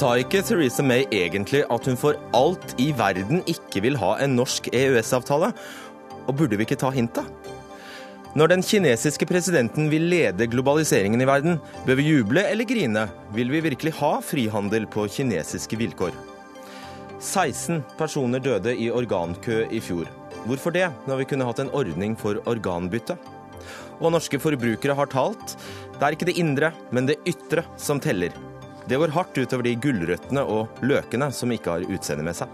Sa 0.00 0.14
ikke 0.16 0.40
Theresa 0.40 0.80
May 0.80 1.02
egentlig 1.12 1.60
at 1.68 1.84
hun 1.84 1.98
for 2.00 2.16
alt 2.32 2.72
i 2.80 2.86
verden 2.96 3.42
ikke 3.50 3.82
vil 3.84 3.98
ha 4.00 4.14
en 4.24 4.32
norsk 4.38 4.70
EØS-avtale? 4.72 5.50
Og 6.24 6.36
burde 6.38 6.56
vi 6.56 6.64
ikke 6.64 6.78
ta 6.80 6.88
hintet? 6.94 7.26
Når 8.32 8.52
den 8.52 8.62
kinesiske 8.64 9.26
presidenten 9.28 9.90
vil 9.92 10.06
lede 10.08 10.46
globaliseringen 10.48 11.20
i 11.20 11.26
verden, 11.28 11.58
bør 11.84 11.98
vi 11.98 12.06
juble 12.06 12.46
eller 12.48 12.64
grine? 12.64 13.08
Vil 13.36 13.52
vi 13.52 13.60
virkelig 13.64 13.92
ha 13.98 14.12
frihandel 14.24 14.86
på 14.88 15.04
kinesiske 15.10 15.76
vilkår? 15.76 16.16
16 17.20 17.82
personer 17.98 18.40
døde 18.40 18.72
i 18.72 18.88
organkø 18.88 19.66
i 19.68 19.82
fjor. 19.84 20.08
Hvorfor 20.46 20.72
det, 20.72 20.86
når 21.10 21.20
vi 21.20 21.28
kunne 21.28 21.44
hatt 21.44 21.60
en 21.60 21.74
ordning 21.76 22.16
for 22.16 22.40
organbytte? 22.48 23.18
Og 24.00 24.14
norske 24.14 24.40
forbrukere 24.40 24.96
har 24.96 25.10
talt. 25.12 25.56
Det 25.96 26.02
er 26.06 26.16
ikke 26.16 26.28
det 26.30 26.38
indre, 26.40 26.72
men 26.90 27.08
det 27.10 27.20
ytre 27.28 27.64
som 27.80 28.00
teller. 28.02 28.34
Det 28.88 28.98
går 28.98 29.12
hardt 29.14 29.36
utover 29.38 29.68
de 29.68 29.76
gulrøttene 29.78 30.42
og 30.42 30.80
løkene 30.82 31.30
som 31.34 31.52
ikke 31.54 31.76
har 31.76 31.88
utseende 31.88 32.24
med 32.26 32.38
seg. 32.40 32.48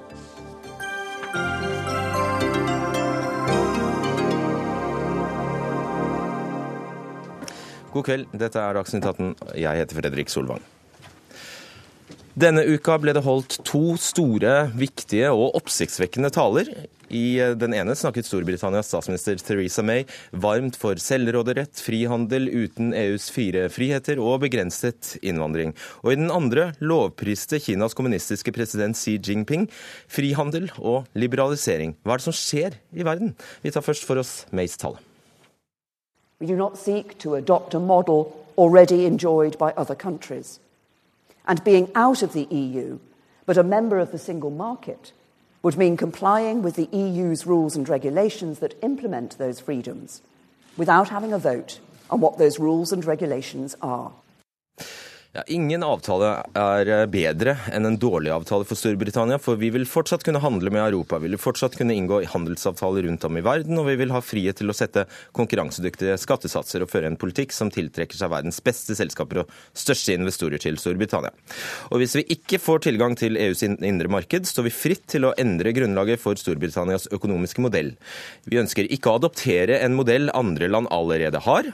God 7.97 8.05
kveld, 8.05 8.27
dette 8.37 8.61
er 8.61 8.77
Dagsnytt 8.77 9.07
18. 9.09 9.37
Jeg 9.57 9.81
heter 9.81 9.97
Fredrik 9.97 10.29
Solvang. 10.29 10.61
Denne 12.37 12.67
uka 12.69 12.99
ble 13.01 13.15
det 13.17 13.23
holdt 13.25 13.55
to 13.65 13.95
store, 13.97 14.67
viktige 14.77 15.31
og 15.33 15.55
oppsiktsvekkende 15.57 16.29
taler. 16.37 16.69
I 17.09 17.39
den 17.57 17.73
ene 17.73 17.95
snakket 17.97 18.27
Storbritannias 18.29 18.91
statsminister 18.91 19.41
Theresa 19.41 19.81
May 19.81 20.05
varmt 20.37 20.77
for 20.77 21.01
selvråderett, 21.01 21.81
frihandel 21.81 22.51
uten 22.53 22.91
EUs 22.93 23.31
fire 23.33 23.71
friheter 23.73 24.21
og 24.21 24.43
begrenset 24.45 25.15
innvandring. 25.25 25.73
Og 26.05 26.13
i 26.13 26.19
den 26.21 26.29
andre 26.29 26.75
lovpriste 26.85 27.57
Kinas 27.65 27.97
kommunistiske 27.97 28.53
president 28.53 29.01
Xi 29.01 29.17
Jinping 29.17 29.65
frihandel 30.05 30.69
og 30.77 31.09
liberalisering. 31.17 31.97
Hva 32.05 32.19
er 32.19 32.21
det 32.21 32.29
som 32.29 32.37
skjer 32.37 32.77
i 32.93 33.09
verden? 33.09 33.33
Vi 33.65 33.73
tar 33.73 33.87
først 33.87 34.05
for 34.05 34.21
oss 34.21 34.43
Mays 34.53 34.77
tale. 34.77 35.01
We 36.37 36.53
do 36.53 36.61
not 36.61 36.77
seek 36.77 37.17
to 37.25 37.33
adopt 37.41 37.73
a 37.73 37.81
model 37.81 38.29
already 38.59 39.07
enjoyed 39.07 39.57
by 39.57 39.73
other 39.73 39.97
countries. 39.97 40.59
And 41.47 41.63
being 41.65 41.91
out 41.95 42.23
of 42.23 42.33
the 42.33 42.45
EU, 42.45 42.99
but 43.45 43.57
a 43.57 43.63
member 43.63 43.99
of 43.99 44.13
the 44.13 44.19
single 44.19 44.51
market, 44.51 45.13
would 45.63 45.77
mean 45.77 45.97
complying 45.97 46.63
with 46.63 46.77
the 46.77 46.89
EU's 46.93 47.47
rules 47.47 47.77
and 47.77 47.89
regulations 47.89 48.59
that 48.61 48.77
implement 48.83 49.39
those 49.39 49.61
freedoms 49.61 50.23
without 50.77 51.09
having 51.09 51.33
a 51.33 51.39
vote 51.39 51.81
on 52.11 52.21
what 52.21 52.39
those 52.39 52.59
rules 52.59 52.93
and 52.93 53.05
regulations 53.05 53.75
are. 53.83 54.13
Ja, 55.37 55.43
ingen 55.53 55.83
avtale 55.85 56.31
er 56.57 56.89
eh, 56.89 57.03
bedre 57.13 57.59
enn 57.69 57.85
en 57.85 57.99
dårlig 58.01 58.31
avtale 58.33 58.65
for 58.65 58.79
Storbritannia, 58.81 59.37
for 59.37 59.59
vi 59.61 59.69
vil 59.75 59.83
fortsatt 59.85 60.23
kunne 60.25 60.41
handle 60.41 60.71
med 60.73 60.81
Europa. 60.81 61.19
Vi 61.21 61.29
vil 61.29 61.41
fortsatt 61.41 61.75
kunne 61.77 61.93
inngå 61.93 62.23
handelsavtaler 62.33 63.05
rundt 63.05 63.27
om 63.29 63.37
i 63.37 63.43
verden, 63.45 63.77
og 63.77 63.85
vi 63.91 63.99
vil 64.01 64.15
ha 64.15 64.23
frihet 64.25 64.57
til 64.57 64.73
å 64.73 64.77
sette 64.77 65.03
konkurransedyktige 65.37 66.15
skattesatser 66.23 66.87
og 66.87 66.89
føre 66.89 67.11
en 67.11 67.19
politikk 67.21 67.53
som 67.53 67.69
tiltrekker 67.75 68.17
seg 68.17 68.33
verdens 68.33 68.63
beste 68.65 68.97
selskaper 68.97 69.43
og 69.43 69.53
største 69.77 70.15
investorer 70.17 70.63
til 70.63 70.79
Storbritannia. 70.81 71.35
Og 71.91 72.01
hvis 72.01 72.17
vi 72.17 72.25
ikke 72.39 72.63
får 72.63 72.87
tilgang 72.87 73.19
til 73.21 73.37
EUs 73.37 73.61
indre 73.67 74.09
marked, 74.15 74.49
står 74.49 74.71
vi 74.71 74.73
fritt 74.73 75.05
til 75.13 75.29
å 75.29 75.35
endre 75.37 75.75
grunnlaget 75.77 76.23
for 76.23 76.41
Storbritannias 76.41 77.11
økonomiske 77.13 77.67
modell. 77.67 77.93
Vi 78.49 78.63
ønsker 78.63 78.89
ikke 78.89 79.13
å 79.13 79.21
adoptere 79.21 79.83
en 79.83 79.99
modell 80.01 80.33
andre 80.33 80.73
land 80.73 80.89
allerede 80.97 81.45
har, 81.45 81.69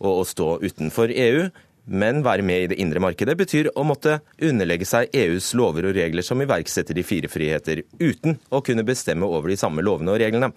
og 0.00 0.22
å 0.22 0.26
stå 0.32 0.48
utenfor 0.64 1.12
EU 1.12 1.44
men 1.84 2.22
være 2.22 2.44
med 2.46 2.64
i 2.64 2.68
det 2.70 2.78
indre 2.82 3.00
markedet 3.02 3.34
betyr 3.38 3.70
å 3.74 3.84
måtte 3.86 4.20
underlegge 4.42 4.86
seg 4.86 5.10
EUs 5.16 5.52
lover 5.58 5.88
og 5.88 5.96
regler 5.96 6.24
som 6.26 6.40
iverksetter 6.42 6.94
de 6.94 7.04
fire 7.06 7.30
friheter, 7.32 7.82
uten 7.98 8.38
å 8.50 8.62
kunne 8.64 8.86
bestemme 8.86 9.26
over 9.26 9.50
de 9.50 9.58
samme 9.58 9.82
lovene 9.82 10.14
og 10.14 10.20
reglene. 10.22 10.52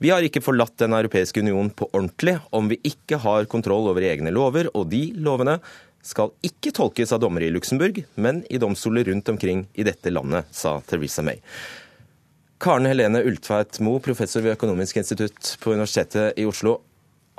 Vi 0.00 0.12
har 0.12 0.24
ikke 0.24 0.44
forlatt 0.44 0.78
Den 0.80 0.94
europeiske 0.96 1.42
union 1.42 1.68
på 1.76 1.90
ordentlig 1.92 2.38
om 2.56 2.70
vi 2.70 2.78
ikke 2.86 3.18
har 3.20 3.44
kontroll 3.50 3.90
over 3.90 4.06
egne 4.06 4.32
lover, 4.32 4.70
og 4.72 4.88
de 4.88 5.10
lovene 5.20 5.58
skal 6.02 6.32
ikke 6.46 6.72
tolkes 6.72 7.12
av 7.12 7.20
dommere 7.20 7.50
i 7.50 7.52
Luxembourg, 7.52 8.00
men 8.16 8.40
i 8.48 8.60
domstoler 8.62 9.04
rundt 9.10 9.28
omkring 9.28 9.66
i 9.74 9.84
dette 9.84 10.12
landet, 10.12 10.48
sa 10.50 10.78
Theresa 10.88 11.24
May. 11.26 11.42
Karen 12.60 12.88
Helene 12.88 13.22
Ultveit 13.24 13.78
Moe, 13.84 14.00
professor 14.04 14.44
ved 14.44 14.56
Økonomisk 14.56 14.98
institutt 15.00 15.54
på 15.60 15.72
Universitetet 15.72 16.40
i 16.40 16.44
Oslo. 16.48 16.78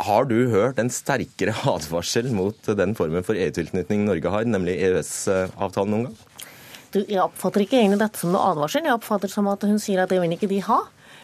Har 0.02 0.26
du 0.26 0.38
hørt 0.50 0.80
en 0.82 0.90
sterkere 0.90 1.54
advarsel 1.76 2.32
mot 2.34 2.72
den 2.78 2.96
formen 2.98 3.26
for 3.26 3.38
EU-tilknytning 3.38 4.08
Norge 4.08 4.34
har, 4.34 4.48
nemlig 4.50 4.80
EØS-avtalen 4.82 5.94
noen 5.94 6.08
gang? 6.10 6.48
Du, 6.92 7.00
jeg 7.06 7.22
oppfatter 7.24 7.64
ikke 7.64 7.78
egentlig 7.80 8.02
dette 8.02 8.20
som 8.20 8.34
noe 8.34 8.50
advarsel. 8.52 8.84
Jeg 8.88 8.98
oppfatter 8.98 9.30
det 9.30 9.36
som 9.36 9.48
at 9.48 9.64
hun 9.64 9.80
sier 9.80 10.02
at 10.04 10.12
det 10.12 10.20
vil 10.20 10.34
ikke 10.36 10.50
de 10.52 10.60
ha. 10.66 10.82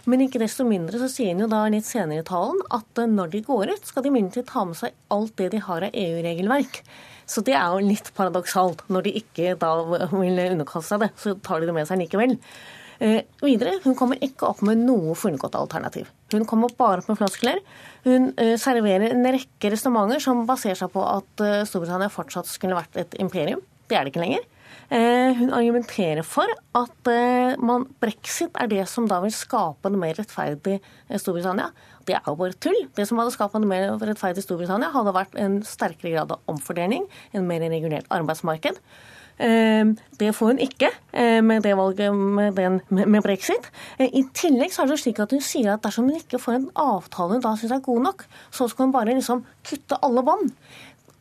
Men 0.07 0.23
ikke 0.23 0.39
desto 0.39 0.63
mindre 0.63 1.01
så 1.01 1.09
sier 1.11 1.33
hun 1.33 1.43
jo 1.43 1.49
da 1.51 1.65
litt 1.71 1.87
senere 1.87 2.23
i 2.23 2.27
talen 2.27 2.61
at 2.71 3.01
eh, 3.01 3.09
når 3.11 3.33
de 3.33 3.43
går 3.43 3.73
ut, 3.73 3.89
skal 3.89 4.05
de 4.05 4.11
imidlertid 4.13 4.47
ta 4.47 4.63
med 4.63 4.79
seg 4.79 4.95
alt 5.11 5.33
det 5.41 5.49
de 5.51 5.59
har 5.65 5.83
av 5.83 5.97
EU-regelverk. 6.05 6.79
Så 7.27 7.43
det 7.43 7.57
er 7.59 7.73
jo 7.73 7.83
litt 7.83 8.13
paradoksalt. 8.15 8.85
Når 8.87 9.03
de 9.09 9.15
ikke 9.19 9.57
da 9.59 9.73
vil 9.83 10.39
underkaste 10.45 10.93
seg 10.93 11.03
det, 11.03 11.11
så 11.19 11.35
tar 11.43 11.59
de 11.59 11.67
det 11.67 11.75
med 11.75 11.89
seg 11.89 11.99
likevel. 11.99 12.37
Eh, 12.99 13.21
videre, 13.45 13.77
hun 13.83 13.95
kommer 13.97 14.17
ikke 14.25 14.47
opp 14.49 14.63
med 14.65 14.81
noe 14.81 15.13
funnet 15.17 15.55
alternativ. 15.55 16.09
Hun 16.33 16.45
kommer 16.49 16.73
bare 16.77 17.03
opp 17.03 17.09
med 17.11 17.19
floskler. 17.19 17.61
Hun 18.07 18.31
eh, 18.41 18.55
serverer 18.61 19.13
en 19.13 19.27
rekke 19.35 19.71
resonnementer 19.73 20.23
som 20.23 20.45
baserer 20.49 20.79
seg 20.79 20.91
på 20.93 21.03
at 21.05 21.43
eh, 21.45 21.63
Storbritannia 21.69 22.09
fortsatt 22.13 22.49
skulle 22.49 22.77
vært 22.77 22.97
et 22.97 23.17
imperium. 23.21 23.61
Det 23.87 23.97
er 23.97 24.05
det 24.05 24.15
ikke 24.15 24.25
lenger. 24.25 24.53
Hun 24.87 25.49
argumenterer 25.51 26.23
for 26.23 26.47
at 26.79 27.09
man, 27.59 27.83
brexit 27.99 28.55
er 28.55 28.69
det 28.71 28.85
som 28.87 29.03
da 29.07 29.17
vil 29.19 29.33
skape 29.35 29.89
en 29.89 29.97
mer 29.99 30.15
rettferdig 30.15 30.77
Storbritannia. 31.19 31.65
Det 32.07 32.15
er 32.15 32.23
jo 32.23 32.37
bare 32.39 32.55
tull. 32.63 32.77
Det 32.95 33.03
som 33.07 33.19
hadde 33.19 33.33
skapt 33.35 33.55
en 33.59 33.67
mer 33.67 33.89
rettferdig 33.99 34.45
Storbritannia, 34.45 34.93
hadde 34.93 35.15
vært 35.15 35.35
en 35.43 35.59
sterkere 35.67 36.13
grad 36.13 36.31
av 36.35 36.51
omfordeling, 36.51 37.03
en 37.35 37.47
mer 37.49 37.65
regulert 37.67 38.07
arbeidsmarked. 38.15 38.79
Ehm, 39.37 39.93
det 40.17 40.31
får 40.33 40.53
hun 40.53 40.59
ikke 40.61 40.89
eh, 41.13 41.43
med 41.45 41.61
det 41.65 41.75
valget 41.77 42.13
med, 42.15 42.57
den, 42.57 42.81
med, 42.89 43.21
brexit. 43.21 43.69
Eh, 43.99 44.09
I 44.09 44.23
tillegg 44.33 44.73
så 44.73 44.83
er 44.83 44.91
det 44.91 44.99
slik 45.03 45.21
at 45.21 45.33
hun 45.33 45.43
sier 45.45 45.75
at 45.75 45.83
dersom 45.85 46.09
hun 46.09 46.17
ikke 46.17 46.41
får 46.41 46.57
en 46.57 46.67
avtale 46.73 47.37
hun 47.37 47.45
da 47.45 47.53
syns 47.59 47.75
er 47.75 47.85
god 47.85 48.03
nok, 48.07 48.25
så 48.51 48.67
skal 48.67 48.87
hun 48.87 48.95
bare 48.95 49.13
liksom 49.13 49.45
kutte 49.67 50.01
alle 50.01 50.25
bånd. 50.25 50.51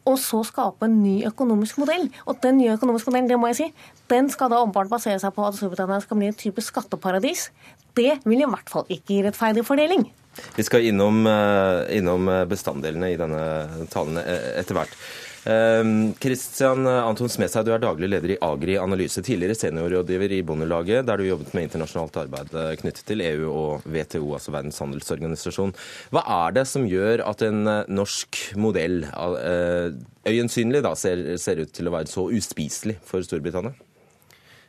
Og 0.07 0.21
så 0.23 0.41
skape 0.47 0.87
en 0.87 1.01
ny 1.03 1.17
økonomisk 1.27 1.81
modell. 1.83 2.07
Og 2.31 2.39
den 2.41 2.61
nye 2.61 2.77
økonomiske 2.79 3.11
modellen, 3.11 3.29
det 3.29 3.41
må 3.43 3.51
jeg 3.51 3.59
si, 3.59 3.71
den 4.09 4.31
skal 4.31 4.53
da 4.53 4.63
åpenbart 4.63 4.93
basere 4.93 5.19
seg 5.21 5.35
på 5.35 5.45
at 5.45 5.59
Storbritannia 5.59 5.99
skal 6.05 6.21
bli 6.21 6.31
et 6.31 6.39
type 6.39 6.63
skatteparadis. 6.63 7.49
Det 7.97 8.21
vil 8.25 8.45
i 8.45 8.49
hvert 8.49 8.71
fall 8.71 8.87
ikke 8.87 9.11
gi 9.11 9.25
rettferdig 9.27 9.67
fordeling. 9.67 10.07
Vi 10.55 10.63
skal 10.63 10.85
innom, 10.87 11.25
eh, 11.27 11.97
innom 11.99 12.29
bestanddelene 12.49 13.11
i 13.13 13.19
denne 13.19 13.89
talen 13.91 14.21
etter 14.23 14.79
hvert. 14.79 14.95
Kristian 15.47 16.87
ehm, 16.87 17.05
Anton 17.07 17.31
Smedshaug, 17.31 17.69
du 17.69 17.73
er 17.75 17.83
daglig 17.83 18.09
leder 18.11 18.33
i 18.35 18.39
Agri 18.43 18.75
Analyse, 18.83 19.23
tidligere 19.23 19.55
seniorrådgiver 19.55 20.35
i 20.35 20.43
Bondelaget, 20.47 21.07
der 21.07 21.21
du 21.21 21.29
jobbet 21.29 21.53
med 21.55 21.69
internasjonalt 21.69 22.19
arbeid 22.25 22.51
eh, 22.57 22.73
knyttet 22.81 23.07
til 23.07 23.23
EU 23.23 23.47
og 23.53 23.87
WTO, 23.87 24.25
altså 24.35 24.55
Verdens 24.57 24.83
handelsorganisasjon. 24.83 25.75
Hva 26.11 26.25
er 26.41 26.59
det 26.59 26.67
som 26.67 26.89
gjør 26.91 27.23
at 27.31 27.47
en 27.47 27.63
eh, 27.71 27.93
norsk 27.95 28.41
modell 28.59 29.05
eh, 29.07 29.95
øyensynlig 30.27 30.83
da, 30.83 30.97
ser, 30.99 31.29
ser 31.39 31.63
ut 31.63 31.71
til 31.79 31.87
å 31.87 31.95
være 31.95 32.11
så 32.11 32.27
uspiselig 32.27 32.99
for 33.07 33.23
Storbritannia? 33.23 33.77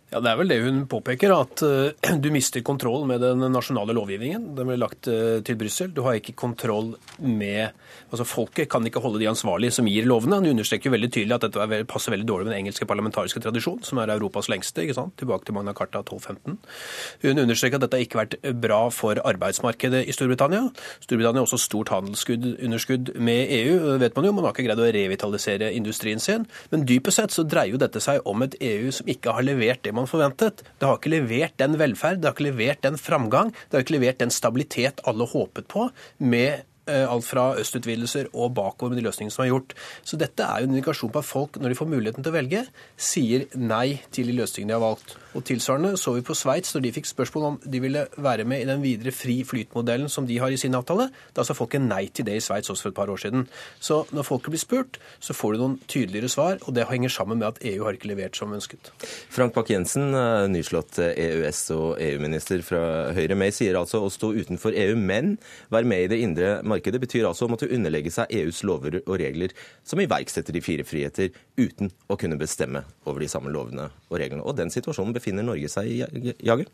Ja, 0.07 0.21
Det 0.23 0.31
er 0.31 0.37
vel 0.39 0.47
det 0.47 0.61
hun 0.63 0.85
påpeker, 0.87 1.33
at 1.35 1.61
uh, 1.67 2.15
du 2.23 2.29
mister 2.31 2.63
kontroll 2.63 3.03
med 3.09 3.19
den 3.25 3.43
nasjonale 3.51 3.95
lovgivningen. 3.97 4.53
Den 4.55 4.69
ble 4.69 4.77
lagt 4.79 5.09
uh, 5.11 5.43
til 5.43 5.59
Brussel. 5.59 5.91
Du 5.91 6.05
har 6.05 6.15
ikke 6.15 6.37
kontroll 6.37 6.93
med 7.19 7.75
Altså, 8.07 8.23
Folket 8.23 8.69
kan 8.71 8.85
ikke 8.87 9.01
holde 9.03 9.19
de 9.19 9.27
ansvarlige 9.27 9.73
som 9.75 9.87
gir 9.89 10.05
lovene. 10.07 10.39
Hun 10.39 10.53
understreker 10.53 10.93
veldig 10.93 11.09
tydelig 11.11 11.35
at 11.35 11.43
dette 11.43 11.81
passer 11.91 12.13
veldig 12.13 12.27
dårlig 12.29 12.47
med 12.47 12.53
den 12.53 12.61
engelske 12.61 12.87
parlamentariske 12.87 13.41
tradisjon, 13.43 13.81
som 13.83 13.99
er 13.99 14.13
Europas 14.13 14.47
lengste, 14.47 14.85
ikke 14.85 14.95
sant? 14.95 15.15
tilbake 15.19 15.47
til 15.47 15.57
Magna 15.57 15.73
Carta 15.75 15.99
1215. 16.05 16.55
Hun 17.25 17.41
understreker 17.43 17.79
at 17.79 17.83
dette 17.83 17.99
ikke 18.03 18.19
har 18.19 18.29
vært 18.29 18.61
bra 18.63 18.79
for 18.95 19.19
arbeidsmarkedet 19.19 20.05
i 20.07 20.15
Storbritannia. 20.15 20.69
Storbritannia 21.03 21.41
har 21.41 21.49
også 21.49 21.59
stort 21.59 21.91
handelsunderskudd 21.91 23.11
med 23.19 23.51
EU, 23.57 23.97
vet 23.99 24.15
man 24.15 24.29
jo. 24.29 24.33
Man 24.37 24.47
har 24.47 24.55
ikke 24.55 24.69
greid 24.69 24.83
å 24.83 24.87
revitalisere 24.95 25.73
industrien 25.75 26.23
sin. 26.23 26.47
Men 26.71 26.87
dypest 26.87 27.19
sett 27.19 27.35
så 27.35 27.43
dreier 27.43 27.75
jo 27.75 27.83
dette 27.83 27.99
seg 28.03 28.23
om 28.29 28.47
et 28.47 28.55
EU 28.63 28.93
som 28.95 29.11
ikke 29.11 29.35
har 29.35 29.43
levert 29.43 29.83
det 29.83 29.96
man 29.97 30.09
forventet. 30.09 30.63
Det 30.77 30.87
har 30.87 30.99
ikke 30.99 31.13
levert 31.13 31.57
den 31.61 31.77
velferd, 31.81 32.21
det 32.21 32.29
har 32.29 32.37
ikke 32.37 32.49
levert 32.49 32.81
den 32.85 32.97
framgang, 33.01 33.53
det 33.67 33.77
har 33.77 33.85
ikke 33.85 33.97
levert 33.97 34.23
den 34.23 34.33
stabilitet 34.33 35.03
alle 35.09 35.27
håpet 35.29 35.69
på 35.71 35.89
med 36.23 36.65
alt 36.87 37.25
fra 37.27 37.49
østutvidelser 37.59 38.29
og 38.33 38.53
bakover 38.57 38.93
med 38.93 39.01
de 39.01 39.07
løsningene 39.07 39.33
som 39.33 39.43
er 39.43 39.51
gjort. 39.51 39.73
Så 40.07 40.19
dette 40.19 40.45
er 40.45 40.61
jo 40.61 40.69
en 40.69 40.75
indikasjon 40.75 41.11
på 41.13 41.19
at 41.23 41.27
folk, 41.27 41.59
når 41.59 41.73
de 41.73 41.79
får 41.79 41.89
muligheten 41.91 42.23
til 42.23 42.31
å 42.31 42.37
velge, 42.37 42.63
sier 42.95 43.47
nei 43.59 43.99
til 44.15 44.31
de 44.31 44.37
løsningene 44.37 44.71
de 44.71 44.77
har 44.77 44.85
valgt. 44.85 45.17
Og 45.37 45.43
Tilsvarende 45.45 45.91
så 46.01 46.15
vi 46.15 46.23
på 46.25 46.33
Sveits 46.33 46.73
når 46.73 46.81
de 46.87 46.91
fikk 46.95 47.07
spørsmål 47.11 47.43
om 47.45 47.57
de 47.61 47.79
ville 47.83 48.07
være 48.17 48.45
med 48.49 48.63
i 48.63 48.65
den 48.65 48.81
videre 48.81 49.11
fri 49.13 49.35
flyt-modellen 49.45 50.09
som 50.09 50.25
de 50.25 50.39
har 50.41 50.49
i 50.49 50.57
sin 50.57 50.73
avtale. 50.73 51.11
Da 51.37 51.43
sa 51.45 51.53
folk 51.53 51.75
nei 51.77 52.07
til 52.09 52.25
det 52.25 52.39
i 52.39 52.41
Sveits 52.41 52.71
også 52.73 52.87
for 52.87 52.93
et 52.93 52.97
par 52.97 53.11
år 53.13 53.21
siden. 53.21 53.45
Så 53.77 53.99
når 54.09 54.25
folket 54.25 54.55
blir 54.55 54.61
spurt, 54.63 54.97
så 55.21 55.35
får 55.37 55.53
du 55.53 55.61
noen 55.61 55.75
tydeligere 55.85 56.31
svar, 56.33 56.57
og 56.65 56.73
det 56.73 56.87
henger 56.89 57.13
sammen 57.13 57.37
med 57.37 57.51
at 57.51 57.61
EU 57.69 57.85
har 57.85 57.93
ikke 57.93 58.09
levert 58.09 58.39
som 58.39 58.55
ønsket. 58.55 58.89
Frank 59.29 59.53
Bakke-Jensen, 59.53 60.09
eh, 60.17 60.47
nyslått 60.49 60.97
EØS- 60.97 61.69
og 61.75 62.01
EU-minister 62.01 62.65
fra 62.65 63.13
Høyre. 63.13 63.37
May 63.37 63.53
sier 63.53 63.77
altså 63.77 64.01
å 64.07 64.09
stå 64.09 64.33
utenfor 64.33 64.73
EU, 64.73 64.97
men 64.97 65.37
være 65.69 65.85
med 65.85 66.07
i 66.07 66.11
det 66.15 66.21
indre 66.25 66.63
markedet 66.63 67.01
betyr 67.03 67.29
altså 67.29 67.45
å 67.45 67.53
måtte 67.53 67.69
underlegge 67.69 68.09
seg 68.11 68.33
EUs 68.41 68.63
lover 68.65 69.03
og 69.05 69.19
regler, 69.21 69.53
som 69.85 70.01
iverksetter 70.01 70.57
de 70.57 70.65
fire 70.65 70.87
friheter, 70.87 71.29
uten 71.57 71.93
å 72.09 72.17
kunne 72.17 72.41
bestemme 72.41 72.83
over 73.05 73.21
de 73.21 73.29
samme 73.29 73.53
lovene 73.53 73.91
og 74.09 74.17
reglene. 74.17 74.41
Og 74.41 74.57
den 74.57 74.73
situasjonen 74.73 75.13
befinner 75.13 75.26
befinner 75.27 75.43
Norge 75.43 75.71
seg 75.71 75.91
i, 75.91 76.33
Jager? 76.39 76.67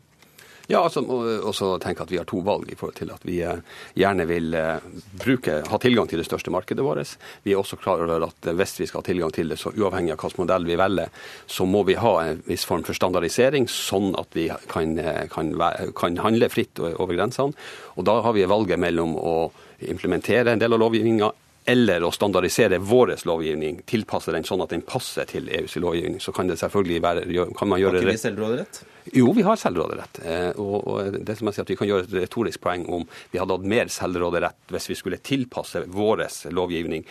Ja, 0.64 0.80
altså, 0.80 1.02
også 1.44 1.74
tenke 1.82 2.06
at 2.06 2.10
Vi 2.12 2.16
har 2.16 2.24
to 2.24 2.38
valg 2.40 2.70
i 2.72 2.76
forhold 2.78 2.96
til 2.96 3.10
at 3.12 3.24
vi 3.28 3.42
eh, 3.44 3.58
gjerne 4.00 4.24
vil 4.24 4.54
eh, 4.56 4.86
bruke, 5.20 5.58
ha 5.68 5.78
tilgang 5.78 6.08
til 6.08 6.22
det 6.22 6.24
største 6.24 6.48
markedet 6.54 6.80
vårt. 6.86 7.18
Vi 7.44 7.52
er 7.52 7.60
også 7.60 7.76
klar 7.76 8.00
over 8.00 8.24
at 8.30 8.48
hvis 8.48 8.78
vi 8.80 8.86
skal 8.88 9.02
ha 9.02 9.08
tilgang 9.10 9.34
til 9.34 9.52
det, 9.52 9.58
så 9.60 9.74
uavhengig 9.76 10.14
av 10.14 10.22
hvilken 10.22 10.46
modell 10.46 10.64
vi 10.64 10.78
velger, 10.80 11.12
så 11.44 11.68
må 11.68 11.82
vi 11.84 11.98
ha 12.00 12.14
en 12.22 12.40
viss 12.48 12.64
form 12.64 12.86
for 12.86 12.96
standardisering, 12.96 13.68
sånn 13.68 14.14
at 14.16 14.32
vi 14.32 14.48
kan, 14.70 14.96
eh, 14.96 15.26
kan, 15.28 15.52
kan 15.92 16.16
handle 16.24 16.48
fritt 16.48 16.80
over 16.80 17.12
grensene. 17.12 17.52
Og 17.98 18.08
Da 18.08 18.22
har 18.24 18.32
vi 18.32 18.48
valget 18.48 18.80
mellom 18.80 19.18
å 19.20 19.36
implementere 19.84 20.54
en 20.54 20.62
del 20.62 20.72
av 20.72 20.80
lovgivninga 20.80 21.34
eller 21.64 22.04
å 22.04 22.10
standardisere 22.12 22.78
vår 22.84 23.14
lovgivning, 23.24 23.80
tilpasse 23.88 24.32
den 24.34 24.44
sånn 24.44 24.62
at 24.64 24.74
den 24.74 24.84
passer 24.84 25.28
til 25.28 25.48
EUs 25.48 25.76
lovgivning, 25.80 26.20
så 26.20 26.32
kan 26.36 26.50
det 26.50 26.58
selvfølgelig 26.60 27.00
være 27.04 27.46
kan 27.56 27.70
man 27.70 27.80
gjøre 27.80 28.00
Har 28.00 28.04
ikke 28.04 28.12
vi 28.12 28.20
selvråderett? 28.20 28.80
Jo, 29.16 29.32
vi 29.36 29.44
har 29.44 29.60
selvråderett. 29.60 30.20
Eh, 30.24 30.50
og, 30.60 30.76
og, 30.88 31.18
det 31.24 31.36
som 31.36 31.48
jeg 31.48 31.56
sier 31.56 31.66
at 31.66 31.72
Vi 31.72 31.76
kan 31.76 31.88
gjøre 31.88 32.06
et 32.06 32.16
retorisk 32.24 32.62
poeng 32.64 32.86
om 32.88 33.04
vi 33.32 33.40
hadde 33.40 33.56
hatt 33.56 33.68
mer 33.74 33.92
selvråderett 33.92 34.72
hvis 34.72 34.90
vi 34.92 34.98
skulle 35.00 35.20
tilpasse 35.24 35.84
vår 35.92 36.26
lovgivning 36.52 37.04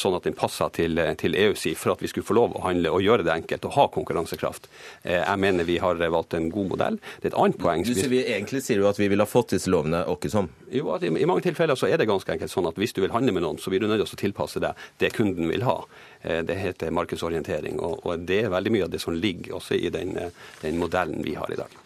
sånn 0.00 0.16
at 0.18 0.26
den 0.26 0.36
passa 0.38 0.68
til, 0.74 1.00
til 1.20 1.36
EUs 1.38 1.66
for 1.78 1.94
at 1.94 2.02
vi 2.02 2.10
skulle 2.10 2.26
få 2.26 2.36
lov 2.38 2.56
å 2.56 2.64
handle 2.66 2.92
og 2.94 3.04
gjøre 3.04 3.26
det 3.26 3.34
enkelt 3.34 3.66
og 3.68 3.74
ha 3.76 3.86
konkurransekraft. 3.94 4.68
Eh, 5.02 5.20
jeg 5.20 5.42
mener 5.42 5.68
vi 5.68 5.78
har 5.82 6.00
valgt 6.00 6.36
en 6.38 6.50
god 6.54 6.72
modell. 6.74 6.98
Det 7.18 7.28
er 7.28 7.32
et 7.32 7.40
annet 7.42 7.60
poeng. 7.60 7.84
Du, 7.86 7.94
sier 7.96 8.12
vi, 8.12 8.22
egentlig 8.24 8.62
sier 8.66 8.80
du 8.80 8.88
at 8.90 9.00
vi 9.00 9.10
ville 9.10 9.24
ha 9.24 9.30
fått 9.30 9.56
disse 9.56 9.70
lovene 9.72 10.04
åkke 10.10 10.30
som? 10.32 10.50
Jo, 10.72 10.90
at 10.94 11.06
i, 11.06 11.12
i, 11.12 11.28
mange 11.28 11.44
tilfeller 11.46 11.78
så 11.78 11.90
er 11.90 12.00
det 12.00 12.08
ganske 12.10 12.34
enkelt 12.34 12.52
sånn 12.52 12.68
at 12.70 12.78
hvis 12.80 12.94
du 12.96 13.02
vil 13.04 13.14
handle 13.14 13.34
med 13.36 13.46
noen, 13.46 13.60
så 13.62 13.72
blir 13.72 13.82
du 13.82 13.88
nødt 13.88 14.04
til 14.04 14.18
å 14.18 14.22
tilpasse 14.24 14.62
deg 14.62 14.86
det 15.02 15.12
kunden 15.16 15.50
vil 15.50 15.66
ha. 15.66 15.80
Eh, 16.22 16.40
det 16.46 16.58
heter 16.58 16.94
markedsorientering, 16.94 17.80
og, 17.80 18.00
og, 18.04 18.26
det 18.28 18.44
er 18.44 18.54
veldig 18.54 18.74
mye 18.74 18.88
av 18.88 18.94
det 18.94 19.02
som 19.02 19.16
ligger 19.16 19.58
også 19.58 19.78
i 19.78 19.92
den, 19.94 20.16
den 20.62 20.80
modellen 20.80 21.22
vi 21.26 21.36
har 21.38 21.50
i 21.52 21.60
dag. 21.60 21.78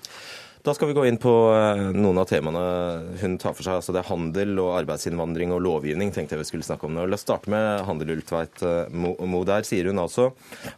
Da 0.62 0.70
skal 0.74 0.92
vi 0.92 0.94
gå 0.94 1.02
inn 1.08 1.16
på 1.18 1.30
eh, 1.50 1.88
noen 1.90 2.20
av 2.22 2.28
temaene 2.30 2.60
hun 3.18 3.32
tar 3.42 3.54
for 3.56 3.66
seg. 3.66 3.80
altså 3.80 3.94
Det 3.94 3.98
er 3.98 4.10
handel 4.12 4.60
og 4.62 4.76
arbeidsinnvandring 4.76 5.50
og 5.50 5.64
lovgivning. 5.64 6.12
tenkte 6.14 6.36
jeg 6.36 6.44
vi 6.44 6.50
skulle 6.52 6.66
snakke 6.66 6.86
om 6.86 6.94
nå. 6.94 7.06
La 7.10 7.18
oss 7.18 7.24
starte 7.26 7.50
med 7.50 7.82
handel, 7.88 8.12
Ultveit 8.14 8.62
eh, 8.62 8.92
Mo. 8.94 9.40
Der 9.48 9.66
sier 9.66 9.90
hun 9.90 9.98
altså 9.98 10.28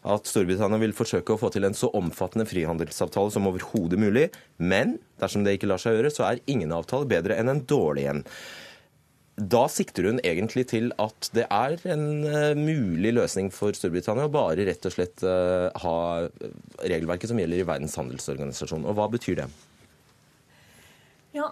at 0.00 0.30
Storbritannia 0.30 0.80
vil 0.80 0.96
forsøke 0.96 1.34
å 1.34 1.40
få 1.40 1.50
til 1.52 1.68
en 1.68 1.76
så 1.76 1.90
omfattende 2.00 2.46
frihandelsavtale 2.48 3.34
som 3.34 3.50
overhodet 3.50 4.00
mulig. 4.00 4.30
Men 4.56 4.96
dersom 5.20 5.44
det 5.44 5.58
ikke 5.58 5.68
lar 5.68 5.84
seg 5.84 5.98
gjøre, 5.98 6.14
så 6.16 6.30
er 6.30 6.40
ingen 6.48 6.72
avtale 6.72 7.10
bedre 7.10 7.36
enn 7.36 7.52
en 7.52 7.62
dårlig 7.68 8.08
en. 8.14 8.24
Da 9.36 9.66
sikter 9.68 10.08
hun 10.08 10.22
egentlig 10.24 10.64
til 10.72 10.94
at 11.02 11.28
det 11.36 11.44
er 11.50 11.76
en 11.92 12.08
uh, 12.24 12.56
mulig 12.56 13.12
løsning 13.18 13.52
for 13.52 13.76
Storbritannia 13.76 14.30
å 14.30 14.32
bare 14.32 14.64
rett 14.64 14.88
og 14.88 14.96
slett 14.96 15.28
ha 15.28 15.96
regelverket 16.80 17.34
som 17.34 17.44
gjelder 17.44 17.60
i 17.60 17.68
Verdens 17.68 18.00
handelsorganisasjon. 18.00 18.88
Og 18.88 18.96
hva 18.96 19.10
betyr 19.12 19.42
det? 19.44 19.52
Ja, 21.34 21.48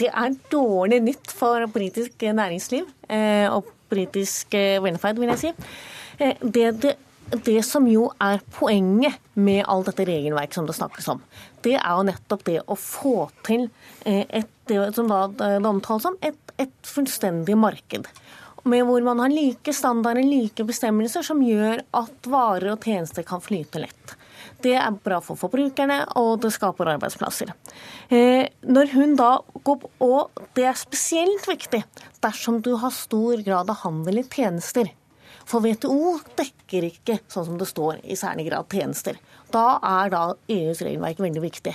det 0.00 0.08
er 0.08 0.36
dårlig 0.52 1.00
nytt 1.04 1.32
for 1.34 1.66
britisk 1.72 2.24
næringsliv 2.24 2.86
eh, 3.12 3.48
og 3.52 3.68
britisk 3.92 4.54
eh, 4.56 4.80
velferd, 4.82 5.20
vil 5.20 5.32
jeg 5.34 5.42
si. 5.42 5.50
Eh, 6.18 6.40
det, 6.40 6.70
det, 6.80 6.94
det, 7.34 7.58
som 7.68 7.84
jo 7.90 8.06
er 8.22 8.40
poenget 8.56 9.20
med 9.36 9.64
all 9.68 9.84
dette 9.84 10.06
regelverket 10.08 10.56
som 10.56 10.68
det 10.68 10.78
snakkes 10.78 11.10
om, 11.12 11.20
det 11.66 11.76
er 11.76 11.90
jo 11.90 12.08
nettopp 12.08 12.46
det 12.48 12.58
å 12.64 12.78
få 12.80 13.28
til 13.44 13.68
et, 14.04 14.48
det 14.68 14.80
som 14.96 15.10
da 15.10 15.26
det 15.28 15.68
omtales 15.68 16.08
som, 16.08 16.16
et, 16.24 16.56
et 16.60 16.88
fullstendig 16.88 17.56
marked 17.60 18.08
med 18.64 18.86
hvor 18.88 19.04
man 19.04 19.20
har 19.20 19.32
like 19.32 19.72
standarder, 19.76 20.24
like 20.24 20.64
bestemmelser, 20.64 21.20
som 21.26 21.42
gjør 21.44 21.82
at 22.00 22.28
varer 22.32 22.72
og 22.72 22.86
tjenester 22.88 23.26
kan 23.26 23.42
flyte 23.44 23.82
lett. 23.82 24.14
Det 24.64 24.72
er 24.80 24.96
bra 25.04 25.18
for 25.20 25.36
forbrukerne, 25.36 25.98
og 26.16 26.38
det 26.40 26.54
skaper 26.54 26.94
arbeidsplasser. 26.94 27.52
Eh, 28.08 28.48
når 28.64 28.92
hun 28.94 29.14
da 29.18 29.36
går 29.64 29.84
Og 30.00 30.44
det 30.56 30.64
er 30.68 30.76
spesielt 30.76 31.46
viktig 31.48 31.82
dersom 32.24 32.60
du 32.62 32.74
har 32.80 32.92
stor 32.92 33.42
grad 33.44 33.70
av 33.70 33.82
handel 33.84 34.22
i 34.22 34.24
tjenester. 34.24 34.88
For 35.44 35.60
WTO 35.60 36.18
dekker 36.38 36.88
ikke, 36.88 37.18
sånn 37.28 37.48
som 37.50 37.58
det 37.60 37.68
står, 37.68 38.00
i 38.04 38.16
særlig 38.16 38.48
grad 38.48 38.68
tjenester. 38.72 39.18
Da 39.52 39.78
er 39.84 40.12
da 40.12 40.24
EUs 40.48 40.80
regelverk 40.80 41.20
veldig 41.20 41.42
viktig. 41.44 41.74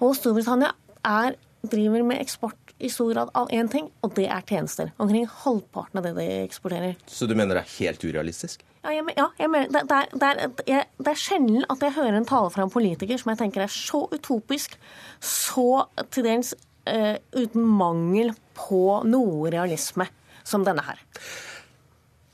Og 0.00 0.14
Storbritannia 0.18 0.70
er, 1.06 1.34
driver 1.66 2.06
med 2.06 2.22
eksport 2.22 2.74
i 2.80 2.90
stor 2.92 3.10
grad 3.12 3.32
av 3.36 3.50
én 3.52 3.68
ting, 3.70 3.90
og 4.04 4.14
det 4.16 4.28
er 4.30 4.46
tjenester. 4.46 4.92
Omkring 5.02 5.26
halvparten 5.42 6.00
av 6.00 6.06
det 6.06 6.14
de 6.16 6.28
eksporterer. 6.44 6.96
Så 7.06 7.26
du 7.26 7.34
mener 7.34 7.58
det 7.58 7.66
er 7.66 7.74
helt 7.80 8.06
urealistisk? 8.06 8.62
Ja, 8.80 8.94
jeg, 8.96 9.12
ja, 9.12 9.26
jeg 9.36 9.68
det, 9.68 9.82
det, 9.90 9.96
er, 10.24 10.38
jeg, 10.64 10.86
det, 10.96 11.10
er, 11.10 11.18
sjelden 11.20 11.66
at 11.68 11.82
jeg 11.84 11.96
hører 11.98 12.16
en 12.16 12.28
tale 12.28 12.48
fra 12.54 12.64
en 12.64 12.72
politiker 12.72 13.20
som 13.20 13.34
jeg 13.34 13.40
tenker 13.42 13.66
er 13.66 13.72
så 13.72 14.06
utopisk, 14.08 14.78
så 15.20 15.84
til 16.08 16.24
dels 16.24 16.54
uh, 16.88 17.16
uten 17.36 17.66
mangel 17.76 18.32
på 18.56 19.02
noe 19.04 19.52
realisme 19.52 20.08
som 20.48 20.64
denne 20.64 20.84
her. 20.86 21.04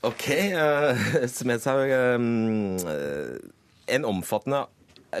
OK. 0.07 0.25
Uh, 0.55 1.27
Smedshaug, 1.27 1.91
Uh, 2.87 3.35
en 3.87 4.03
omfattende 4.03 4.65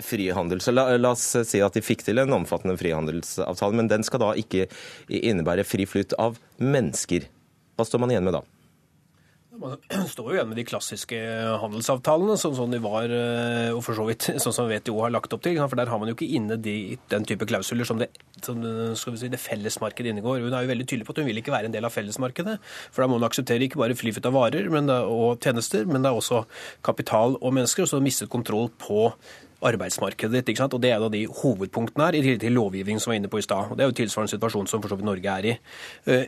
frihandel. 0.03 0.59
Så 0.63 0.73
la, 0.73 0.89
la, 0.99 1.13
oss 1.15 1.23
si 1.47 1.61
at 1.63 1.75
de 1.75 1.83
fikk 1.83 2.03
til 2.03 2.19
en 2.19 2.35
omfattende 2.35 2.75
frihandelsavtale, 2.79 3.79
men 3.79 3.91
den 3.91 4.03
skal 4.03 4.23
da 4.23 4.33
ikke 4.39 4.67
innebære 5.07 5.63
fri 5.67 5.87
flyt 5.87 6.15
av 6.19 6.39
mennesker. 6.59 7.27
Hva 7.77 7.87
står 7.87 8.03
man 8.03 8.11
igjen 8.11 8.27
med 8.27 8.35
da? 8.35 8.43
Man 9.57 9.77
står 10.11 10.29
jo 10.29 10.35
igjen 10.35 10.49
med 10.49 10.59
de 10.59 10.65
klassiske 10.67 11.17
handelsavtalene, 11.61 12.37
sånn 12.39 12.55
som 12.57 12.73
de 12.73 12.79
var, 12.83 13.11
eh, 13.13 13.71
og 13.73 13.81
for 13.85 13.97
så 13.97 14.05
vidt 14.07 14.27
sånn 14.43 14.55
som 14.55 14.69
WTO 14.69 14.97
har 15.01 15.13
lagt 15.13 15.33
opp 15.33 15.43
til. 15.45 15.57
For 15.63 15.79
der 15.79 15.89
har 15.91 16.01
man 16.01 16.11
jo 16.11 16.17
ikke 16.17 16.29
inne 16.37 16.59
de, 16.61 16.97
den 17.11 17.25
type 17.27 17.47
klausuler 17.49 17.87
som, 17.87 18.01
det, 18.01 18.09
som 18.43 18.61
si, 19.17 19.31
det 19.33 19.41
fellesmarkedet 19.41 20.13
inngår. 20.13 20.45
Hun 20.45 20.53
er 20.53 20.67
jo 20.67 20.73
veldig 20.73 20.87
tydelig 20.89 21.07
på 21.07 21.15
at 21.15 21.23
hun 21.23 21.29
vil 21.31 21.41
ikke 21.41 21.55
være 21.55 21.71
en 21.71 21.75
del 21.75 21.87
av 21.87 21.95
fellesmarkedet. 21.95 22.59
For 22.91 23.03
da 23.03 23.09
må 23.09 23.19
hun 23.19 23.27
akseptere 23.27 23.67
ikke 23.67 23.81
bare 23.81 23.97
flyflytt 23.97 24.29
av 24.29 24.37
varer 24.37 24.69
og 24.71 25.43
tjenester, 25.43 25.89
men 25.89 26.05
det 26.05 26.11
er 26.11 26.21
også 26.21 26.45
kapital 26.85 27.39
og 27.41 27.57
mennesker. 27.57 27.87
Og 27.87 27.91
så 27.91 28.03
mistet 28.03 28.31
kontroll 28.33 28.69
på 28.81 29.09
arbeidsmarkedet 29.61 30.45
ditt. 30.45 30.59
Og 30.61 30.81
Det 30.81 30.91
er 30.91 30.99
da 30.99 31.09
de 31.09 31.25
hovedpunktene 31.25 32.05
her, 32.05 32.15
i 32.15 32.21
tillegg 32.21 32.39
til 32.41 32.53
lovgivning 32.53 32.99
som 32.99 33.11
var 33.11 33.17
inne 33.17 33.29
på 33.29 33.39
i 33.39 33.45
stad. 33.45 33.75
Det 33.75 33.83
er 33.83 33.89
jo 33.89 33.97
tilsvarende 33.97 34.31
situasjon 34.31 34.67
som 34.67 34.81
for 34.81 34.89
så 34.89 34.95
vidt 34.95 35.05
Norge 35.05 35.25
er 35.27 35.45
i. 35.45 35.57
Eh, 36.05 36.25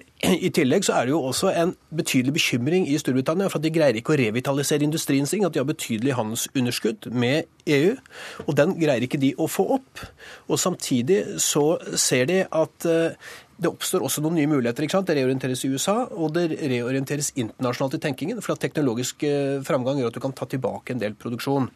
I 0.47 0.49
tillegg 0.49 0.83
så 0.83 0.93
er 0.93 1.05
det 1.05 1.11
jo 1.11 1.21
også 1.23 1.53
en 1.53 1.75
betydelig 1.95 2.33
bekymring 2.33 2.87
i 2.89 2.97
Storbritannia 2.97 3.49
for 3.49 3.59
at 3.59 3.63
de 3.63 3.73
greier 3.73 3.95
ikke 3.95 4.15
å 4.15 4.19
revitalisere 4.19 4.83
industrien 4.83 5.25
sin. 5.25 5.45
At 5.45 5.53
de 5.53 5.59
har 5.59 5.67
betydelig 5.69 6.15
handelsunderskudd 6.17 7.11
med 7.11 7.45
EU. 7.67 7.95
Og 8.47 8.55
den 8.57 8.73
greier 8.79 9.05
ikke 9.05 9.21
de 9.21 9.35
å 9.37 9.47
få 9.47 9.67
opp. 9.77 10.01
Og 10.47 10.59
samtidig 10.59 11.39
så 11.41 11.77
ser 11.95 12.25
de 12.25 12.41
at 12.45 12.89
eh, 12.89 13.13
det 13.59 13.67
oppstår 13.67 14.05
også 14.05 14.23
noen 14.23 14.39
nye 14.39 14.49
muligheter. 14.49 14.83
ikke 14.83 14.97
sant? 14.97 15.09
Det 15.09 15.17
reorienteres 15.19 15.65
i 15.65 15.73
USA, 15.73 16.07
og 16.09 16.33
det 16.33 16.47
reorienteres 16.61 17.33
internasjonalt 17.35 17.97
i 17.99 18.01
tenkingen. 18.07 18.41
For 18.41 18.55
at 18.55 18.63
teknologisk 18.63 19.23
eh, 19.27 19.59
framgang 19.67 19.99
gjør 19.99 20.13
at 20.13 20.17
du 20.17 20.23
kan 20.23 20.33
ta 20.33 20.47
tilbake 20.49 20.95
en 20.95 21.03
del 21.03 21.17
produksjon. 21.19 21.69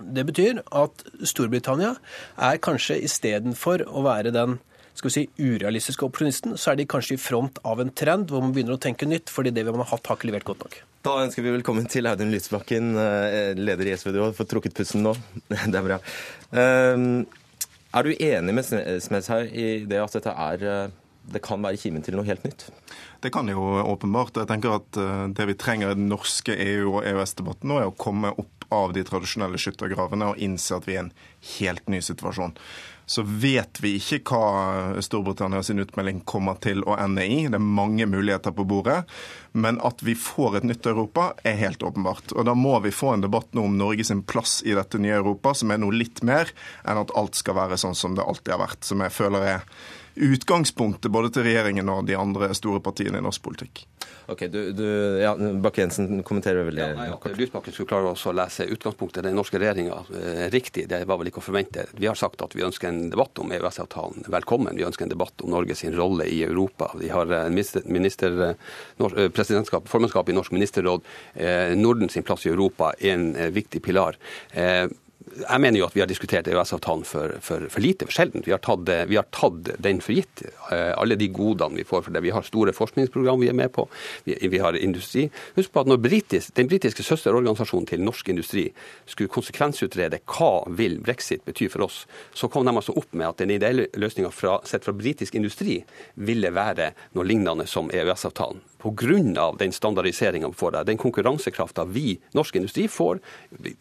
Det 0.00 0.24
betyr 0.28 0.62
at 0.76 1.04
Storbritannia 1.28 1.94
er 2.40 2.60
kanskje 2.62 3.00
istedenfor 3.06 3.84
å 3.88 4.04
være 4.06 4.34
den 4.34 4.58
skal 5.00 5.08
vi 5.08 5.14
si, 5.14 5.22
urealistiske 5.40 6.04
opportunisten, 6.04 6.56
så 6.60 6.72
er 6.72 6.80
de 6.80 6.86
kanskje 6.90 7.16
i 7.16 7.20
front 7.20 7.60
av 7.64 7.80
en 7.80 7.92
trend 7.96 8.28
hvor 8.28 8.42
man 8.44 8.52
begynner 8.52 8.76
å 8.76 8.82
tenke 8.82 9.08
nytt, 9.08 9.30
fordi 9.32 9.52
det 9.54 9.64
vi 9.64 9.72
har 9.72 9.88
hatt, 9.88 10.06
har 10.10 10.18
ikke 10.18 10.28
levert 10.28 10.48
godt 10.48 10.64
nok. 10.66 10.78
Da 11.06 11.14
ønsker 11.22 11.44
vi 11.46 11.54
velkommen 11.54 11.86
til 11.88 12.10
Audun 12.10 12.32
Lysbakken, 12.34 12.90
eh, 13.00 13.54
leder 13.56 13.88
i 13.88 13.94
SV. 13.96 14.10
Du 14.12 14.20
har 14.20 14.34
fått 14.36 14.50
trukket 14.52 14.76
pusten 14.76 15.06
nå. 15.06 15.14
Det 15.48 15.78
er 15.78 15.86
bra. 15.86 16.00
Ehm, 16.52 17.22
er 17.96 18.04
du 18.04 18.12
enig 18.12 18.56
med 18.58 18.68
Smedshaug 19.06 19.54
i 19.56 19.70
det 19.88 20.02
at 20.02 20.18
dette 20.18 20.34
er 20.34 20.66
eh, 20.68 20.98
det 21.30 21.42
kan 21.44 21.62
være 21.62 21.78
kimen 21.80 22.04
til 22.04 22.16
noe 22.18 22.26
helt 22.28 22.44
nytt? 22.44 22.66
Det 23.22 23.32
kan 23.32 23.48
det 23.48 23.54
jo 23.54 23.64
åpenbart. 23.84 24.36
Jeg 24.42 24.50
tenker 24.50 24.76
at 24.76 25.00
eh, 25.00 25.26
Det 25.36 25.48
vi 25.48 25.56
trenger 25.56 25.92
i 25.92 25.98
den 25.98 26.10
norske 26.12 26.52
EU- 26.52 26.98
og 26.98 27.04
EØS-debatten 27.06 27.70
nå, 27.70 27.80
er 27.80 27.88
å 27.88 27.96
komme 27.96 28.34
opp 28.36 28.59
av 28.74 28.94
de 28.96 29.04
tradisjonelle 29.06 29.60
skyttergravene 29.60 30.32
og 30.32 30.40
innse 30.42 30.76
at 30.76 30.88
vi 30.88 30.96
er 30.96 31.00
i 31.00 31.04
en 31.06 31.12
helt 31.58 31.90
ny 31.92 32.00
situasjon 32.04 32.56
så 33.10 33.24
vet 33.26 33.80
vi 33.82 33.96
ikke 33.98 34.20
hva 34.30 35.00
Storbritannia 35.02 35.64
sin 35.66 35.82
utmelding 35.82 36.20
kommer 36.30 36.60
til 36.62 36.84
å 36.86 36.94
ende 36.94 37.24
i. 37.26 37.40
Det 37.50 37.58
er 37.58 37.64
mange 37.80 38.06
muligheter 38.06 38.54
på 38.54 38.62
bordet. 38.70 39.00
Men 39.50 39.80
at 39.82 40.04
vi 40.06 40.14
får 40.14 40.60
et 40.60 40.68
nytt 40.70 40.86
Europa, 40.86 41.32
er 41.42 41.58
helt 41.58 41.82
åpenbart. 41.82 42.30
Og 42.36 42.46
da 42.46 42.54
må 42.54 42.76
vi 42.84 42.94
få 42.94 43.16
en 43.16 43.24
debatt 43.24 43.50
nå 43.56 43.64
om 43.66 43.74
Norge 43.80 44.06
sin 44.06 44.22
plass 44.22 44.60
i 44.62 44.76
dette 44.78 45.00
nye 45.02 45.16
Europa, 45.18 45.56
som 45.58 45.74
er 45.74 45.82
noe 45.82 45.96
litt 45.96 46.22
mer 46.22 46.54
enn 46.84 47.02
at 47.02 47.10
alt 47.18 47.34
skal 47.34 47.58
være 47.58 47.80
sånn 47.82 47.98
som 47.98 48.14
det 48.14 48.22
alltid 48.22 48.54
har 48.54 48.62
vært. 48.62 48.86
Som 48.86 49.02
jeg 49.02 49.16
føler 49.16 49.48
er 49.56 49.66
utgangspunktet 50.14 51.12
både 51.12 51.30
til 51.34 51.46
regjeringen 51.46 51.88
og 51.92 52.06
de 52.08 52.18
andre 52.18 52.52
store 52.56 52.82
partiene 52.84 53.20
i 53.20 53.24
norsk 53.24 53.42
politikk. 53.44 53.84
Ok, 54.30 54.44
du, 54.46 54.72
du 54.72 54.84
ja, 55.18 55.32
Bakke-Jensen 55.34 56.22
kommenterer 56.22 56.68
veldig 56.68 56.82
ja, 56.82 56.90
nei, 56.94 57.06
kort. 57.18 57.34
Lysbakken 57.38 57.74
skulle 57.74 57.90
klare 57.90 58.12
å 58.12 58.34
lese 58.36 58.66
utgangspunktet 58.70 59.26
den 59.26 59.34
norske 59.34 59.58
regjeringa 59.58 59.96
eh, 60.20 60.44
riktig. 60.54 60.86
Det 60.90 61.00
var 61.08 61.18
vel 61.18 61.32
ikke 61.32 61.42
å 61.42 61.46
forvente. 61.48 61.88
Vi 61.98 62.06
har 62.06 62.18
sagt 62.18 62.44
at 62.46 62.54
vi 62.54 62.62
ønsker 62.66 62.92
en 62.92 63.02
debatt 63.10 63.42
om 63.42 63.50
EØS-avtalen 63.56 64.30
velkommen. 64.30 64.78
Vi 64.78 64.86
ønsker 64.86 65.08
en 65.08 65.14
debatt 65.14 65.42
om 65.42 65.50
Norge 65.50 65.74
sin 65.78 65.96
rolle 65.98 66.28
i 66.30 66.44
Europa. 66.46 66.92
Vi 67.00 67.10
har 67.10 67.26
eh, 67.26 67.50
minister, 67.50 67.86
minister, 67.90 68.38
eh, 68.52 69.28
presidentskap, 69.34 69.90
formannskap 69.90 70.30
i 70.30 70.38
Norsk 70.38 70.54
ministerråd. 70.54 71.06
Norden 71.80 72.10
sin 72.12 72.22
plass 72.26 72.46
i 72.46 72.50
Europa 72.52 72.92
er 72.98 73.16
en 73.16 73.54
viktig 73.54 73.82
pilar. 73.82 74.18
Jeg 75.20 75.60
mener 75.60 75.78
jo 75.78 75.86
at 75.86 75.94
vi 75.94 76.00
har 76.00 76.08
diskutert 76.08 76.48
EØS-avtalen 76.48 77.04
for, 77.04 77.34
for, 77.44 77.66
for, 77.68 77.82
lite, 77.84 78.06
for 78.08 78.16
sjeldent. 78.16 78.46
Vi 78.48 78.54
har, 78.54 78.60
tatt, 78.64 78.88
vi 79.08 79.18
har 79.18 79.26
tatt 79.34 79.68
den 79.82 80.00
for 80.00 80.16
gitt. 80.16 80.42
Eh, 80.72 80.92
alle 80.96 81.18
de 81.20 81.28
godene 81.32 81.76
vi 81.76 81.84
får 81.84 82.06
for 82.06 82.16
det. 82.16 82.22
Vi 82.24 82.32
har 82.32 82.46
store 82.46 82.72
forskningsprogram 82.76 83.42
vi 83.44 83.50
er 83.52 83.58
med 83.58 83.72
på. 83.74 83.84
Vi, 84.24 84.38
vi 84.48 84.62
har 84.62 84.78
industri. 84.80 85.26
Husk 85.58 85.74
på 85.74 85.84
at 85.84 85.90
når 85.92 86.00
britisk, 86.06 86.54
den 86.56 86.70
britiske 86.72 87.04
søsterorganisasjonen 87.04 87.90
til 87.90 88.04
norsk 88.04 88.32
industri 88.32 88.66
skulle 89.04 89.32
konsekvensutrede 89.32 90.22
hva 90.24 90.50
vil 90.80 90.98
brexit 91.04 91.44
bety 91.44 91.68
for 91.68 91.84
oss, 91.84 92.02
så 92.32 92.48
kom 92.48 92.64
de 92.64 92.74
altså 92.74 92.96
opp 92.96 93.12
med 93.12 93.28
at 93.28 93.44
den 93.44 93.52
ideelle 93.58 93.90
løsninga 94.00 94.32
sett 94.64 94.88
fra 94.88 94.96
britisk 94.96 95.36
industri 95.36 95.82
ville 96.16 96.52
være 96.56 96.94
noe 97.12 97.28
lignende 97.28 97.68
som 97.68 97.92
EØS-avtalen 97.92 98.69
pga. 98.80 99.52
den 99.58 99.72
standardiseringa 99.72 100.48
vi 100.48 100.54
får 100.54 100.70
der. 100.70 100.84
Den 100.84 100.98
konkurransekrafta 100.98 101.84
vi, 101.84 102.18
norsk 102.32 102.56
industri, 102.56 102.88
får 102.88 103.20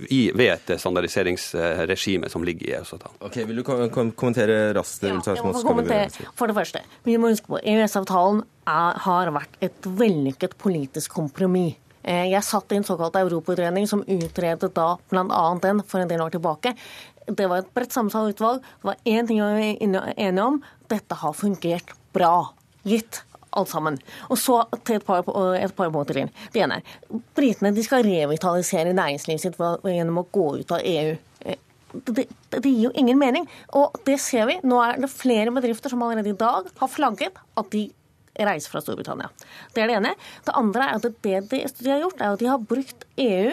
i, 0.10 0.32
ved 0.36 0.53
et 0.53 0.79
standardiseringsregime 0.79 2.29
som 2.29 2.44
ligger 2.44 2.68
i 2.68 2.74
EØS-avtalen. 2.77 3.18
Ok, 3.20 3.38
Vil 3.50 3.56
du 3.56 3.63
kom 3.63 4.12
kommentere 4.12 4.74
raskt? 4.77 5.03
Ja, 5.03 5.18
jeg 5.25 5.44
må 5.44 5.53
kommentere. 5.63 6.10
For 6.36 6.48
det 6.48 6.58
første, 6.58 6.84
vi 7.03 7.18
må 7.18 7.32
huske 7.34 7.50
på 7.50 7.62
EØS-avtalen 7.63 8.44
har 8.70 9.32
vært 9.34 9.62
et 9.65 9.86
vellykket 10.00 10.58
politisk 10.62 11.15
kompromiss. 11.18 11.77
Eh, 12.03 12.29
jeg 12.32 12.46
satt 12.48 12.72
i 12.72 12.79
en 12.79 12.88
såkalt 12.88 13.18
europautredning 13.20 13.88
som 13.89 14.03
utredet 14.08 14.72
da 14.75 14.94
bl.a. 15.12 15.41
den 15.62 15.82
for 15.84 16.01
en 16.01 16.10
del 16.10 16.24
år 16.24 16.32
tilbake. 16.36 16.74
Det 17.27 17.48
var 17.50 17.62
et 17.62 17.74
bredt 17.75 17.94
sammensatt 17.94 18.32
utvalg. 18.32 18.63
Det 18.82 18.89
var 18.89 19.01
én 19.06 19.27
ting 19.27 19.41
vi 19.41 19.89
var 19.94 20.13
enige 20.15 20.46
om. 20.46 20.62
Dette 20.89 21.20
har 21.22 21.36
fungert 21.38 21.94
bra. 22.15 22.53
Gitt 22.88 23.22
alt 23.60 23.72
sammen. 23.72 24.00
Og 24.30 24.39
så 24.39 24.62
til 24.88 25.00
et 25.00 25.06
par, 25.06 25.25
et 25.60 25.75
par 25.75 25.94
måter 25.94 26.22
til. 26.22 26.32
Det 26.54 26.63
ene 26.63 26.80
er 26.80 27.24
britene 27.38 27.74
de 27.75 27.86
skal 27.86 28.06
revitalisere 28.08 28.96
næringslivet 28.98 29.46
sitt 29.46 29.60
gjennom 29.60 30.24
å 30.24 30.28
gå 30.34 30.48
ut 30.62 30.75
av 30.75 30.84
EU. 30.86 31.16
Eh, 31.46 31.62
det, 31.94 32.28
det, 32.54 32.66
gir 32.66 32.89
jo 32.89 32.96
ingen 33.00 33.20
mening. 33.22 33.48
Og 33.78 33.98
det 34.08 34.20
ser 34.24 34.50
vi. 34.50 34.60
Nå 34.63 34.82
er 34.86 35.00
det 35.01 35.12
flere 35.13 35.54
bedrifter 35.56 35.92
som 35.94 36.04
allerede 36.06 36.34
i 36.34 36.39
dag 36.39 36.70
har 36.82 36.92
flagget 36.92 37.39
at 37.60 37.74
de 37.74 37.88
reiser 38.39 38.72
fra 38.72 38.82
Storbritannia. 38.84 39.28
Det 39.75 39.84
er 39.84 39.89
det 39.92 39.98
ene. 40.00 40.13
Det 40.46 40.56
andre 40.56 40.86
er 40.86 41.00
at 41.00 41.08
det 41.25 41.42
de 41.51 41.92
har 41.92 42.06
gjort, 42.06 42.22
er 42.22 42.34
at 42.34 42.39
de 42.39 42.48
har 42.48 42.62
brukt 42.70 43.08
EU 43.20 43.51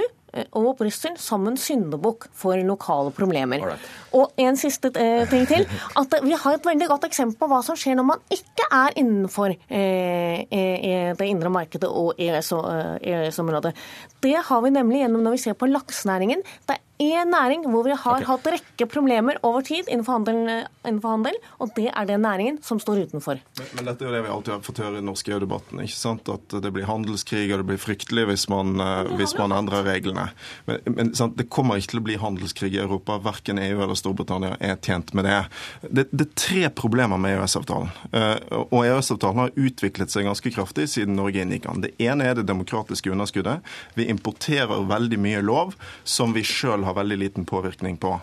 og 0.57 0.76
Brussel 0.78 1.16
som 1.21 1.47
en 1.49 1.59
syndebukk 1.61 2.28
for 2.37 2.59
lokale 2.66 3.12
problemer. 3.16 3.62
Alright. 3.62 3.90
Og 4.16 4.33
en 4.40 4.59
siste 4.61 4.93
eh, 5.00 5.25
ting 5.31 5.47
til. 5.49 5.66
at 5.97 6.16
Vi 6.25 6.37
har 6.37 6.57
et 6.57 6.66
veldig 6.66 6.88
godt 6.90 7.09
eksempel 7.09 7.38
på 7.40 7.50
hva 7.50 7.62
som 7.66 7.78
skjer 7.78 7.99
når 7.99 8.09
man 8.12 8.25
ikke 8.33 8.69
er 8.73 8.97
innenfor 9.00 9.55
eh, 9.55 11.14
det 11.16 11.28
indre 11.28 11.52
markedet 11.52 11.88
og 11.90 12.16
EØS-området. 12.19 13.75
Det 14.23 14.37
har 14.49 14.64
vi 14.64 14.75
nemlig 14.75 15.05
gjennom 15.05 15.25
når 15.26 15.37
vi 15.37 15.45
ser 15.47 15.59
på 15.59 15.71
laksenæringen. 15.71 16.45
Det 16.66 16.76
er 16.76 16.86
én 17.03 17.31
næring 17.31 17.67
hvor 17.69 17.85
vi 17.85 17.93
har 17.93 18.21
okay. 18.23 18.26
hatt 18.29 18.47
rekke 18.57 18.87
problemer 18.88 19.38
over 19.45 19.65
tid 19.67 19.88
innenfor 19.91 20.19
handel, 20.19 20.38
innenfor 20.87 21.12
handel, 21.17 21.37
og 21.61 21.73
det 21.76 21.91
er 21.91 22.09
den 22.09 22.23
næringen 22.25 22.59
som 22.65 22.81
står 22.81 23.05
utenfor. 23.07 23.41
Men, 23.59 23.69
men 23.76 23.91
dette 23.91 24.05
er 24.05 24.09
jo 24.09 24.15
det 24.15 24.23
vi 24.25 24.33
alltid 24.33 24.55
har 24.55 24.62
fått 24.65 24.81
høre 24.81 24.97
i 24.97 25.00
den 25.00 25.11
norske 25.11 25.35
EU-debatten. 25.35 25.83
ikke 25.85 25.99
sant? 25.99 26.31
At 26.33 26.57
det 26.65 26.73
blir 26.73 26.88
handelskrig 26.88 27.45
og 27.50 27.61
det 27.61 27.69
blir 27.73 27.81
fryktelig 27.83 28.26
hvis 28.31 28.47
man, 28.53 28.81
eh, 28.81 29.12
hvis 29.21 29.37
man 29.38 29.55
endrer 29.57 29.85
reglene. 29.87 30.29
Men, 30.69 30.81
men 30.97 31.12
sant? 31.19 31.37
det 31.37 31.49
kommer 31.53 31.81
ikke 31.81 31.97
til 31.97 32.03
å 32.03 32.07
bli 32.09 32.19
handelskrig 32.23 32.73
i 32.75 32.81
Europa. 32.83 33.19
Verken 33.25 33.61
EU 33.61 33.76
eller 33.85 33.99
Storbritannia 33.99 34.57
er 34.61 34.81
tjent 34.81 35.12
med 35.17 35.29
det. 35.29 35.43
Det, 35.85 36.07
det 36.12 36.29
er 36.29 36.33
tre 36.47 36.65
problemer 36.83 37.21
med 37.21 37.37
EØS-avtalen. 37.37 37.93
Eh, 38.17 38.35
og 38.71 38.79
EØS-avtalen 38.81 39.45
har 39.45 39.55
utviklet 39.57 40.12
seg 40.12 40.29
ganske 40.29 40.55
kraftig 40.55 40.88
siden 40.95 41.19
Norge 41.21 41.45
inngikk 41.45 41.69
den. 41.69 41.85
Det 41.85 41.95
ene 42.09 42.31
er 42.31 42.38
det 42.38 42.47
demokratiske 42.49 43.12
underskuddet. 43.12 43.61
Vi 43.99 44.09
importerer 44.12 44.88
veldig 44.88 45.21
mye 45.21 45.45
lov 45.45 45.76
som 46.09 46.33
vi 46.37 46.45
sjøl 46.47 46.86
har 46.87 46.95
veldig 46.97 47.19
liten 47.19 47.45
påvirkning 47.45 47.97
på. 48.00 48.14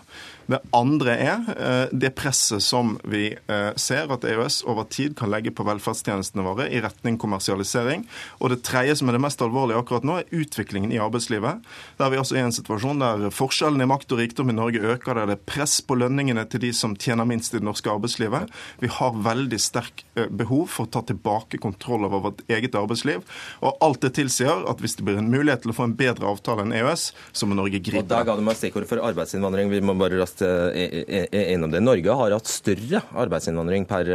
Det 0.50 0.60
andre 0.76 1.14
er 1.16 1.46
eh, 1.54 1.92
det 1.92 2.12
presset 2.18 2.62
som 2.62 2.94
vi 3.08 3.30
eh, 3.32 3.70
ser 3.80 4.10
at 4.12 4.26
EØS 4.28 4.60
over 4.68 4.86
tid 4.92 5.14
kan 5.18 5.30
legge 5.32 5.52
på 5.54 5.64
velferdstjenestene 5.66 6.44
våre 6.44 6.66
i 6.68 6.82
retning 6.84 7.16
kommersialisering. 7.20 8.04
Og 8.40 8.52
det 8.52 8.60
tredje, 8.66 8.98
som 9.00 9.08
er 9.08 9.16
det 9.16 9.22
mest 9.24 9.42
alvorlige 9.44 9.80
akkurat 9.80 10.04
nå, 10.06 10.18
er 10.20 10.36
utviklingen 10.36 10.92
i 10.92 11.00
arbeidslivet. 11.02 11.64
Der 12.00 12.12
vi 12.12 12.20
altså 12.20 12.36
er 12.36 12.42
i 12.42 12.48
en 12.50 12.56
situasjon 12.56 13.00
der 13.00 13.28
forskjellene 13.34 13.86
i 13.86 13.90
makt 13.90 14.12
og 14.12 14.20
rikdom 14.20 14.52
i 14.52 14.56
Norge 14.58 14.82
øker, 14.84 15.16
der 15.16 15.32
det 15.32 15.38
er 15.38 15.46
press 15.48 15.78
på 15.84 15.96
lønningene 15.98 16.44
til 16.50 16.64
de 16.66 16.74
som 16.76 16.96
tjener 17.00 17.28
minst 17.28 17.54
i 17.54 17.60
det 17.60 17.66
norske 17.66 17.90
arbeidslivet. 17.90 18.52
Vi 18.84 18.92
har 18.98 19.16
veldig 19.24 19.60
sterk 19.62 20.04
eh, 20.18 20.28
behov 20.28 20.68
for 20.74 20.88
å 20.88 20.92
ta 20.98 21.04
tilbake 21.08 21.62
kontroll 21.62 22.04
over 22.10 22.26
vårt 22.28 22.44
eget 22.52 22.76
arbeidsliv. 22.78 23.24
Og 23.64 23.80
alt 23.84 24.04
det 24.04 24.14
tilsier 24.20 24.68
at 24.68 24.84
hvis 24.84 24.98
det 24.98 25.08
blir 25.08 25.22
en 25.22 25.32
mulighet 25.32 25.64
til 25.64 25.72
å 25.72 25.78
få 25.78 25.88
en 25.88 25.96
bedre 25.96 26.28
avtale 26.28 26.66
enn 26.66 26.76
EØS, 26.76 27.08
så 27.32 27.48
må 27.48 27.56
Norge 27.56 27.80
gripe. 27.80 28.04
Og 28.04 28.12
Da 28.12 28.20
ga 28.26 28.36
du 28.36 28.44
meg 28.44 28.58
stikkordet 28.60 28.90
for 28.90 29.00
arbeidsinnvandring. 29.08 29.72
Vi 29.72 29.80
må 29.84 29.96
bare 29.98 30.20
raskt 30.20 30.33
innom 30.42 31.70
det. 31.70 31.82
Norge 31.84 32.16
har 32.18 32.34
hatt 32.34 32.50
større 32.50 33.02
arbeidsinnvandring 33.12 33.86
per 33.90 34.08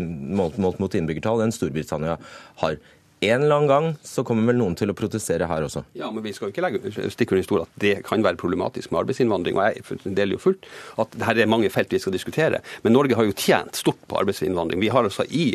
målt, 0.00 0.58
målt 0.62 0.82
mot 0.82 0.94
innbyggertall 0.94 1.42
enn 1.44 1.54
Storbritannia 1.54 2.18
har 2.62 2.78
en 3.30 3.44
eller 3.44 3.56
annen 3.56 3.70
gang 3.70 3.86
så 4.06 4.24
kommer 4.26 4.50
vel 4.50 4.58
noen 4.60 4.76
til 4.78 4.92
å 4.92 4.96
protestere 4.96 5.48
her 5.50 5.66
også? 5.66 5.84
Ja, 5.98 6.10
men 6.14 6.24
vi 6.24 6.32
skal 6.36 6.50
ikke 6.52 6.64
legge 6.64 6.92
stikke 7.12 7.36
under 7.36 7.46
stol 7.46 7.62
at 7.64 7.78
det 7.80 7.94
kan 8.06 8.24
være 8.24 8.40
problematisk 8.40 8.92
med 8.92 9.04
arbeidsinnvandring. 9.04 9.58
og 9.58 9.78
Jeg 9.78 10.14
deler 10.16 10.36
jo 10.36 10.42
fullt 10.42 10.68
at 11.02 11.16
her 11.28 11.42
er 11.42 11.50
mange 11.50 11.70
felt 11.72 11.92
vi 11.94 12.00
skal 12.02 12.14
diskutere. 12.14 12.60
Men 12.82 12.96
Norge 12.96 13.18
har 13.18 13.28
jo 13.28 13.36
tjent 13.36 13.78
stort 13.78 14.00
på 14.10 14.18
arbeidsinnvandring. 14.20 14.80
Vi 14.82 14.92
har 14.92 15.06
altså 15.06 15.26
i 15.28 15.46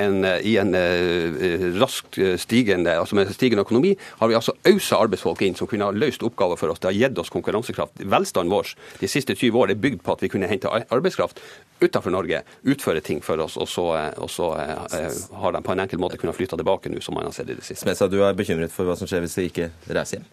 en, 0.00 0.24
i 0.24 0.56
en 0.60 0.74
uh, 0.74 1.68
raskt 1.80 2.18
stigende, 2.40 2.96
altså 2.98 3.18
med 3.18 3.32
stigende 3.34 3.64
økonomi 3.64 3.94
har 4.20 4.30
vi 4.30 4.38
altså 4.38 4.56
ausa 4.68 5.00
arbeidsfolk 5.04 5.42
inn 5.44 5.56
som 5.58 5.70
kunne 5.70 5.88
ha 5.88 5.94
løst 5.94 6.24
oppgaver 6.26 6.60
for 6.60 6.72
oss. 6.72 6.82
Det 6.82 6.90
har 6.90 6.98
gitt 6.98 7.20
oss 7.20 7.32
konkurransekraft. 7.32 8.02
Velstanden 8.04 8.52
vår 8.52 8.74
de 9.00 9.10
siste 9.10 9.36
20 9.36 9.60
år 9.60 9.74
er 9.74 9.80
bygd 9.80 10.02
på 10.04 10.14
at 10.14 10.24
vi 10.24 10.30
kunne 10.32 10.50
hente 10.50 10.70
arbeidskraft 10.70 11.40
utenfor 11.80 12.14
Norge, 12.14 12.42
utføre 12.62 13.02
ting 13.04 13.20
for 13.24 13.40
oss, 13.44 13.56
og 13.60 13.68
så, 13.68 13.88
og 14.22 14.30
så 14.30 14.52
uh, 14.54 15.18
har 15.40 15.56
de 15.56 15.64
på 15.64 15.74
en 15.74 15.84
enkel 15.84 16.00
måte 16.02 16.20
kunnet 16.20 16.36
flytte 16.36 16.58
tilbake 16.60 16.92
nå 16.92 17.02
som 17.04 17.18
man 17.18 17.28
har 17.28 17.34
sett 17.36 17.50
i 17.50 17.58
det 17.58 17.66
siste. 17.66 17.82
Smesa, 17.82 18.08
du 18.08 18.20
er 18.22 18.36
bekymret 18.38 18.72
for 18.72 18.88
hva 18.88 18.96
som 18.98 19.10
skjer 19.10 19.24
hvis 19.24 19.36
de 19.40 19.50
ikke 19.50 19.70
reiser 19.90 20.20
hjem? 20.20 20.32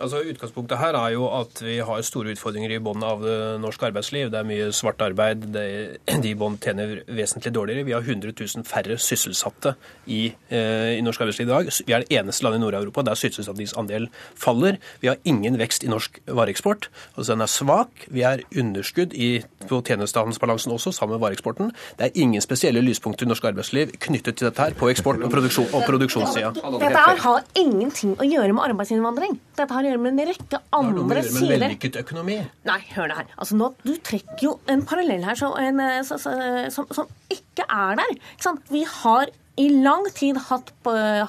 Altså, 0.00 0.22
Utgangspunktet 0.32 0.80
her 0.80 0.96
er 0.96 1.14
jo 1.14 1.26
at 1.28 1.60
vi 1.62 1.78
har 1.84 2.04
store 2.06 2.32
utfordringer 2.34 2.72
i 2.72 2.80
bunnen 2.82 3.04
av 3.04 3.24
norsk 3.60 3.82
arbeidsliv. 3.90 4.30
Det 4.32 4.40
er 4.40 4.48
mye 4.48 4.70
svart 4.76 5.02
arbeid. 5.04 5.44
de 6.24 6.30
i 6.30 6.36
bånn 6.38 6.58
tjener 6.62 7.02
vesentlig 7.08 7.52
dårligere. 7.56 7.86
Vi 7.88 7.94
har 7.96 8.04
100 8.04 8.32
000 8.32 8.66
færre 8.68 8.96
sysselsatte 9.00 9.74
i, 10.10 10.32
eh, 10.48 10.96
i 10.96 11.02
norsk 11.04 11.20
arbeidsliv 11.24 11.48
i 11.48 11.50
dag. 11.50 11.70
Vi 11.86 11.96
er 11.96 12.04
det 12.04 12.18
eneste 12.20 12.46
landet 12.46 12.60
i 12.60 12.64
Nord-Europa 12.64 13.04
der 13.06 13.18
sysselsettingsandelen 13.18 14.08
faller. 14.38 14.80
Vi 15.02 15.10
har 15.10 15.20
ingen 15.24 15.58
vekst 15.60 15.84
i 15.84 15.90
norsk 15.92 16.20
vareeksport. 16.26 16.88
Altså, 17.16 17.32
den 17.34 17.44
er 17.44 17.52
svak. 17.52 18.06
Vi 18.08 18.24
er 18.26 18.44
underskudd 18.56 19.14
i, 19.14 19.42
på 19.68 19.82
tjenestehandelsbalansen 19.86 20.74
også, 20.76 20.94
sammen 20.96 21.18
med 21.18 21.24
vareeksporten. 21.26 21.74
Det 21.98 22.08
er 22.08 22.20
ingen 22.24 22.44
spesielle 22.44 22.82
lyspunkter 22.84 23.28
i 23.28 23.30
norsk 23.30 23.50
arbeidsliv 23.52 23.94
knyttet 24.00 24.40
til 24.40 24.48
dette 24.48 24.64
her 24.64 24.76
på 24.78 24.90
eksport- 24.92 25.20
og, 25.20 25.30
produksjon, 25.32 25.68
og 25.76 25.84
produksjonssida. 25.88 26.54
Dette 26.80 27.04
har 27.24 27.44
ingenting 27.58 28.16
å 28.16 28.26
gjøre 28.26 28.54
med 28.56 28.70
arbeidsinnvandring. 28.70 29.38
Dette 29.58 29.76
har 29.76 29.89
gjøre 29.90 30.02
med 30.04 30.14
en 30.14 30.30
rekke 30.30 30.62
andre 30.76 30.86
sider. 31.00 31.04
Da 31.04 31.10
har 31.10 31.20
det 31.20 31.26
å 31.26 31.40
gjøre 31.40 31.50
Med 31.50 31.64
vellykket 31.64 32.00
økonomi? 32.04 32.38
Nei, 32.70 32.80
hør 32.94 33.10
det 33.10 33.18
her. 33.20 33.28
Altså, 33.36 33.58
nå, 33.60 33.70
du 33.84 33.92
trekker 34.10 34.46
jo 34.46 34.56
en 34.70 34.86
parallell 34.88 35.26
her 35.28 35.38
som, 35.38 35.54
en, 35.60 35.84
eh, 35.84 36.00
som, 36.06 36.90
som 36.96 37.12
ikke 37.32 37.66
er 37.66 38.00
der. 38.00 38.18
Ikke 38.38 38.56
vi 38.70 38.84
har 38.88 39.32
i 39.60 39.66
lang 39.68 40.06
tid 40.16 40.38
hatt, 40.48 40.70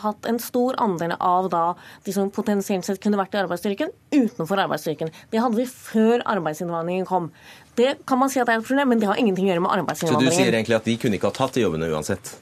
hatt, 0.04 0.28
en 0.30 0.40
stor 0.40 0.78
andel 0.82 1.16
av 1.18 1.50
da, 1.52 1.64
de 2.06 2.14
som 2.16 2.30
potensielt 2.32 2.88
sett 2.88 3.02
kunne 3.04 3.20
vært 3.20 3.36
i 3.36 3.42
arbeidsstyrken, 3.42 3.92
utenfor 4.14 4.62
arbeidsstyrken. 4.64 5.12
Det 5.34 5.42
hadde 5.42 5.60
vi 5.60 5.66
før 5.68 6.24
arbeidsinnvandringen 6.32 7.10
kom. 7.10 7.32
Det 7.80 7.98
kan 8.08 8.22
man 8.22 8.32
si 8.32 8.40
at 8.40 8.48
er 8.52 8.62
et 8.62 8.68
problem, 8.68 8.94
men 8.94 9.02
det 9.02 9.10
har 9.10 9.20
ingenting 9.20 9.50
å 9.50 9.52
gjøre 9.52 9.66
med 9.66 9.76
arbeidsinnvandringen. 9.82 10.32
Så 10.32 10.38
du 10.38 10.44
sier 10.46 10.56
egentlig 10.56 10.80
at 10.80 10.88
de 10.88 10.96
kunne 11.02 11.20
ikke 11.20 11.32
ha 11.32 11.38
tatt 11.42 11.58
de 11.58 11.66
jobbene 11.66 11.92
uansett? 11.92 12.36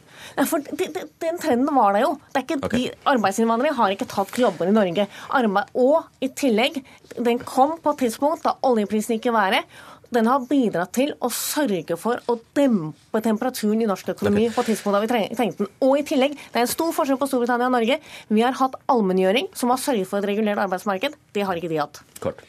For 0.48 0.63
Den 0.63 1.39
trenden 1.41 1.69
var 1.75 1.93
der 1.93 2.05
jo. 2.05 2.15
Det 2.34 2.46
ikke, 2.46 2.60
okay. 2.63 2.77
de 2.77 3.12
Arbeidsinnvandrere 3.12 3.75
har 3.75 3.93
ikke 3.96 4.08
tatt 4.10 4.38
jobber 4.39 4.69
i 4.69 4.75
Norge. 4.75 5.08
Arbeid, 5.36 5.72
og 5.75 6.24
i 6.24 6.29
tillegg, 6.31 6.81
den 7.17 7.41
kom 7.43 7.77
på 7.84 7.96
et 7.96 8.05
tidspunkt 8.05 8.46
da 8.48 8.55
oljeprisen 8.67 9.17
gikk 9.17 9.31
i 9.31 9.36
været. 9.36 9.79
Den 10.10 10.25
har 10.25 10.46
bidratt 10.50 10.93
til 10.98 11.12
å 11.22 11.29
sørge 11.29 11.93
for 12.01 12.22
å 12.31 12.39
dempe 12.58 13.22
temperaturen 13.22 13.84
i 13.84 13.89
norsk 13.89 14.10
økonomi 14.15 14.48
på 14.53 14.63
et 14.63 14.72
tidspunkt 14.72 14.98
da 14.98 15.01
vi 15.03 15.10
treng- 15.12 15.36
trengte 15.38 15.65
den. 15.65 15.69
Og 15.86 16.00
i 16.00 16.05
tillegg, 16.08 16.34
det 16.34 16.58
er 16.58 16.65
en 16.65 16.72
stor 16.72 16.96
forskjell 16.98 17.19
på 17.22 17.27
Storbritannia 17.29 17.69
og 17.69 17.75
Norge. 17.77 18.00
Vi 18.34 18.41
har 18.41 18.58
hatt 18.58 18.79
allmenngjøring, 18.89 19.51
som 19.53 19.69
har 19.69 19.81
sørget 19.81 20.10
for 20.10 20.17
et 20.24 20.31
regulert 20.31 20.63
arbeidsmarked. 20.65 21.13
Det 21.38 21.46
har 21.46 21.62
ikke 21.62 21.69
de 21.69 21.84
hatt. 21.84 22.01
Kort. 22.24 22.41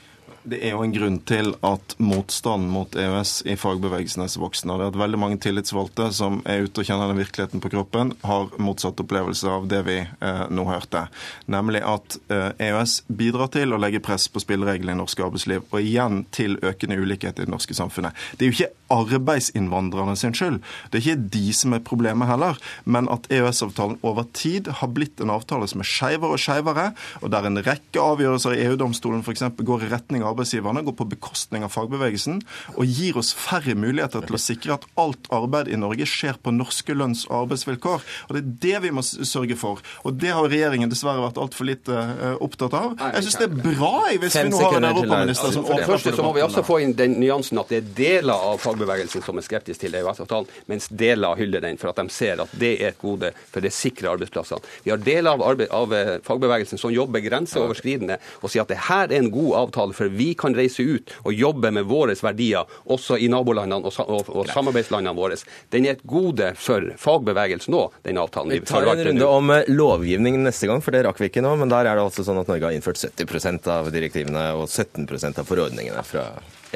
Det 0.42 0.56
er 0.64 0.72
jo 0.72 0.80
en 0.80 0.92
grunn 0.94 1.18
til 1.28 1.50
at 1.66 1.94
motstanden 2.00 2.70
mot 2.72 2.94
EØS 2.96 3.42
i 3.52 3.58
fagbevegelsen 3.60 4.22
er 4.24 4.30
så 4.32 4.40
voksende. 4.40 4.78
Det 4.80 4.86
er 4.86 4.92
at 4.94 5.00
veldig 5.02 5.18
mange 5.20 5.36
tillitsvalgte 5.44 6.06
som 6.16 6.38
er 6.48 6.64
ute 6.64 6.80
og 6.80 6.88
kjenner 6.88 7.10
den 7.10 7.20
virkeligheten 7.20 7.60
på 7.60 7.68
kroppen, 7.74 8.14
har 8.24 8.48
motsatt 8.56 9.02
opplevelse 9.04 9.50
av 9.52 9.68
det 9.68 9.82
vi 9.84 9.98
eh, 10.00 10.44
nå 10.48 10.64
hørte. 10.64 11.04
Nemlig 11.52 11.82
at 11.84 12.16
eh, 12.32 12.70
EØS 12.70 13.02
bidrar 13.20 13.52
til 13.52 13.76
å 13.76 13.80
legge 13.82 14.00
press 14.04 14.30
på 14.32 14.40
spillereglene 14.40 14.96
i 14.96 15.00
norsk 15.02 15.20
arbeidsliv, 15.26 15.66
og 15.68 15.84
igjen 15.84 16.24
til 16.32 16.56
økende 16.64 16.96
ulikhet 17.02 17.36
i 17.36 17.44
det 17.44 17.52
norske 17.52 17.76
samfunnet. 17.76 18.16
Det 18.40 18.46
er 18.46 18.50
jo 18.50 18.56
ikke 18.56 18.72
arbeidsinnvandrerne 18.90 20.16
sin 20.18 20.34
skyld. 20.34 20.58
Det 20.88 20.98
er 20.98 21.04
ikke 21.04 21.28
de 21.36 21.44
som 21.54 21.76
er 21.76 21.84
problemet 21.84 22.30
heller, 22.30 22.56
men 22.88 23.12
at 23.12 23.28
EØS-avtalen 23.28 24.00
over 24.06 24.24
tid 24.32 24.72
har 24.80 24.90
blitt 24.96 25.20
en 25.20 25.36
avtale 25.36 25.68
som 25.70 25.84
er 25.84 25.92
skeivere 25.92 26.34
og 26.34 26.42
skeivere, 26.42 26.88
og 27.20 27.30
der 27.36 27.46
en 27.46 27.60
rekke 27.60 28.02
avgjørelser 28.02 28.56
i 28.56 28.64
EU-domstolen 28.66 29.20
f.eks. 29.20 29.44
går 29.60 29.86
i 29.86 29.92
retning 29.92 30.24
av 30.26 30.29
arbeidsgiverne, 30.32 30.84
går 30.86 30.96
på 30.98 31.08
bekostning 31.14 31.66
av 31.66 31.74
fagbevegelsen, 31.74 32.40
og 32.76 32.84
gir 32.98 33.20
oss 33.20 33.32
færre 33.36 33.76
muligheter 33.78 34.26
til 34.26 34.38
å 34.38 34.42
sikre 34.42 34.78
at 34.78 34.88
alt 35.00 35.30
arbeid 35.34 35.70
i 35.70 35.78
Norge 35.80 36.08
skjer 36.08 36.40
på 36.42 36.54
norske 36.54 36.96
lønns- 36.96 37.26
og 37.30 37.44
arbeidsvilkår. 37.44 38.06
Og 38.28 38.34
Det 38.34 38.42
er 38.42 38.50
det 38.66 38.82
vi 38.88 38.94
må 38.94 39.04
sørge 39.06 39.56
for. 39.58 39.80
Og 40.04 40.18
det 40.18 40.34
har 40.34 40.48
regjeringen 40.50 40.90
dessverre 40.90 41.22
vært 41.22 41.38
altfor 41.38 41.68
lite 41.68 41.94
eh, 41.94 42.36
opptatt 42.42 42.74
av. 42.74 42.96
Jeg 42.98 43.26
syns 43.28 43.40
det 43.40 43.48
er 43.48 43.56
bra 43.60 43.94
hvis 44.10 44.36
vi 44.36 44.48
nå 44.50 44.60
har 44.64 44.78
en 44.80 44.88
europaminister 44.90 45.52
som 45.54 45.60
som 45.60 45.76
For 45.76 45.80
det 45.80 45.94
åpner 45.94 46.16
så 46.16 46.24
må 46.24 46.32
vi 46.34 46.42
også 46.42 46.62
få 46.64 46.78
inn 46.84 46.94
den 46.96 47.16
nyansen 47.20 47.60
at 47.60 47.70
det 47.72 47.80
er 47.80 47.88
deler 47.96 48.46
av 48.50 48.60
fagbevegelsen 48.62 49.24
som 49.24 49.38
er 49.40 49.46
skeptisk 49.46 49.82
til 49.82 49.96
EØS-avtalen, 49.98 50.48
mens 50.70 50.88
deler 50.88 51.38
hyller 51.38 51.64
den 51.64 51.78
for 51.80 51.92
at 51.92 52.00
de 52.00 52.12
ser 52.12 52.42
at 52.42 52.52
det 52.60 52.72
er 52.78 52.92
et 52.92 53.00
gode, 53.00 53.32
for 53.52 53.64
det 53.64 53.72
sikrer 53.74 54.14
arbeidsplassene. 54.14 54.64
Vi 54.84 54.92
har 54.92 55.02
deler 55.04 55.32
av, 55.34 55.44
arbeid, 55.44 55.70
av 55.74 55.94
eh, 55.96 56.12
fagbevegelsen 56.26 56.80
som 56.80 56.94
jobber 56.94 57.24
grenseoverskridende 57.24 58.18
og 58.40 58.52
sier 58.52 58.64
at 58.64 58.72
det 58.72 58.80
her 58.88 59.08
er 59.08 59.18
en 59.20 59.30
god 59.32 59.56
avtale, 59.64 59.96
for 59.96 60.12
vi 60.20 60.30
kan 60.38 60.56
reise 60.56 60.84
ut 60.84 61.14
og 61.24 61.34
jobbe 61.34 61.72
med 61.74 61.88
våre 61.90 62.14
verdier 62.20 62.68
også 62.90 63.18
i 63.18 63.30
nabolandene 63.32 63.88
og, 63.88 64.00
og, 64.04 64.30
og 64.30 64.52
samarbeidslandene 64.52 65.16
våre. 65.16 65.40
Den 65.72 65.86
er 65.88 65.96
et 65.96 66.06
gode 66.08 66.52
for 66.60 66.92
fagbevegelsen 67.00 67.76
òg, 67.76 67.96
den 68.06 68.20
avtalen. 68.20 68.54
Vi 68.54 68.64
tar 68.68 68.86
en 68.86 69.04
runde 69.10 69.30
om 69.30 69.54
lovgivningen 69.66 70.10
lovgivning 70.10 70.42
neste 70.44 70.66
gang, 70.66 70.82
for 70.82 70.94
det 70.94 71.04
rakk 71.06 71.20
vi 71.20 71.30
ikke 71.30 71.44
nå. 71.44 71.54
Men 71.60 71.70
der 71.72 71.88
er 71.88 71.98
det 71.98 72.04
altså 72.04 72.24
sånn 72.26 72.40
at 72.40 72.50
Norge 72.50 72.68
har 72.68 72.76
innført 72.76 73.00
70% 73.00 73.70
av 73.70 73.90
direktivene 73.94 74.50
og 74.58 74.68
17% 74.68 75.40
av 75.40 75.48
forordningene 75.48 76.04
fra 76.06 76.26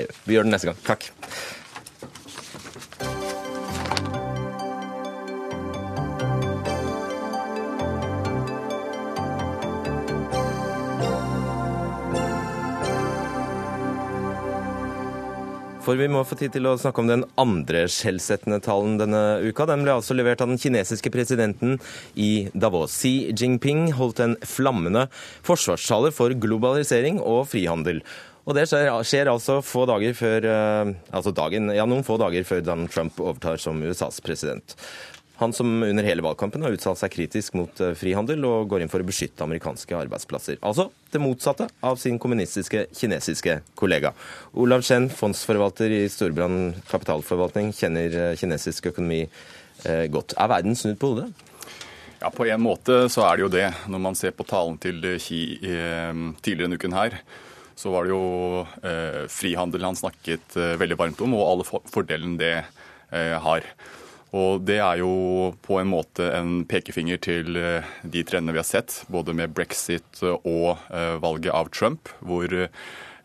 EU. 0.00 0.08
Vi 0.24 0.36
gjør 0.36 0.48
det 0.48 0.54
neste 0.54 0.70
gang. 0.70 0.80
Takk. 0.86 1.10
For 15.84 15.98
vi 16.00 16.06
må 16.08 16.22
få 16.24 16.36
tid 16.40 16.54
til 16.54 16.64
å 16.64 16.78
snakke 16.80 17.02
om 17.02 17.10
den 17.10 17.26
andre 17.40 17.82
skjellsettende 17.92 18.56
talen 18.64 18.94
denne 18.96 19.20
uka. 19.44 19.66
Den 19.68 19.82
ble 19.84 19.98
altså 19.98 20.16
levert 20.16 20.40
av 20.40 20.48
den 20.48 20.60
kinesiske 20.60 21.12
presidenten 21.12 21.76
i 22.16 22.48
Davos. 22.56 22.94
Xi 23.02 23.34
Jinping 23.36 23.90
holdt 23.98 24.22
en 24.24 24.38
flammende 24.48 25.10
forsvarstale 25.44 26.08
for 26.16 26.32
globalisering 26.40 27.20
og 27.20 27.50
frihandel. 27.52 28.00
Og 28.48 28.56
det 28.56 28.64
skjer, 28.70 28.88
skjer 29.04 29.28
altså 29.28 29.58
få 29.64 29.84
før, 29.84 30.48
eh, 30.48 30.94
altså 31.12 31.32
dagen, 31.36 31.68
ja, 31.72 31.84
noen 31.84 32.04
få 32.04 32.16
dager 32.20 32.44
før 32.44 32.64
Donald 32.64 32.92
Trump 32.92 33.20
overtar 33.20 33.60
som 33.60 33.82
USAs 33.84 34.20
president. 34.24 34.76
Han 35.36 35.52
som 35.52 35.82
under 35.82 36.06
hele 36.06 36.22
valgkampen 36.22 36.62
har 36.62 36.74
uttalt 36.76 37.00
seg 37.00 37.10
kritisk 37.10 37.56
mot 37.58 37.80
eh, 37.82 37.96
frihandel 37.98 38.44
og 38.46 38.68
går 38.70 38.84
inn 38.84 38.90
for 38.90 39.02
å 39.02 39.06
beskytte 39.06 39.42
amerikanske 39.42 39.96
arbeidsplasser. 39.98 40.60
Altså 40.62 40.86
det 41.10 41.22
motsatte 41.22 41.66
av 41.82 41.98
sin 41.98 42.20
kommunistiske 42.22 42.84
kinesiske 42.94 43.56
kollega. 43.78 44.12
Olav 44.54 44.84
Chen, 44.86 45.08
fondsforvalter 45.10 45.90
i 45.90 46.04
Storbrann 46.12 46.76
kapitalforvaltning, 46.86 47.72
kjenner 47.74 48.14
eh, 48.28 48.36
kinesisk 48.38 48.92
økonomi 48.92 49.24
eh, 49.24 50.04
godt. 50.14 50.36
Er 50.38 50.52
verden 50.54 50.78
snudd 50.78 51.00
på 51.02 51.10
hodet? 51.16 51.26
Ja, 52.20 52.30
På 52.30 52.46
en 52.46 52.62
måte 52.62 53.00
så 53.10 53.26
er 53.26 53.34
det 53.34 53.44
jo 53.44 53.50
det. 53.56 53.66
Når 53.90 54.04
man 54.06 54.14
ser 54.18 54.36
på 54.38 54.46
talen 54.46 54.78
til 54.80 55.02
Xi 55.18 55.40
tidligere 55.58 56.68
denne 56.68 56.78
uken 56.78 56.94
her, 56.94 57.18
så 57.74 57.90
var 57.90 58.06
det 58.06 58.14
jo 58.14 59.26
frihandel 59.34 59.82
han 59.84 59.98
snakket 59.98 60.54
veldig 60.80 60.96
varmt 60.96 61.20
om, 61.26 61.34
og 61.36 61.44
alle 61.50 61.66
for 61.68 61.84
fordelene 61.92 62.38
det 62.40 62.54
har. 63.44 63.66
Og 64.34 64.64
det 64.66 64.80
er 64.82 64.98
jo 64.98 65.54
på 65.62 65.78
en 65.78 65.90
måte 65.92 66.26
en 66.34 66.64
pekefinger 66.66 67.20
til 67.22 67.58
eh, 67.60 67.86
de 68.02 68.24
trendene 68.26 68.56
vi 68.56 68.62
har 68.62 68.66
sett, 68.66 69.02
både 69.12 69.34
med 69.36 69.54
brexit 69.54 70.22
og 70.24 70.80
eh, 70.90 71.14
valget 71.22 71.54
av 71.54 71.70
Trump, 71.70 72.10
hvor 72.18 72.50
eh, 72.50 72.72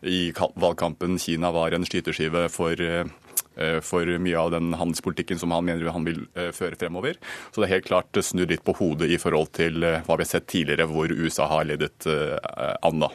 i 0.06 0.30
valgkampen 0.32 1.18
Kina 1.18 1.50
var 1.52 1.74
en 1.74 1.84
skyteskive 1.84 2.46
for 2.52 2.80
eh, 2.80 3.08
eh, 3.56 3.80
for 3.84 4.06
mye 4.22 4.38
av 4.38 4.52
den 4.54 4.70
handelspolitikken 4.78 5.40
som 5.40 5.50
han 5.56 5.66
mener 5.66 5.90
han 5.92 6.06
vil 6.06 6.22
eh, 6.34 6.52
føre 6.56 6.78
fremover. 6.78 7.18
Så 7.50 7.60
det 7.60 7.68
er 7.68 7.74
helt 7.78 7.88
klart 7.90 8.20
snudd 8.24 8.52
litt 8.54 8.64
på 8.64 8.76
hodet 8.78 9.10
i 9.10 9.18
forhold 9.20 9.50
til 9.58 9.82
eh, 9.82 10.00
hva 10.06 10.16
vi 10.16 10.26
har 10.26 10.32
sett 10.36 10.48
tidligere, 10.52 10.88
hvor 10.90 11.10
USA 11.10 11.48
har 11.50 11.66
ledet 11.68 12.06
eh, 12.06 12.76
an. 12.86 13.08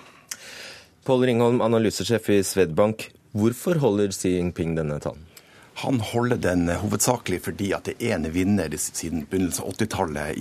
Pål 1.06 1.30
Ringholm, 1.30 1.64
analysesjef 1.64 2.28
i 2.34 2.42
Swedbank. 2.44 3.10
Hvorfor 3.36 3.80
holder 3.82 4.14
Xi 4.16 4.36
Jinping 4.36 4.76
denne 4.78 5.00
talen? 5.04 5.25
Han 5.84 6.00
holder 6.00 6.40
den 6.40 6.70
hovedsakelig 6.70 7.42
fordi 7.50 7.74
at 7.76 7.90
det 7.90 7.98
er 8.00 8.16
en 8.16 8.30
vinner 8.32 8.72
siden 8.80 9.26
begynnelsen 9.28 9.66
av 9.66 9.74
80-tallet 9.76 10.40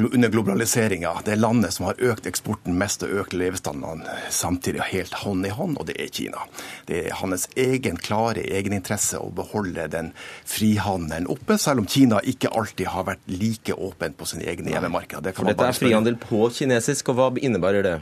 under 0.00 0.32
globaliseringa. 0.32 1.12
Det 1.26 1.34
er 1.34 1.42
landet 1.42 1.76
som 1.76 1.86
har 1.90 2.00
økt 2.00 2.28
eksporten 2.28 2.78
mest 2.80 3.04
og 3.04 3.12
økt 3.20 3.36
levestandarden 3.36 4.06
samtidig 4.32 4.80
helt 4.90 5.14
hånd 5.22 5.44
i 5.44 5.52
hånd, 5.52 5.76
og 5.76 5.90
det 5.90 5.98
er 6.00 6.08
Kina. 6.08 6.46
Det 6.88 7.02
er 7.04 7.20
hans 7.20 7.46
egen 7.52 8.00
klare 8.00 8.44
egeninteresse 8.48 9.20
å 9.20 9.28
beholde 9.36 9.88
den 9.92 10.12
frihandelen 10.48 11.28
oppe, 11.32 11.60
selv 11.60 11.84
om 11.84 11.88
Kina 11.90 12.24
ikke 12.24 12.52
alltid 12.56 12.92
har 12.96 13.08
vært 13.12 13.28
like 13.28 13.76
åpent 13.76 14.16
på 14.16 14.28
sine 14.32 14.48
egne 14.48 14.72
hjemmemarkeder. 14.72 15.36
Det 15.36 15.52
dette 15.52 15.68
er 15.68 15.80
frihandel 15.84 16.16
på 16.20 16.46
kinesisk, 16.56 17.12
og 17.12 17.20
hva 17.20 17.32
innebærer 17.36 17.84
det? 17.84 17.96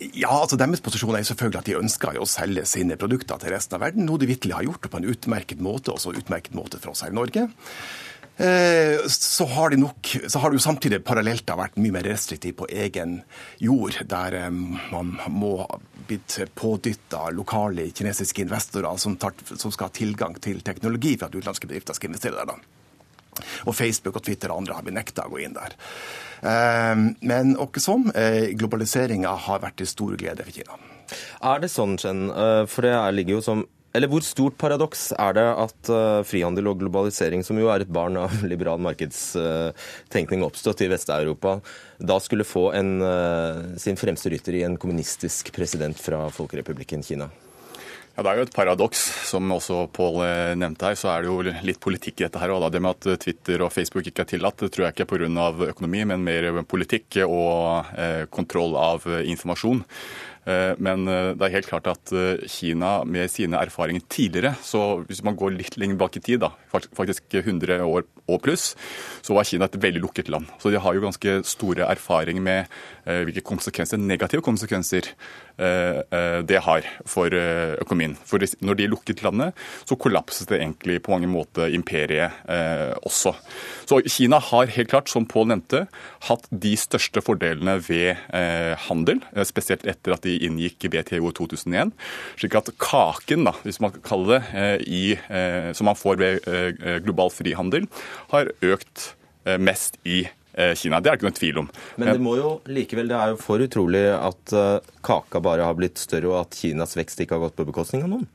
Ja, 0.00 0.30
altså 0.30 0.58
Deres 0.60 0.82
posisjon 0.84 1.16
er 1.18 1.26
selvfølgelig 1.26 1.60
at 1.60 1.68
de 1.68 1.78
ønsker 1.80 2.18
å 2.20 2.28
selge 2.28 2.64
sine 2.68 2.96
produkter 3.00 3.40
til 3.42 3.54
resten 3.54 3.78
av 3.78 3.84
verden, 3.86 4.06
noe 4.08 4.20
de 4.20 4.30
virkelig 4.30 4.56
har 4.56 4.66
gjort 4.66 4.88
på 4.90 5.00
en 5.00 5.10
utmerket 5.12 5.62
måte, 5.62 5.92
også 5.92 6.14
utmerket 6.18 6.56
måte 6.56 6.80
for 6.82 6.94
oss 6.94 7.04
her 7.04 7.12
i 7.14 7.18
Norge. 7.18 7.48
Eh, 8.36 8.98
Så 9.06 9.46
har 9.46 9.70
de 9.70 9.76
nok, 9.76 10.16
så 10.26 10.38
har 10.38 10.50
det 10.50 10.58
jo 10.58 10.64
samtidig 10.64 11.02
parallelt 11.04 11.44
da 11.46 11.56
vært 11.58 11.76
mye 11.76 11.92
mer 11.92 12.08
restriktiv 12.08 12.56
på 12.58 12.68
egen 12.70 13.20
jord, 13.60 13.98
der 14.08 14.38
eh, 14.40 14.50
man 14.50 15.16
må 15.28 15.56
ha 15.62 15.80
blitt 16.08 16.38
pådytta 16.58 17.28
lokale 17.36 17.90
kinesiske 17.92 18.42
investorer 18.42 18.96
som, 18.98 19.16
tar, 19.16 19.36
som 19.54 19.70
skal 19.70 19.90
ha 19.90 19.94
tilgang 19.94 20.38
til 20.42 20.64
teknologi 20.64 21.16
for 21.18 21.28
at 21.28 21.36
utenlandske 21.36 21.68
bedrifter 21.68 21.98
skal 21.98 22.10
investere 22.10 22.40
der. 22.40 22.54
da. 22.56 22.81
Og 23.66 23.74
Facebook 23.74 24.16
og 24.16 24.24
Twitter 24.26 24.50
og 24.52 24.62
andre 24.62 24.74
har 24.78 24.86
blitt 24.86 24.98
nekta 24.98 25.26
å 25.26 25.32
gå 25.32 25.42
inn 25.44 25.54
der. 25.58 25.76
Eh, 26.42 27.04
Men 27.22 27.56
åkke 27.56 27.80
som, 27.80 28.10
globaliseringa 28.12 29.36
har 29.46 29.60
vært 29.60 29.76
til 29.76 29.86
stor 29.86 30.16
glede 30.16 30.44
for 30.44 30.52
Kina. 30.52 30.80
Er 31.42 31.60
det 31.62 31.70
sånn, 31.70 31.98
Chen, 32.00 32.30
eh, 32.30 32.64
for 32.66 32.82
det 32.82 32.92
er- 32.92 33.12
ligger 33.12 33.36
jo 33.36 33.40
som 33.40 33.64
eller 33.94 34.08
Hvor 34.08 34.22
stort 34.24 34.56
paradoks 34.56 35.12
er 35.18 35.34
det 35.34 35.44
at 35.44 35.88
eh, 35.92 36.22
frihandel 36.24 36.66
og 36.70 36.78
globalisering, 36.80 37.44
som 37.44 37.58
jo 37.58 37.68
er 37.68 37.82
et 37.84 37.92
barn 37.92 38.16
av 38.16 38.32
liberal 38.52 38.78
markedstenkning 38.78 40.42
oppstått 40.46 40.80
i 40.80 40.88
Vest-Europa, 40.88 41.60
da 42.00 42.18
skulle 42.18 42.46
få 42.48 42.72
en, 42.74 43.02
eh, 43.02 43.76
sin 43.76 43.96
fremste 43.96 44.32
rytter 44.32 44.54
i 44.54 44.62
en 44.64 44.78
kommunistisk 44.78 45.52
president 45.52 45.98
fra 46.00 46.30
Folkerepublikken 46.30 47.04
Kina? 47.04 47.28
Ja, 48.12 48.22
Det 48.22 48.28
er 48.30 48.36
jo 48.36 48.44
et 48.44 48.54
paradoks. 48.54 49.02
Som 49.30 49.48
også 49.54 49.86
Pål 49.92 50.18
eh, 50.26 50.54
nevnte 50.60 50.90
her, 50.90 50.96
så 51.00 51.08
er 51.14 51.22
det 51.22 51.30
jo 51.30 51.54
litt 51.64 51.80
politikk 51.80 52.20
i 52.20 52.26
dette 52.26 52.42
her. 52.42 52.52
Og. 52.52 52.66
Det 52.72 52.82
med 52.82 52.92
at 52.98 53.22
Twitter 53.24 53.64
og 53.64 53.72
Facebook 53.72 54.06
ikke 54.06 54.26
er 54.26 54.32
tillatt, 54.34 54.60
det 54.60 54.72
tror 54.74 54.86
jeg 54.86 54.96
ikke 54.96 55.06
er 55.06 55.28
pga. 55.30 55.70
økonomi, 55.72 56.04
men 56.04 56.24
mer 56.24 56.62
politikk 56.68 57.22
og 57.24 57.88
eh, 57.96 58.26
kontroll 58.28 58.76
av 58.76 59.08
eh, 59.08 59.24
informasjon. 59.32 59.84
Eh, 60.42 60.72
men 60.82 61.06
eh, 61.06 61.30
det 61.38 61.46
er 61.46 61.54
helt 61.54 61.68
klart 61.68 61.86
at 61.90 62.12
eh, 62.16 62.42
Kina 62.50 63.04
med 63.06 63.30
sine 63.30 63.60
erfaringer 63.62 64.02
tidligere, 64.10 64.56
så 64.66 65.02
hvis 65.06 65.22
man 65.22 65.36
går 65.38 65.54
litt 65.54 65.76
lenger 65.78 66.00
bak 66.00 66.18
i 66.18 66.22
tid, 66.24 66.42
da, 66.42 66.50
faktisk 66.72 67.36
100 67.38 67.78
år 67.86 68.08
og 68.26 68.40
pluss, 68.42 68.72
så 69.22 69.36
var 69.36 69.46
Kina 69.46 69.68
et 69.70 69.78
veldig 69.82 70.02
lukket 70.02 70.32
land. 70.32 70.50
Så 70.58 70.72
de 70.72 70.80
har 70.82 70.96
jo 70.96 71.04
ganske 71.04 71.36
store 71.46 71.86
erfaringer 71.86 72.42
med 72.42 72.80
hvilke 73.02 73.42
konsekvenser, 73.42 73.98
negative 73.98 74.44
konsekvenser 74.46 75.08
det 75.56 76.60
har 76.64 76.86
for 77.08 77.32
økonomien. 77.32 78.14
For 78.26 78.42
når 78.64 78.78
de 78.78 78.88
lukket 78.90 79.22
landet, 79.24 79.58
så 79.84 79.98
kollapset 80.00 80.50
det 80.50 80.60
egentlig 80.60 80.98
på 81.04 81.12
mange 81.12 81.28
måter 81.30 81.72
imperiet 81.74 82.34
også. 83.02 83.34
Så 83.86 84.00
Kina 84.08 84.40
har 84.42 84.72
helt 84.74 84.90
klart, 84.90 85.12
som 85.12 85.26
Pål 85.28 85.50
nevnte, 85.52 85.84
hatt 86.28 86.48
de 86.50 86.72
største 86.80 87.22
fordelene 87.24 87.76
ved 87.84 88.18
handel, 88.88 89.22
spesielt 89.48 89.86
etter 89.88 90.16
at 90.16 90.26
de 90.26 90.38
inngikk 90.48 90.88
WTO 90.88 91.30
i 91.30 91.36
2001. 91.38 91.92
Slik 92.40 92.56
at 92.58 92.72
kaken, 92.82 93.46
da, 93.48 93.54
hvis 93.64 93.80
man 93.82 93.94
kan 93.94 94.04
kalle 94.06 94.28
det, 94.32 94.42
eh, 94.54 94.78
i, 94.86 95.04
eh, 95.28 95.72
som 95.72 95.88
man 95.90 95.98
får 95.98 96.20
ved 96.20 96.48
eh, 96.48 96.98
global 97.04 97.30
frihandel, 97.30 97.88
har 98.32 98.52
økt 98.62 99.12
mest 99.58 99.96
i 100.06 100.22
Kina. 100.22 100.41
Det 100.52 100.74
er 100.76 101.00
det 101.00 101.14
ikke 101.16 101.28
noe 101.28 101.38
tvil 101.38 101.60
om. 101.62 101.70
Men 101.96 102.12
det 102.12 102.20
må 102.22 102.36
jo 102.36 102.52
likevel, 102.68 103.08
det 103.08 103.16
er 103.16 103.32
jo 103.32 103.40
for 103.40 103.62
utrolig 103.64 104.04
at 104.12 104.52
kaka 105.04 105.40
bare 105.44 105.64
har 105.64 105.76
blitt 105.78 106.00
større, 106.02 106.28
og 106.28 106.38
at 106.42 106.58
Kinas 106.58 106.96
vekst 106.98 107.24
ikke 107.24 107.38
har 107.38 107.46
gått 107.46 107.56
på 107.56 107.68
bekostning 107.70 108.04
av 108.04 108.12
noen? 108.12 108.28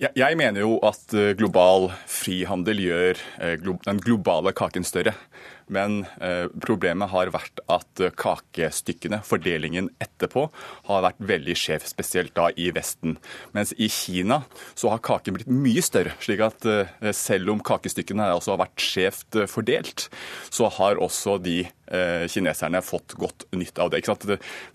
Jeg 0.00 0.36
mener 0.40 0.64
jo 0.64 0.78
at 0.88 1.12
global 1.36 1.90
frihandel 2.08 2.80
gjør 2.80 3.20
den 3.84 4.00
globale 4.00 4.54
kaken 4.56 4.86
større. 4.88 5.12
Men 5.70 6.02
eh, 6.20 6.48
problemet 6.62 7.12
har 7.12 7.32
vært 7.34 7.62
at 7.70 8.02
kakestykkene, 8.18 9.20
fordelingen 9.26 9.90
etterpå, 10.02 10.48
har 10.88 11.04
vært 11.06 11.22
veldig 11.30 11.56
skjev, 11.58 11.86
spesielt 11.88 12.34
da 12.36 12.48
i 12.58 12.70
Vesten. 12.74 13.16
Mens 13.56 13.72
i 13.78 13.90
Kina 13.92 14.42
så 14.74 14.92
har 14.92 15.02
kaken 15.04 15.38
blitt 15.38 15.50
mye 15.50 15.82
større. 15.84 16.16
slik 16.20 16.42
at 16.44 16.66
eh, 16.66 17.12
selv 17.16 17.54
om 17.54 17.62
kakestykkene 17.64 18.30
også 18.34 18.54
har 18.54 18.64
vært 18.64 18.84
skjevt 18.84 19.40
eh, 19.42 19.50
fordelt, 19.50 20.08
så 20.50 20.70
har 20.78 21.00
også 21.00 21.38
de 21.42 21.62
kineserne 22.30 22.82
fått 22.84 23.16
godt 23.18 23.46
nytte 23.56 23.82
av 23.82 23.90
det. 23.92 24.02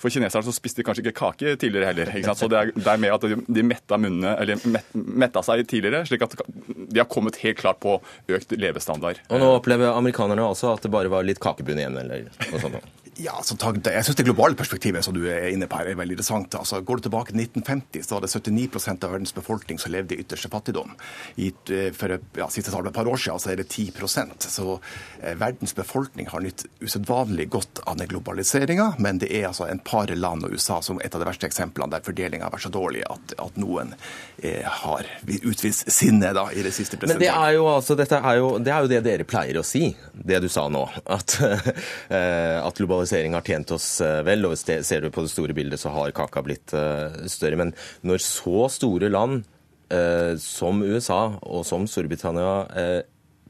For 0.01 0.11
kineserne 0.11 0.45
så 0.45 0.53
spiste 0.55 0.81
de 0.81 0.87
kanskje 0.87 1.05
ikke 1.05 1.15
kake 1.19 1.55
tidligere 1.61 1.91
heller. 1.91 2.35
Så 2.35 2.49
det 2.51 2.59
er, 2.59 2.73
det 2.75 2.89
er, 2.91 3.01
med 3.01 3.15
at 3.15 3.27
de 3.47 3.65
metta, 3.65 3.99
munnet 4.01 4.41
eller 4.41 4.59
met, 4.67 4.91
metta 4.93 5.43
seg 5.45 5.63
tidligere, 5.69 6.03
slik 6.09 6.25
at 6.25 6.35
de 6.45 6.99
har 6.99 7.09
kommet 7.11 7.39
helt 7.43 7.61
klart 7.61 7.79
på 7.83 7.97
økt 8.35 8.55
levestandard. 8.59 9.21
Og 9.29 9.41
nå 9.41 9.53
opplever 9.57 9.95
amerikanerne 9.95 10.45
også 10.51 10.75
at 10.75 10.85
det 10.85 10.93
bare 10.93 11.11
var 11.13 11.25
litt 11.27 11.41
kakebunn 11.43 11.81
igjen, 11.81 11.97
eller 12.03 12.27
noe 12.51 12.63
sånt? 12.63 13.04
Ja, 13.15 13.37
så 13.43 13.55
Jeg 13.55 14.03
syns 14.03 14.17
det 14.17 14.25
globale 14.27 14.57
perspektivet 14.59 15.05
som 15.05 15.13
du 15.15 15.21
er 15.31 15.47
inne 15.47 15.69
på 15.71 15.77
her, 15.79 15.87
er 15.87 15.95
veldig 15.95 16.17
interessant. 16.17 16.55
Altså, 16.59 16.81
går 16.83 16.99
du 16.99 17.05
tilbake 17.05 17.31
til 17.31 17.39
1950, 17.45 18.03
så 18.03 18.17
var 18.17 18.25
det 18.25 18.31
79% 18.33 19.05
av 19.07 19.13
verdens 19.13 19.31
befolkning 19.35 19.79
som 19.79 19.93
levde 19.93 20.15
i 20.15 20.19
ytterste 20.19 20.51
fattigdom. 20.51 20.91
I, 21.39 21.53
eh, 21.71 21.93
for 21.95 22.17
ja, 22.35 22.49
siste 22.51 22.73
tall, 22.73 22.87
et 22.87 22.95
par 22.95 23.07
år 23.07 23.15
siden 23.15 23.39
så 23.39 23.53
er 23.53 23.61
det 23.61 23.69
10% 23.69 24.49
Så 24.51 24.79
eh, 25.21 25.35
verdens 25.39 25.73
befolkning 25.75 26.27
har 26.27 26.43
nytt 26.43 26.65
usedvanlig 26.81 27.47
godt 27.49 27.79
av 27.85 27.95
den 27.97 28.09
globaliseringa, 28.11 28.95
men 28.99 29.21
det 29.23 29.31
er 29.31 29.47
altså 29.47 29.69
en 29.69 29.79
par 29.79 30.11
land 30.11 30.43
og 30.43 30.51
USA 30.51 30.81
som 30.83 30.99
et 30.99 31.15
av 31.15 31.23
de 31.23 31.29
verste 31.29 31.47
eksemplene 31.47 31.95
der 31.95 32.03
fordelinga 32.03 32.49
har 32.49 32.55
vært 32.57 32.67
så 32.67 32.73
dårlig 32.73 33.05
at, 33.07 33.37
at 33.39 33.55
noen 33.61 33.95
eh, 34.43 34.67
har 34.83 35.07
utvist 35.23 35.87
sinne 35.87 36.33
da, 36.35 36.49
i 36.51 36.67
det 36.67 36.75
siste 36.75 36.99
presentet. 36.99 37.21
Men 37.21 37.23
det 37.23 37.31
er, 37.31 37.55
jo, 37.55 37.69
altså, 37.71 37.95
er 37.95 38.41
jo, 38.41 38.51
det 38.59 38.75
er 38.75 38.83
jo 38.83 38.91
det 38.91 39.01
dere 39.07 39.29
pleier 39.29 39.61
å 39.61 39.63
si, 39.63 39.87
det 40.11 40.43
du 40.43 40.51
sa 40.51 40.67
nå. 40.67 40.83
At, 41.05 41.39
eh, 42.11 42.59
at 42.59 42.75
globalisering 42.75 43.04
globalisering 43.05 43.33
har 43.33 43.41
tjent 43.45 43.71
oss 43.71 44.01
eh, 44.01 44.23
vel, 44.25 44.45
og 44.45 44.57
ser 44.57 45.01
du 45.01 45.11
på 45.11 45.23
det 45.23 45.31
store 45.31 45.53
bildet, 45.53 45.79
så 45.79 45.91
har 45.93 46.11
kaka 46.15 46.41
blitt 46.41 46.73
eh, 46.73 47.27
større. 47.27 47.57
Men 47.57 47.73
når 48.03 48.23
så 48.23 48.67
store 48.69 49.09
land 49.09 49.45
eh, 49.91 50.35
som 50.37 50.81
USA 50.81 51.37
og 51.41 51.65
som 51.65 51.85
Storbritannia 51.87 52.65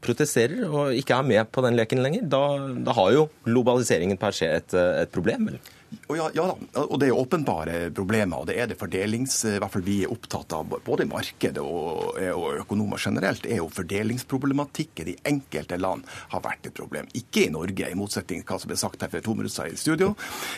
protesterer 0.04 0.66
og 0.68 0.94
ikke 0.96 1.16
er 1.16 1.26
med 1.26 1.50
på 1.52 1.64
den 1.64 1.78
leken 1.78 2.02
lenger, 2.04 2.28
da, 2.30 2.42
da 2.86 2.94
har 2.96 3.14
jo 3.14 3.26
globaliseringen 3.46 4.20
per 4.20 4.36
se 4.36 4.50
et, 4.58 4.76
et 4.76 5.12
problem? 5.14 5.50
eller? 5.52 5.74
Ja, 6.10 6.26
ja, 6.34 6.44
og 6.82 6.98
det 7.00 7.08
er 7.08 7.18
åpenbare 7.18 7.76
problemer. 7.94 8.40
og 8.40 8.48
det 8.50 8.56
er 8.58 8.66
det 8.70 8.78
fordelings... 8.78 9.38
I 9.46 9.58
hvert 9.62 9.72
fall 9.72 9.84
vi 9.86 10.00
er 10.04 10.12
opptatt 10.12 10.52
av, 10.54 10.74
både 10.84 11.06
i 11.06 11.10
markedet 11.10 11.62
og, 11.62 12.18
og 12.34 12.60
økonomer 12.62 13.00
generelt, 13.00 13.46
er 13.46 13.60
jo 13.60 13.70
fordelingsproblematikken 13.72 15.12
i 15.12 15.16
enkelte 15.30 15.78
land 15.78 16.04
har 16.34 16.44
vært 16.44 16.68
et 16.68 16.76
problem. 16.76 17.08
Ikke 17.14 17.46
i 17.46 17.54
Norge, 17.54 17.90
i 17.90 17.98
motsetning 17.98 18.42
til 18.42 18.50
hva 18.50 18.60
som 18.62 18.72
ble 18.72 18.80
sagt 18.82 19.06
her 19.06 19.14
for 19.14 19.24
to 19.24 19.36
minutter 19.38 19.70
i 19.70 19.78
studio. 19.78 20.12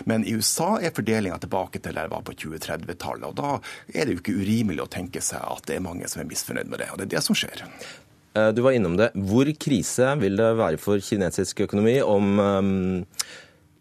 Men 0.08 0.24
i 0.24 0.34
USA 0.36 0.74
er 0.80 0.96
fordelinga 0.96 1.40
tilbake 1.44 1.84
til 1.84 1.96
der 1.96 2.08
det 2.08 2.16
var 2.16 2.24
på 2.24 2.36
2030-tallet. 2.48 3.28
og 3.28 3.38
Da 3.38 3.54
er 3.94 4.08
det 4.08 4.16
jo 4.16 4.24
ikke 4.24 4.38
urimelig 4.40 4.84
å 4.84 4.92
tenke 4.98 5.24
seg 5.24 5.44
at 5.44 5.68
det 5.68 5.78
er 5.78 5.84
mange 5.84 6.08
som 6.08 6.24
er 6.24 6.30
misfornøyd 6.30 6.72
med 6.72 6.84
det. 6.84 6.92
Og 6.92 7.00
det 7.00 7.10
er 7.10 7.18
det 7.18 7.26
som 7.28 7.36
skjer. 7.36 7.66
Eh, 8.38 8.48
du 8.54 8.62
var 8.62 8.76
innom 8.76 8.96
det. 8.98 9.10
Hvor 9.14 9.50
krise 9.60 10.14
vil 10.22 10.38
det 10.38 10.48
være 10.60 10.80
for 10.82 11.02
kinesisk 11.02 11.66
økonomi 11.66 11.98
om 12.04 12.38
um 12.38 12.72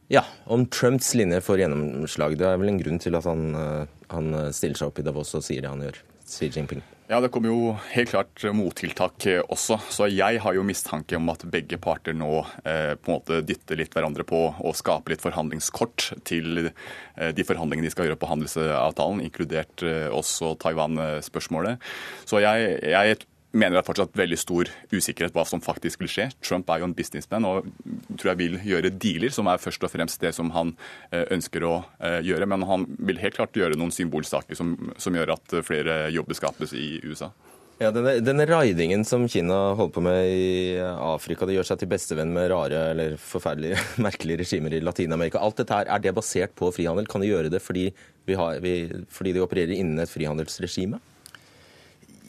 ja, 0.07 0.21
om 0.47 0.61
Trumps 0.71 1.09
linje 1.19 1.41
får 1.43 1.59
gjennomslag. 1.59 2.37
Det 2.39 2.45
er 2.47 2.59
vel 2.61 2.69
en 2.71 2.77
grunn 2.79 3.01
til 3.03 3.17
at 3.19 3.25
han, 3.27 3.41
eh, 3.59 3.95
han 4.13 4.29
stiller 4.55 4.79
seg 4.79 4.87
opp 4.87 5.01
i 5.01 5.03
Davos 5.03 5.35
og 5.35 5.43
sier 5.43 5.65
det 5.65 5.73
han 5.73 5.83
gjør. 5.83 5.99
Xi 6.27 6.47
Jinping. 6.47 6.81
Ja, 7.07 7.21
Det 7.21 7.29
kommer 7.31 7.47
jo 7.47 7.71
helt 7.93 8.09
klart 8.11 8.43
mottiltak 8.51 9.23
også. 9.47 9.77
Så 9.89 10.09
jeg 10.11 10.41
har 10.43 10.53
jo 10.53 10.63
mistanke 10.67 11.15
om 11.15 11.29
at 11.31 11.45
begge 11.47 11.77
parter 11.79 12.11
nå 12.11 12.41
eh, 12.67 12.99
på 12.99 13.07
en 13.07 13.15
måte 13.15 13.39
dytter 13.47 13.79
litt 13.79 13.95
hverandre 13.95 14.25
på 14.27 14.41
og 14.59 14.75
skaper 14.75 15.13
litt 15.13 15.23
forhandlingskort 15.23 16.09
til 16.27 16.67
eh, 16.67 17.31
de 17.31 17.47
forhandlingene 17.47 17.87
de 17.87 17.93
skal 17.95 18.09
gjøre 18.09 18.19
på 18.19 18.27
handelsavtalen, 18.27 19.23
inkludert 19.23 19.85
eh, 19.87 20.09
også 20.11 20.57
Taiwan-spørsmålet. 20.59 21.79
Så 22.27 22.43
jeg, 22.43 22.75
jeg 22.83 23.21
mener 23.57 23.77
det 23.77 23.81
er 23.81 23.87
fortsatt 23.89 24.17
veldig 24.17 24.37
stor 24.39 24.69
usikkerhet 24.93 25.33
på 25.33 25.41
hva 25.41 25.47
som 25.49 25.63
faktisk 25.63 26.03
vil 26.03 26.11
skje. 26.13 26.29
Trump 26.45 26.69
er 26.69 26.81
jo 26.81 26.89
en 26.89 26.95
businessman 26.97 27.47
og 27.49 27.67
tror 28.15 28.31
jeg 28.33 28.41
vil 28.43 28.59
gjøre 28.67 28.93
dealer, 28.93 29.33
som 29.33 29.49
er 29.51 29.61
først 29.61 29.83
og 29.83 29.93
fremst 29.93 30.21
det 30.23 30.33
som 30.37 30.53
han 30.55 30.75
eh, 31.11 31.25
ønsker 31.35 31.65
å 31.67 31.75
eh, 31.99 32.21
gjøre. 32.27 32.49
Men 32.49 32.67
han 32.69 32.87
vil 33.09 33.21
helt 33.23 33.37
klart 33.39 33.57
gjøre 33.57 33.79
noen 33.79 33.93
symbolsaker 33.93 34.57
som, 34.57 34.75
som 35.01 35.17
gjør 35.17 35.35
at 35.37 35.59
flere 35.67 36.05
jobber 36.13 36.37
skapes 36.37 36.75
i 36.77 36.97
USA. 37.05 37.31
Ja, 37.77 37.91
denne, 37.93 38.15
denne 38.25 38.47
raidingen 38.49 39.03
som 39.05 39.27
Kina 39.29 39.75
holder 39.77 39.93
på 39.93 40.01
med 40.01 40.31
i 40.33 40.77
Afrika, 40.81 41.45
det 41.45 41.59
gjør 41.59 41.67
seg 41.69 41.83
til 41.83 41.91
bestevenn 41.91 42.31
med 42.33 42.49
rare 42.49 42.79
eller 42.95 43.19
forferdelige 43.21 43.83
merkelige 44.07 44.41
regimer 44.41 44.73
i 44.73 44.81
Latin-Amerika. 44.81 45.43
Alt 45.43 45.61
dette 45.61 45.77
her, 45.77 45.91
Er 45.93 46.01
det 46.01 46.15
basert 46.17 46.55
på 46.57 46.71
frihandel? 46.73 47.05
Kan 47.05 47.21
de 47.21 47.29
gjøre 47.29 47.53
det 47.53 47.61
fordi, 47.61 47.91
vi 48.25 48.39
har, 48.39 48.57
vi, 48.65 48.79
fordi 49.13 49.35
de 49.37 49.45
opererer 49.45 49.77
innen 49.77 50.01
et 50.01 50.09
frihandelsregime? 50.09 50.97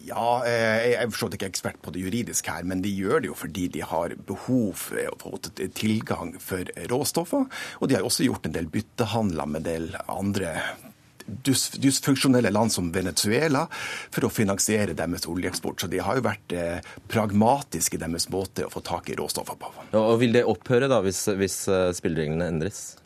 Ja, 0.08 0.42
eh, 0.48 0.90
Jeg 0.92 0.98
er 1.02 1.34
ikke 1.36 1.48
ekspert 1.50 1.80
på 1.84 1.92
det 1.94 2.02
juridiske 2.06 2.50
her, 2.50 2.64
men 2.64 2.82
de 2.82 2.92
gjør 2.92 3.22
det 3.22 3.30
jo 3.30 3.38
fordi 3.38 3.68
de 3.68 3.84
har 3.84 4.16
behov 4.28 4.74
for 4.80 5.12
å 5.12 5.16
få 5.20 5.40
tilgang 5.76 6.34
for 6.40 6.64
råstoffer. 6.90 7.48
Og 7.80 7.88
de 7.88 7.98
har 7.98 8.06
også 8.06 8.26
gjort 8.26 8.46
en 8.46 8.56
del 8.56 8.70
byttehandler 8.72 9.46
med 9.46 9.62
en 9.62 9.68
del 9.68 9.90
andre 10.08 10.54
dysfunksjonelle 11.28 12.50
land 12.50 12.72
som 12.72 12.92
Venezuela 12.92 13.66
for 14.10 14.24
å 14.26 14.32
finansiere 14.32 14.96
deres 14.96 15.26
oljeeksport. 15.28 15.80
Så 15.80 15.90
de 15.92 16.00
har 16.02 16.18
jo 16.18 16.24
vært 16.24 16.54
eh, 16.56 16.78
pragmatiske 17.10 17.98
i 17.98 18.02
deres 18.02 18.28
måte 18.32 18.66
å 18.66 18.72
få 18.72 18.82
tak 18.86 19.10
i 19.12 19.18
råstoffer 19.18 19.58
på. 19.60 19.72
Og 19.98 20.16
Vil 20.22 20.36
det 20.36 20.46
opphøre 20.48 20.88
da, 20.90 21.02
hvis, 21.04 21.26
hvis 21.38 21.60
eh, 21.68 21.90
spillereglene 21.96 22.48
endres? 22.48 22.96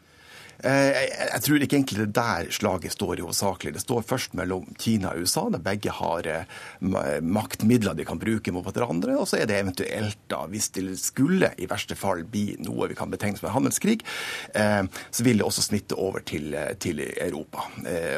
Eh, 0.63 1.09
jeg 1.11 1.43
tror 1.43 1.65
ikke 1.65 1.77
egentlig 1.79 2.05
det 2.05 2.15
der 2.15 2.51
slaget 2.55 2.95
står 2.95 3.19
i 3.19 3.25
hovedsakelig. 3.25 3.73
Det 3.75 3.83
står 3.83 4.05
først 4.07 4.37
mellom 4.39 4.69
Kina 4.79 5.11
og 5.11 5.25
USA, 5.25 5.49
der 5.51 5.63
begge 5.63 5.91
har 5.95 6.29
eh, 6.31 7.21
maktmidler 7.23 7.97
de 7.99 8.07
kan 8.07 8.21
bruke 8.23 8.55
mot 8.55 8.67
hverandre. 8.69 9.17
Og 9.19 9.27
så 9.29 9.41
er 9.41 9.51
det 9.51 9.59
eventuelt, 9.59 10.19
da, 10.31 10.45
hvis 10.53 10.71
det 10.77 10.87
skulle 11.03 11.51
i 11.59 11.69
verste 11.71 11.99
fall 11.99 12.23
bli 12.29 12.57
noe 12.63 12.91
vi 12.93 12.99
kan 12.99 13.13
betegne 13.13 13.41
som 13.41 13.51
en 13.51 13.57
handelskrig, 13.59 13.99
eh, 14.55 14.85
så 15.11 15.27
vil 15.27 15.43
det 15.43 15.49
også 15.49 15.67
snitte 15.67 15.99
over 15.99 16.23
til, 16.27 16.55
til 16.83 17.03
Europa. 17.11 17.67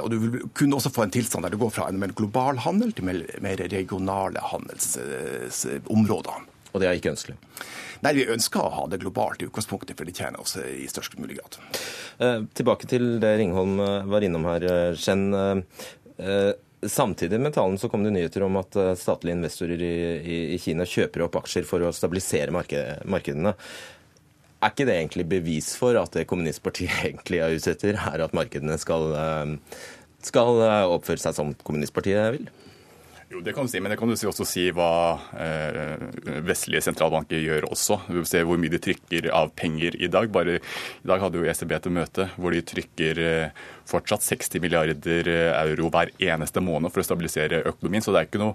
Og 0.05 0.11
du 0.13 0.19
vil 0.21 0.49
kunne 0.57 0.77
også 0.77 0.93
få 0.93 1.07
en 1.07 1.15
tilstand 1.15 1.47
der 1.47 1.55
det 1.55 1.63
går 1.63 1.73
fra 1.73 1.89
en 1.89 2.01
mer 2.01 2.13
global 2.17 2.61
handel 2.65 2.93
til 2.93 3.09
mer 3.09 3.63
regionale 3.73 4.43
handelsområder. 4.53 6.54
Og 6.75 6.83
det 6.83 6.91
er 6.91 6.99
ikke 6.99 7.13
ønskelig? 7.15 7.39
Nei, 8.05 8.13
vi 8.19 8.27
ønsker 8.35 8.61
å 8.61 8.73
ha 8.75 8.85
det 8.91 8.99
globalt 9.01 9.41
i 9.41 9.47
utgangspunktet, 9.47 9.97
for 9.97 10.09
det 10.09 10.17
tjener 10.19 10.43
oss 10.43 10.57
i 10.59 10.89
størst 10.91 11.15
mulig 11.21 11.39
grad. 11.39 11.59
Eh, 12.19 12.41
tilbake 12.59 12.89
til 12.91 13.17
det 13.23 13.37
Ringholm 13.39 13.79
eh, 13.81 14.11
var 14.11 14.27
innom 14.27 14.45
her, 14.51 14.67
Chen. 14.99 15.29
Eh, 15.35 16.51
samtidig 16.85 17.39
med 17.41 17.55
talen 17.55 17.79
så 17.81 17.89
kom 17.89 18.05
det 18.05 18.13
nyheter 18.13 18.45
om 18.45 18.59
at 18.61 18.77
statlige 19.01 19.39
investorer 19.39 19.81
i, 19.81 19.95
i, 20.21 20.39
i 20.57 20.59
Kina 20.61 20.85
kjøper 20.85 21.25
opp 21.25 21.39
aksjer 21.41 21.65
for 21.69 21.87
å 21.87 21.95
stabilisere 21.97 22.53
marked, 22.53 23.07
markedene. 23.09 23.55
Er 24.61 24.75
ikke 24.75 24.89
det 24.89 24.99
egentlig 24.99 25.29
bevis 25.31 25.71
for 25.79 25.97
at 26.01 26.13
det 26.19 26.27
kommunistpartiet 26.29 26.99
egentlig 27.09 27.41
er 27.41 27.55
ute 27.55 27.73
etter, 27.73 27.97
er 27.97 28.27
at 28.27 28.37
markedene 28.37 28.77
skal, 28.83 29.15
skal 30.27 30.61
oppføre 30.91 31.23
seg 31.23 31.39
som 31.39 31.57
kommunistpartiet 31.65 32.37
vil? 32.37 32.53
Jo, 33.35 33.41
det 33.43 33.53
kan 33.53 33.67
du 33.67 33.71
si, 33.73 33.81
men 33.83 33.91
det 33.91 33.97
kan 33.99 34.07
du 34.07 34.15
også 34.15 34.45
si 34.47 34.69
hva 34.71 35.19
eh, 35.43 35.97
vestlige 36.47 36.85
sentralbanker 36.87 37.41
gjør 37.43 37.65
også. 37.67 37.97
Du 38.07 38.21
ser 38.29 38.45
hvor 38.47 38.61
mye 38.63 38.71
de 38.71 38.79
trykker 38.79 39.27
av 39.35 39.51
penger 39.59 39.97
i 39.99 40.07
dag. 40.07 40.29
Bare 40.31 40.61
I 40.61 41.09
dag 41.11 41.19
hadde 41.25 41.41
jo 41.41 41.49
ECB 41.51 41.75
et 41.75 41.89
møte 41.91 42.29
hvor 42.37 42.55
de 42.55 42.63
trykker 42.63 43.21
eh, 43.25 43.65
fortsatt 43.91 44.23
60 44.23 44.63
milliarder 44.63 45.27
euro 45.29 45.91
hver 45.93 46.13
eneste 46.23 46.63
måned 46.63 46.95
for 46.95 47.03
å 47.03 47.07
stabilisere 47.09 47.65
økonomien. 47.73 48.05
Så 48.07 48.15
det 48.15 48.23
er, 48.23 48.29
ikke 48.31 48.41
noe, 48.41 48.55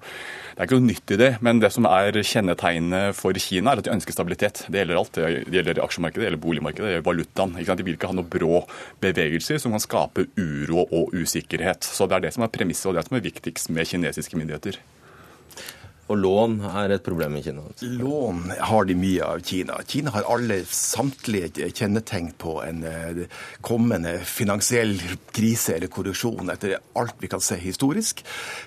det 0.56 0.64
er 0.64 0.72
noe 0.72 0.88
nytt 0.88 1.14
i 1.14 1.20
det. 1.20 1.30
Men 1.46 1.60
det 1.60 1.74
som 1.76 1.86
er 1.90 2.16
kjennetegnet 2.16 3.20
for 3.20 3.36
Kina, 3.36 3.74
er 3.74 3.84
at 3.84 3.90
de 3.90 3.94
ønsker 3.98 4.16
stabilitet. 4.16 4.64
Det 4.72 4.80
gjelder 4.80 5.02
alt. 5.02 5.20
Det 5.20 5.60
gjelder 5.60 5.84
aksjemarkedet, 5.84 6.24
det 6.24 6.30
gjelder 6.30 6.44
boligmarkedet, 6.48 6.88
det 6.88 6.96
gjelder 6.96 7.10
valutaen. 7.12 7.60
De 7.60 7.88
vil 7.90 8.00
ikke 8.00 8.14
ha 8.14 8.18
noen 8.18 8.32
brå 8.32 8.64
bevegelser 9.04 9.60
som 9.60 9.76
kan 9.76 9.84
skape 9.84 10.30
uro 10.40 10.88
og 10.88 11.14
usikkerhet. 11.20 11.84
Så 11.84 12.08
det 12.08 12.18
er 12.18 12.30
det 12.30 12.34
som 12.38 12.48
er 12.48 12.56
premisset 12.56 12.90
og 12.90 12.98
det 12.98 13.06
som 13.10 13.20
er 13.20 13.28
viktigst 13.28 13.76
med 13.76 13.92
kinesiske 13.92 14.40
myndigheter. 14.40 14.69
olacaktır. 14.70 14.99
Og 16.10 16.18
lån 16.18 16.56
er 16.66 16.96
et 16.96 17.04
problem 17.06 17.36
i 17.38 17.44
Kina? 17.46 17.62
Lån 17.86 18.48
har 18.58 18.88
de 18.90 18.96
mye 18.98 19.26
av 19.28 19.44
Kina. 19.46 19.76
Kina 19.86 20.10
har 20.16 20.26
alle 20.26 20.64
samtlige 20.66 21.70
kjennetegn 21.70 22.32
på 22.42 22.56
en 22.66 22.82
eh, 22.90 23.20
kommende 23.62 24.16
finansiell 24.26 24.96
krise 25.36 25.76
eller 25.76 25.92
korrupsjon, 25.94 26.50
etter 26.50 26.80
alt 26.98 27.22
vi 27.22 27.30
kan 27.30 27.44
se 27.46 27.60
historisk. 27.62 28.24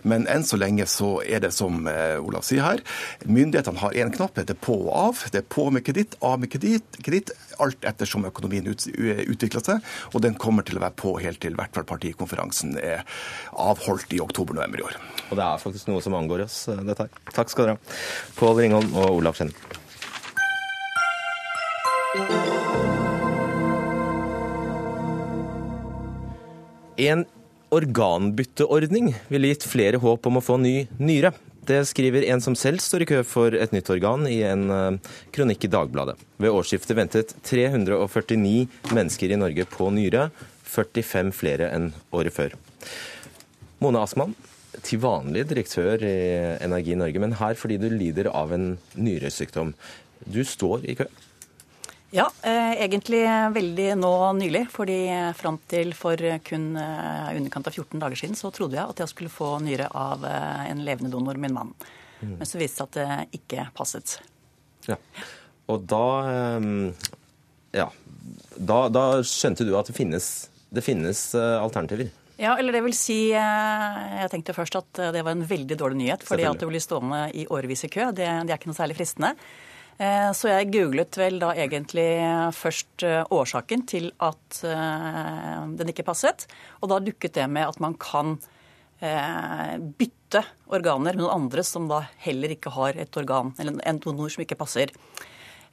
Men 0.06 0.28
enn 0.30 0.46
så 0.46 0.60
lenge 0.60 0.86
så 0.86 1.16
er 1.26 1.42
det 1.42 1.50
som 1.56 1.82
eh, 1.90 2.14
Olav 2.22 2.46
sier 2.46 2.62
her, 2.62 2.84
myndighetene 3.26 3.82
har 3.82 3.98
én 3.98 4.14
knapp, 4.14 4.38
det 4.38 4.54
er 4.54 4.62
på 4.62 4.78
og 4.84 4.92
av. 5.00 5.24
Det 5.34 5.42
er 5.42 5.50
på 5.56 5.66
med 5.74 5.82
kreditt, 5.86 6.14
av 6.22 6.38
med 6.44 6.52
kreditt, 6.52 7.34
alt 7.62 7.84
ettersom 7.86 8.28
økonomien 8.30 8.70
utvikler 8.70 9.66
seg. 9.66 9.82
Og 10.14 10.22
den 10.22 10.38
kommer 10.38 10.66
til 10.66 10.78
å 10.78 10.84
være 10.84 10.98
på 11.02 11.16
helt 11.22 11.42
til 11.42 11.58
hvert 11.58 11.74
fall 11.74 11.90
partikonferansen 11.90 12.78
er 12.78 13.02
avholdt 13.58 14.14
i 14.14 14.22
oktober-november 14.22 14.82
i 14.82 14.86
år. 14.86 14.98
Og 15.30 15.38
det 15.38 15.44
er 15.44 15.62
faktisk 15.62 15.90
noe 15.90 16.02
som 16.04 16.14
angår 16.16 16.46
oss, 16.46 16.68
eh, 16.70 16.86
dette 16.86 17.08
her. 17.08 17.22
Takk 17.32 17.52
skal 17.52 17.68
dere 17.68 17.76
ha. 17.76 18.00
Pål 18.38 18.64
Ringholm 18.64 18.96
og 18.96 19.20
Olav 19.20 19.38
Skjenn. 19.38 19.52
En 27.02 27.24
organbytteordning 27.72 29.14
ville 29.32 29.48
gitt 29.48 29.64
flere 29.64 29.98
håp 30.02 30.28
om 30.28 30.38
å 30.38 30.44
få 30.44 30.58
ny 30.60 30.74
nyre. 31.00 31.32
Det 31.66 31.78
skriver 31.86 32.26
en 32.26 32.42
som 32.42 32.56
selv 32.58 32.82
står 32.82 33.04
i 33.04 33.08
kø 33.08 33.20
for 33.24 33.54
et 33.54 33.72
nytt 33.72 33.88
organ, 33.94 34.26
i 34.26 34.40
en 34.44 34.64
eh, 34.74 35.12
kronikk 35.34 35.64
i 35.64 35.70
Dagbladet. 35.70 36.16
Ved 36.42 36.50
årsskiftet 36.50 36.98
ventet 36.98 37.34
349 37.46 38.66
mennesker 38.90 39.30
i 39.30 39.38
Norge 39.38 39.66
på 39.70 39.88
nyre, 39.94 40.28
45 40.66 41.30
flere 41.38 41.70
enn 41.72 41.92
året 42.10 42.34
før. 42.34 42.56
Mone 43.82 44.02
Asman, 44.02 44.34
til 44.80 45.02
vanlig 45.02 45.44
direktør 45.50 46.00
i 46.06 46.16
Energi 46.64 46.96
Norge, 46.96 47.20
men 47.20 47.36
her 47.36 47.58
fordi 47.58 47.76
du 47.80 47.90
lider 47.92 48.30
av 48.32 48.54
en 48.56 48.78
nyresykdom. 48.96 49.74
Du 50.24 50.40
står 50.46 50.86
i 50.88 50.96
kø. 50.96 51.08
Ja, 52.12 52.26
eh, 52.44 52.74
egentlig 52.84 53.22
veldig 53.54 53.94
nå 53.96 54.12
nylig. 54.36 54.66
fordi 54.70 55.32
fram 55.34 55.58
til 55.68 55.94
for 55.96 56.16
kun 56.44 56.76
eh, 56.76 57.36
underkant 57.36 57.66
av 57.66 57.72
14 57.72 58.00
dager 58.00 58.16
siden 58.20 58.36
så 58.36 58.50
trodde 58.52 58.76
jeg 58.76 58.84
at 58.84 59.00
jeg 59.00 59.08
skulle 59.08 59.32
få 59.32 59.58
nyre 59.64 59.88
av 59.88 60.24
eh, 60.24 60.70
en 60.70 60.84
levende 60.84 61.10
donor, 61.10 61.40
min 61.40 61.54
mann. 61.56 61.72
Mm. 62.20 62.36
Men 62.36 62.46
så 62.46 62.60
viste 62.60 62.84
det 62.84 62.84
seg 62.84 62.88
at 62.88 62.98
det 62.98 63.40
ikke 63.40 63.66
passet. 63.76 64.18
Ja. 64.88 64.96
Og 65.68 65.88
da 65.88 66.06
Ja. 67.72 67.88
Da, 68.52 68.88
da 68.92 69.22
skjønte 69.24 69.64
du 69.64 69.72
at 69.78 69.88
det 69.88 69.96
finnes, 69.96 70.50
det 70.68 70.84
finnes 70.84 71.34
alternativer? 71.34 72.12
Ja, 72.40 72.54
eller 72.58 72.72
det 72.72 72.82
vil 72.86 72.94
si 72.96 73.18
Jeg 73.32 74.30
tenkte 74.32 74.54
først 74.56 74.78
at 74.78 75.02
det 75.14 75.24
var 75.24 75.34
en 75.34 75.44
veldig 75.46 75.76
dårlig 75.78 75.98
nyhet. 76.00 76.24
fordi 76.26 76.46
at 76.48 76.60
du 76.60 76.66
blir 76.70 76.82
stående 76.82 77.26
i 77.34 77.46
årevis 77.46 77.84
i 77.84 77.92
kø, 77.92 78.08
det, 78.10 78.28
det 78.46 78.54
er 78.54 78.58
ikke 78.58 78.72
noe 78.72 78.78
særlig 78.78 78.96
fristende. 78.98 79.34
Så 80.34 80.48
jeg 80.48 80.70
googlet 80.72 81.14
vel 81.20 81.36
da 81.38 81.52
egentlig 81.54 82.06
først 82.56 83.04
årsaken 83.30 83.84
til 83.86 84.08
at 84.24 84.62
den 84.64 85.92
ikke 85.92 86.06
passet. 86.08 86.46
Og 86.80 86.90
da 86.90 86.98
dukket 87.04 87.36
det 87.36 87.44
med 87.52 87.68
at 87.68 87.78
man 87.84 87.94
kan 88.00 88.38
bytte 89.02 90.42
organer 90.72 91.12
med 91.12 91.22
noen 91.22 91.44
andre 91.44 91.62
som 91.66 91.86
da 91.90 92.00
heller 92.24 92.56
ikke 92.56 92.72
har 92.74 92.98
et 92.98 93.20
organ, 93.20 93.52
eller 93.60 93.78
en 93.86 94.02
donor 94.02 94.32
som 94.32 94.42
ikke 94.42 94.58
passer. 94.58 94.90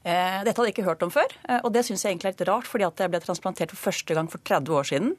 Dette 0.04 0.54
hadde 0.54 0.68
jeg 0.68 0.76
ikke 0.78 0.88
hørt 0.88 1.04
om 1.04 1.12
før, 1.14 1.34
og 1.64 1.74
det 1.74 1.88
syns 1.88 2.06
jeg 2.06 2.14
egentlig 2.14 2.32
er 2.32 2.38
litt 2.38 2.48
rart, 2.52 2.70
fordi 2.70 2.86
at 2.88 3.02
jeg 3.02 3.12
ble 3.12 3.24
transplantert 3.24 3.74
for 3.74 3.90
første 3.90 4.16
gang 4.18 4.30
for 4.32 4.44
30 4.46 4.78
år 4.82 4.90
siden 4.92 5.14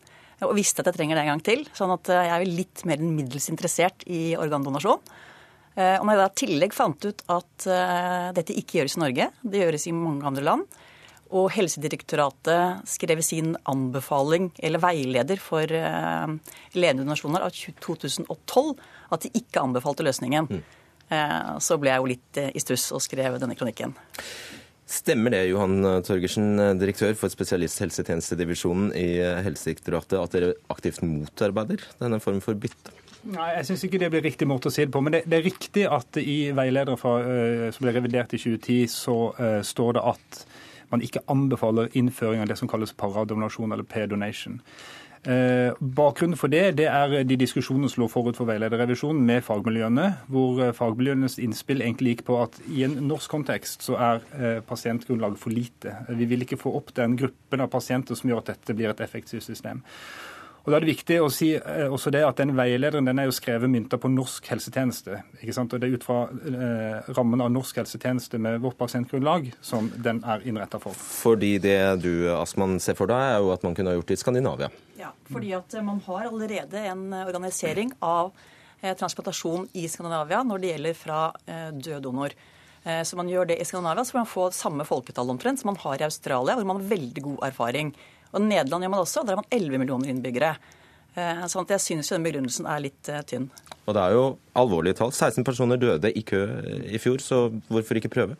og 0.47 0.55
visste 0.57 0.83
at 0.83 0.91
jeg 0.91 0.99
trenger 0.99 1.19
det 1.19 1.25
en 1.25 1.33
gang 1.35 1.43
til. 1.45 1.65
Sånn 1.77 1.93
at 1.95 2.11
jeg 2.13 2.31
er 2.35 2.47
litt 2.49 2.85
mer 2.89 3.01
enn 3.01 3.17
middels 3.17 3.51
interessert 3.53 4.05
i 4.11 4.37
organdonasjon. 4.41 5.03
Og 5.81 6.05
når 6.05 6.13
jeg 6.13 6.21
da 6.21 6.27
i 6.27 6.39
tillegg 6.41 6.75
fant 6.77 7.05
ut 7.07 7.23
at 7.31 7.67
dette 8.37 8.57
ikke 8.59 8.81
gjøres 8.81 8.97
i 8.99 9.03
Norge, 9.05 9.29
det 9.41 9.61
gjøres 9.63 9.87
i 9.87 9.93
mange 9.97 10.27
andre 10.29 10.43
land, 10.45 10.81
og 11.31 11.47
Helsedirektoratet 11.55 12.89
skrev 12.91 13.23
sin 13.23 13.53
anbefaling, 13.71 14.51
eller 14.59 14.83
veileder 14.83 15.39
for 15.41 15.63
ledende 15.63 17.05
donasjoner 17.05 17.47
av 17.47 17.55
2012, 17.55 18.73
at 19.15 19.27
de 19.27 19.33
ikke 19.39 19.63
anbefalte 19.63 20.07
løsningen, 20.07 20.51
mm. 20.51 20.65
så 21.63 21.79
ble 21.79 21.95
jeg 21.95 22.03
jo 22.03 22.11
litt 22.11 22.43
i 22.51 22.65
stuss 22.67 22.91
og 22.97 23.05
skrev 23.07 23.39
denne 23.39 23.57
kronikken. 23.59 23.95
Stemmer 24.91 25.31
det, 25.31 25.45
Johan 25.53 25.85
Torgersen, 26.03 26.57
direktør 26.81 27.15
for 27.15 27.31
spesialisthelsetjenestedivisjonen 27.31 28.89
i 28.99 29.21
Helsedirektoratet, 29.47 30.17
at 30.19 30.35
dere 30.35 30.57
aktivt 30.73 30.99
motarbeider 31.07 31.85
denne 32.01 32.19
formen 32.23 32.43
for 32.43 32.59
bytte? 32.59 32.91
Nei, 33.29 33.51
Jeg 33.57 33.67
synes 33.69 33.85
ikke 33.85 34.01
det 34.01 34.09
blir 34.15 34.25
riktig 34.25 34.49
måte 34.49 34.71
å 34.71 34.73
si 34.73 34.87
det 34.87 34.95
på. 34.95 35.03
Men 35.05 35.19
det, 35.19 35.25
det 35.29 35.39
er 35.39 35.47
riktig 35.47 35.85
at 35.93 36.17
i 36.23 36.39
veiledere 36.57 36.97
fra, 37.01 37.19
uh, 37.21 37.67
som 37.75 37.85
ble 37.85 37.95
revidert 37.97 38.33
i 38.35 38.41
2010, 38.41 38.87
så 38.93 39.17
uh, 39.37 39.61
står 39.67 39.99
det 39.99 40.05
at 40.15 40.41
man 40.91 41.05
ikke 41.07 41.23
anbefaler 41.31 41.93
innføring 41.99 42.43
av 42.43 42.49
det 42.51 42.57
som 42.59 42.71
kalles 42.71 42.97
paradonasjon 42.99 43.77
eller 43.77 43.87
p-donation. 43.87 44.59
Eh, 45.21 45.75
bakgrunnen 45.81 46.39
for 46.41 46.49
det, 46.49 46.79
det 46.79 46.87
er 46.89 47.27
de 47.29 47.37
diskusjonene 47.37 47.91
som 47.93 48.01
lå 48.01 48.07
forut 48.09 48.39
for 48.39 48.49
veilederrevisjonen 48.49 49.21
med 49.29 49.43
fagmiljøene, 49.45 50.07
hvor 50.33 50.63
eh, 50.65 50.73
fagmiljøenes 50.77 51.37
innspill 51.45 51.85
egentlig 51.85 52.15
gikk 52.15 52.25
på 52.31 52.39
at 52.41 52.57
i 52.73 52.87
en 52.87 52.97
norsk 53.05 53.35
kontekst 53.35 53.85
så 53.85 53.99
er 54.01 54.25
eh, 54.39 54.63
pasientgrunnlaget 54.65 55.43
for 55.43 55.53
lite. 55.53 55.93
Vi 56.17 56.29
vil 56.31 56.47
ikke 56.47 56.61
få 56.63 56.73
opp 56.79 56.95
den 56.97 57.19
gruppen 57.21 57.61
av 57.61 57.69
pasienter 57.69 58.17
som 58.17 58.33
gjør 58.33 58.41
at 58.41 58.55
dette 58.55 58.79
blir 58.79 58.95
et 58.95 59.05
effektivt 59.05 59.45
system. 59.45 59.85
Og 60.61 60.69
da 60.69 60.77
er 60.77 60.85
det 60.85 60.91
viktig 60.91 61.17
å 61.25 61.31
si 61.33 61.55
eh, 61.57 61.87
også 61.89 62.13
det 62.13 62.21
at 62.27 62.41
den 62.43 62.53
Veilederen 62.59 63.09
den 63.09 63.21
er 63.23 63.29
jo 63.29 63.35
skrevet 63.35 63.71
mynta 63.73 63.97
på 64.01 64.11
norsk 64.13 64.51
helsetjeneste. 64.53 65.23
ikke 65.41 65.55
sant? 65.57 65.73
Og 65.73 65.81
Det 65.81 65.89
er 65.89 65.97
ut 65.97 66.05
fra 66.05 66.21
eh, 66.29 67.11
rammen 67.17 67.41
av 67.41 67.51
norsk 67.55 67.81
helsetjeneste 67.81 68.41
med 68.43 68.61
vårt 68.61 68.79
pasientgrunnlag 68.81 69.51
som 69.65 69.89
den 69.97 70.21
er 70.25 70.45
innretta 70.45 70.81
for. 70.83 70.93
Fordi 70.95 71.57
det 71.63 71.81
du 72.05 72.29
Asman, 72.35 72.79
ser 72.83 72.99
for 72.99 73.11
deg, 73.11 73.35
er 73.35 73.41
jo 73.41 73.55
at 73.55 73.65
man 73.67 73.77
kunne 73.79 73.95
ha 73.95 73.99
gjort 73.99 74.13
det 74.13 74.21
i 74.21 74.23
Skandinavia? 74.25 74.71
Ja, 75.01 75.15
fordi 75.33 75.55
at 75.57 75.75
man 75.87 76.03
har 76.07 76.29
allerede 76.29 76.85
en 76.93 77.09
organisering 77.23 77.95
av 78.05 78.35
eh, 78.81 78.97
transplantasjon 78.97 79.69
i 79.73 79.89
Skandinavia 79.89 80.43
når 80.45 80.63
det 80.63 80.73
gjelder 80.75 80.99
fra 80.99 81.21
eh, 81.47 81.69
død 81.73 82.03
donor. 82.05 82.37
Eh, 82.85 83.03
så 83.05 83.17
man 83.17 83.29
gjør 83.29 83.51
det 83.51 83.61
i 83.61 83.67
Skandinavia, 83.69 84.05
så 84.05 84.17
får 84.17 84.23
man 84.23 84.33
få 84.35 84.47
samme 84.57 84.87
folketall 84.89 85.33
omtrent 85.33 85.61
som 85.61 85.73
man 85.73 85.81
har 85.83 86.01
i 86.01 86.09
Australia, 86.09 86.57
hvor 86.57 86.69
man 86.69 86.81
har 86.81 86.93
veldig 86.95 87.25
god 87.27 87.45
erfaring. 87.51 87.93
Og 88.31 88.45
Nederland 88.45 88.85
gjør 88.85 88.93
man 88.93 89.03
også, 89.05 89.25
der 89.25 89.37
har 89.37 89.43
man 89.43 89.51
11 89.51 89.81
millioner 89.83 90.13
innbyggere. 90.13 90.53
Eh, 91.19 91.43
sånn 91.51 91.65
at 91.67 91.75
jeg 91.75 91.85
synes 91.87 92.11
jo 92.11 92.17
den 92.17 92.27
begrunnelsen 92.29 92.69
er 92.71 92.85
litt 92.85 93.11
eh, 93.11 93.25
tynn. 93.27 93.49
Og 93.89 93.97
det 93.97 94.05
er 94.05 94.15
jo 94.15 94.25
alvorlige 94.59 95.01
tall. 95.01 95.11
16 95.11 95.47
personer 95.47 95.81
døde 95.81 96.13
i 96.15 96.23
kø 96.23 96.45
i 96.87 97.01
fjor, 97.03 97.19
så 97.25 97.49
hvorfor 97.71 97.99
ikke 97.99 98.13
prøve? 98.13 98.39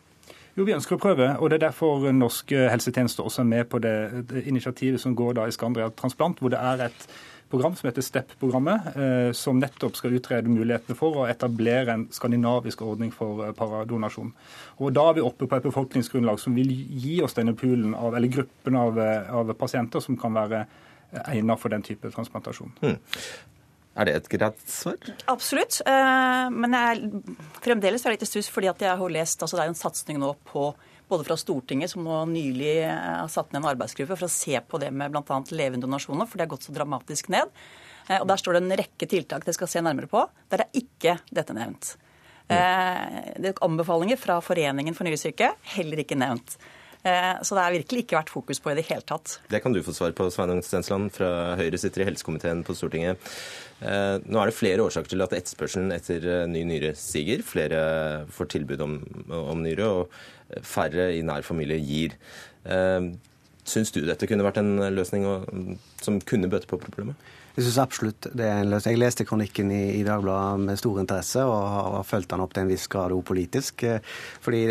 Jo, 0.55 0.65
Vi 0.67 0.75
ønsker 0.75 0.97
å 0.97 0.99
prøve, 0.99 1.27
og 1.39 1.49
det 1.49 1.57
er 1.57 1.67
derfor 1.69 2.09
norsk 2.11 2.51
helsetjeneste 2.51 3.23
også 3.23 3.43
er 3.43 3.51
med 3.51 3.69
på 3.71 3.79
det, 3.83 4.25
det 4.27 4.43
initiativet 4.51 4.99
som 4.99 5.15
går 5.15 5.37
da 5.37 5.45
i 5.47 5.53
Skandria 5.55 5.87
Transplant, 5.95 6.39
hvor 6.43 6.51
det 6.51 6.59
er 6.59 6.87
et 6.89 7.05
program 7.51 7.75
som 7.75 7.87
heter 7.89 8.01
STEP-programmet, 8.05 8.87
eh, 8.95 9.31
som 9.37 9.59
nettopp 9.59 9.97
skal 9.99 10.15
utrede 10.17 10.51
mulighetene 10.51 10.97
for 10.97 11.21
å 11.21 11.27
etablere 11.29 11.93
en 11.93 12.07
skandinavisk 12.13 12.81
ordning 12.85 13.11
for 13.15 13.43
eh, 13.45 13.53
paradonasjon. 13.57 14.31
Og 14.79 14.93
Da 14.95 15.09
er 15.09 15.19
vi 15.19 15.25
oppe 15.25 15.47
på 15.47 15.59
et 15.59 15.67
befolkningsgrunnlag 15.67 16.39
som 16.41 16.55
vil 16.57 16.71
gi 16.71 17.19
oss 17.25 17.37
denne 17.37 17.53
poolen 17.57 17.93
av, 17.97 18.15
eller 18.17 18.31
gruppen 18.31 18.79
av, 18.79 18.99
eh, 18.99 19.31
av 19.41 19.53
pasienter 19.59 20.03
som 20.03 20.17
kan 20.17 20.33
være 20.37 20.65
egnet 21.27 21.59
for 21.59 21.73
den 21.73 21.83
type 21.83 22.07
transplantasjon. 22.11 22.71
Mm. 22.81 22.99
Er 23.99 24.07
det 24.07 24.13
et 24.15 24.29
greit 24.31 24.61
svar? 24.71 24.95
Absolutt. 25.27 25.81
Men 25.83 26.71
jeg, 26.77 27.09
fremdeles 27.59 28.05
er 28.05 28.13
det 28.13 28.21
litt 28.21 28.29
stuss 28.29 28.47
fordi 28.47 28.69
at 28.71 28.79
jeg 28.79 28.95
har 28.95 29.11
lest 29.11 29.43
altså 29.43 29.57
Det 29.57 29.65
er 29.65 29.73
en 29.73 29.75
satsing 29.75 30.21
nå 30.21 30.29
på 30.47 30.69
både 31.11 31.27
fra 31.27 31.37
Stortinget, 31.39 31.91
som 31.91 32.05
nå 32.05 32.23
nylig 32.31 32.73
eh, 32.85 32.91
har 32.91 33.29
satt 33.31 33.51
ned 33.51 33.61
en 33.61 33.69
arbeidsgruppe 33.73 34.15
for 34.15 34.27
å 34.27 34.31
se 34.31 34.57
på 34.63 34.79
det 34.81 34.91
med 34.95 35.13
bl.a. 35.13 35.39
levende 35.51 35.85
donasjoner, 35.85 36.29
for 36.29 36.39
det 36.39 36.47
har 36.47 36.53
gått 36.53 36.67
så 36.69 36.75
dramatisk 36.75 37.31
ned. 37.33 37.51
Eh, 38.07 38.19
og 38.19 38.27
Der 38.31 38.41
står 38.41 38.57
det 38.57 38.63
en 38.63 38.77
rekke 38.83 39.09
tiltak 39.11 39.45
dere 39.47 39.57
skal 39.57 39.71
se 39.71 39.83
nærmere 39.83 40.09
på. 40.11 40.23
Der 40.51 40.65
er 40.65 40.81
ikke 40.81 41.19
dette 41.29 41.55
nevnt. 41.57 41.95
Mm. 42.51 42.57
Det 43.39 43.51
er 43.53 43.59
anbefalinger 43.63 44.17
fra 44.19 44.41
Foreningen 44.43 44.95
for 44.97 45.07
nyresyke, 45.07 45.53
heller 45.77 46.01
ikke 46.03 46.17
nevnt. 46.19 46.57
Så 47.01 47.55
det 47.57 47.63
har 47.63 47.73
virkelig 47.73 48.03
ikke 48.03 48.17
vært 48.19 48.29
fokus 48.29 48.59
på 48.61 48.69
i 48.69 48.75
det 48.77 48.83
hele 48.85 49.01
tatt. 49.09 49.39
Det 49.49 49.61
kan 49.63 49.73
du 49.73 49.79
få 49.81 49.93
svar 49.95 50.13
på, 50.13 50.27
Sveinung 50.29 50.59
Stensland 50.61 51.09
fra 51.15 51.55
Høyre 51.57 51.79
sitter 51.81 52.03
i 52.03 52.07
helsekomiteen 52.11 52.61
på 52.67 52.75
Stortinget. 52.77 53.17
Nå 53.81 54.37
er 54.37 54.51
det 54.51 54.53
flere 54.53 54.85
årsaker 54.85 55.09
til 55.09 55.25
at 55.25 55.33
etterspørselen 55.33 55.95
etter 55.95 56.45
ny 56.51 56.61
nyre 56.69 56.93
stiger. 56.99 57.41
Flere 57.41 57.81
får 58.29 58.51
tilbud 58.53 58.85
om, 58.85 58.99
om 59.33 59.65
nyre, 59.65 59.89
og 59.89 60.61
færre 60.61 61.09
i 61.17 61.25
nær 61.25 61.41
familie 61.47 61.81
gir. 61.81 62.13
Syns 63.65 63.93
du 63.93 64.03
dette 64.05 64.29
kunne 64.29 64.45
vært 64.45 64.61
en 64.61 64.75
løsning 64.93 65.25
som 66.05 66.21
kunne 66.21 66.53
bøte 66.53 66.69
på 66.69 66.79
problemet? 66.81 67.17
Jeg 67.55 67.65
syns 67.65 67.79
absolutt 67.83 68.27
det 68.37 68.45
er 68.47 68.61
en 68.61 68.71
løsning. 68.71 68.95
Jeg 68.95 69.01
leste 69.01 69.25
kronikken 69.27 69.71
i, 69.75 69.81
i 69.99 70.05
Dagbladet 70.07 70.63
med 70.63 70.79
stor 70.79 71.01
interesse, 71.01 71.43
og 71.43 71.57
har, 71.59 71.89
har 71.97 72.07
fulgt 72.07 72.31
den 72.31 72.43
opp 72.43 72.55
til 72.55 72.63
en 72.63 72.71
viss 72.71 72.87
grad 72.91 73.11
òg 73.15 73.23
politisk. 73.27 73.83
Eh, 73.87 73.99
fordi 74.43 74.61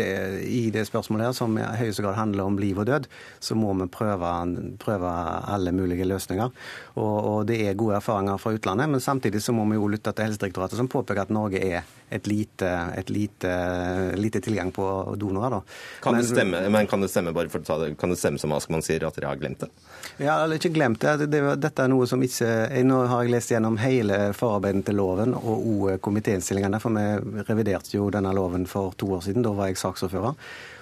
i 0.47 0.63
det 0.73 0.87
spørsmålet 0.89 1.29
her, 1.29 1.37
som 1.37 1.57
i 1.59 1.67
høyeste 1.83 2.05
grad 2.05 2.17
handler 2.17 2.49
om 2.49 2.59
liv 2.61 2.81
og 2.81 2.89
død, 2.89 3.07
så 3.39 3.57
må 3.59 3.75
vi 3.77 3.89
prøve, 3.91 4.33
prøve 4.81 5.13
alle 5.55 5.75
mulige 5.77 6.09
løsninger. 6.09 6.49
Og, 6.97 7.15
og, 7.19 7.39
det 7.51 7.61
er 7.67 7.77
gode 7.77 7.99
erfaringer 7.99 8.41
fra 8.41 8.55
utlandet, 8.57 8.89
men 8.89 9.03
samtidig 9.03 9.43
så 9.45 9.53
må 9.55 9.67
vi 9.69 9.77
jo 9.77 9.89
lytte 9.91 10.13
til 10.15 10.31
Helsedirektoratet, 10.31 10.81
som 10.81 10.89
påpeker 10.91 11.25
at 11.25 11.33
Norge 11.33 11.61
er 11.61 11.85
et 12.11 12.27
lite, 12.27 12.69
et 12.97 13.09
lite, 13.09 13.51
lite 14.19 14.41
tilgang 14.43 14.71
på 14.75 15.15
donorer. 15.17 15.49
Da. 15.49 15.61
Kan, 16.03 16.13
men, 16.17 16.21
det 16.21 16.27
stemme, 16.27 16.61
men 16.69 16.87
kan 16.87 17.01
det 17.01 17.09
stemme 17.11 17.31
bare 17.35 17.51
for 17.51 17.63
å 17.63 17.67
ta 17.67 17.77
det, 17.81 17.93
kan 17.99 18.11
det 18.11 18.19
stemme 18.19 18.41
som 18.41 18.51
Askman 18.55 18.83
sier, 18.83 19.05
at 19.07 19.15
dere 19.15 19.31
har 19.31 19.39
glemt 19.39 19.63
det? 19.63 19.71
Ja, 20.17 20.41
eller 20.43 20.59
ikke 20.59 20.73
glemt 20.75 20.99
det. 21.01 21.15
det, 21.23 21.29
det 21.31 21.55
dette 21.63 21.85
er 21.85 21.91
noe 21.91 22.07
som 22.09 22.21
ikke 22.23 22.49
Nå 22.83 22.97
har 23.07 23.23
jeg 23.23 23.33
lest 23.35 23.53
gjennom 23.53 23.77
hele 23.81 24.19
forarbeidene 24.35 24.85
til 24.87 24.99
loven 24.99 25.35
og 25.37 25.65
òg 25.71 26.03
komitéinnstillingene, 26.03 26.81
for 26.83 26.97
vi 26.97 27.47
reviderte 27.47 27.95
jo 27.95 28.09
denne 28.13 28.33
loven 28.35 28.67
for 28.69 28.95
to 28.99 29.13
år 29.15 29.25
siden. 29.27 29.45
Da 29.45 29.55
var 29.55 29.71
jeg 29.71 29.79
saksordfører. 29.81 30.35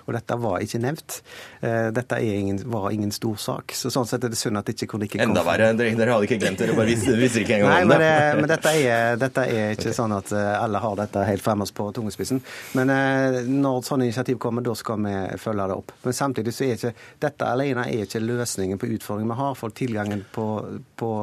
Og 0.10 0.16
dette 0.18 0.38
var 0.42 0.64
ikke 0.66 0.82
nevnt. 0.82 1.20
Eh, 1.62 1.90
dette 1.94 2.18
ingen, 2.26 2.60
var 2.72 2.90
ingen 2.96 3.12
stor 3.14 3.38
sak. 3.38 3.76
Så 3.78 3.92
sånn 3.94 4.08
sett 4.10 4.26
er 4.26 4.34
det 4.34 4.40
synd 4.40 4.58
at 4.58 4.72
ikke 4.74 4.88
kronikken 4.96 5.22
kom. 5.22 5.34
Enda 5.36 5.44
verre. 5.46 5.70
Dere 5.78 6.16
hadde 6.16 6.26
ikke 6.26 6.40
glemt 6.42 6.58
det, 6.58 6.66
dere 6.66 6.78
bare 6.80 6.90
visste, 6.90 7.14
visste 7.24 7.44
ikke 7.44 7.60
engang 7.60 7.76
Nei, 7.76 7.84
om 7.86 7.94
det. 7.94 8.00
Men, 8.02 8.42
men 8.42 8.52
dette, 8.52 8.74
er, 8.82 9.20
dette, 9.22 9.46
er, 9.46 9.76
ikke 9.78 9.88
okay. 9.92 9.98
sånn 10.00 10.16
at 10.18 10.34
eh, 10.34 10.50
alle 10.58 10.82
har 10.82 10.98
dette 11.04 11.28
helt 11.30 11.46
fremmest 11.46 11.78
på 11.78 11.88
tungespissen. 11.96 12.42
Men 12.80 12.94
eh, 12.96 13.40
når 13.46 13.86
sånne 13.86 14.10
initiativ 14.10 14.42
kommer, 14.42 14.66
da 14.66 14.76
skal 14.80 15.06
vi 15.06 15.16
følge 15.42 15.70
det 15.70 15.80
opp. 15.84 15.96
Men 16.08 16.18
samtidig 16.18 16.56
så 16.58 16.66
er 16.66 16.76
ikke 16.80 16.96
dette 17.30 17.54
alene 17.54 17.86
er 17.86 18.08
ikke 18.08 18.24
løsningen 18.26 18.82
på 18.82 18.90
utfordringen 18.98 19.36
vi 19.36 19.42
har. 19.44 19.58
For 19.60 19.76
tilgangen 19.76 20.26
på, 20.34 20.50
på 20.98 21.14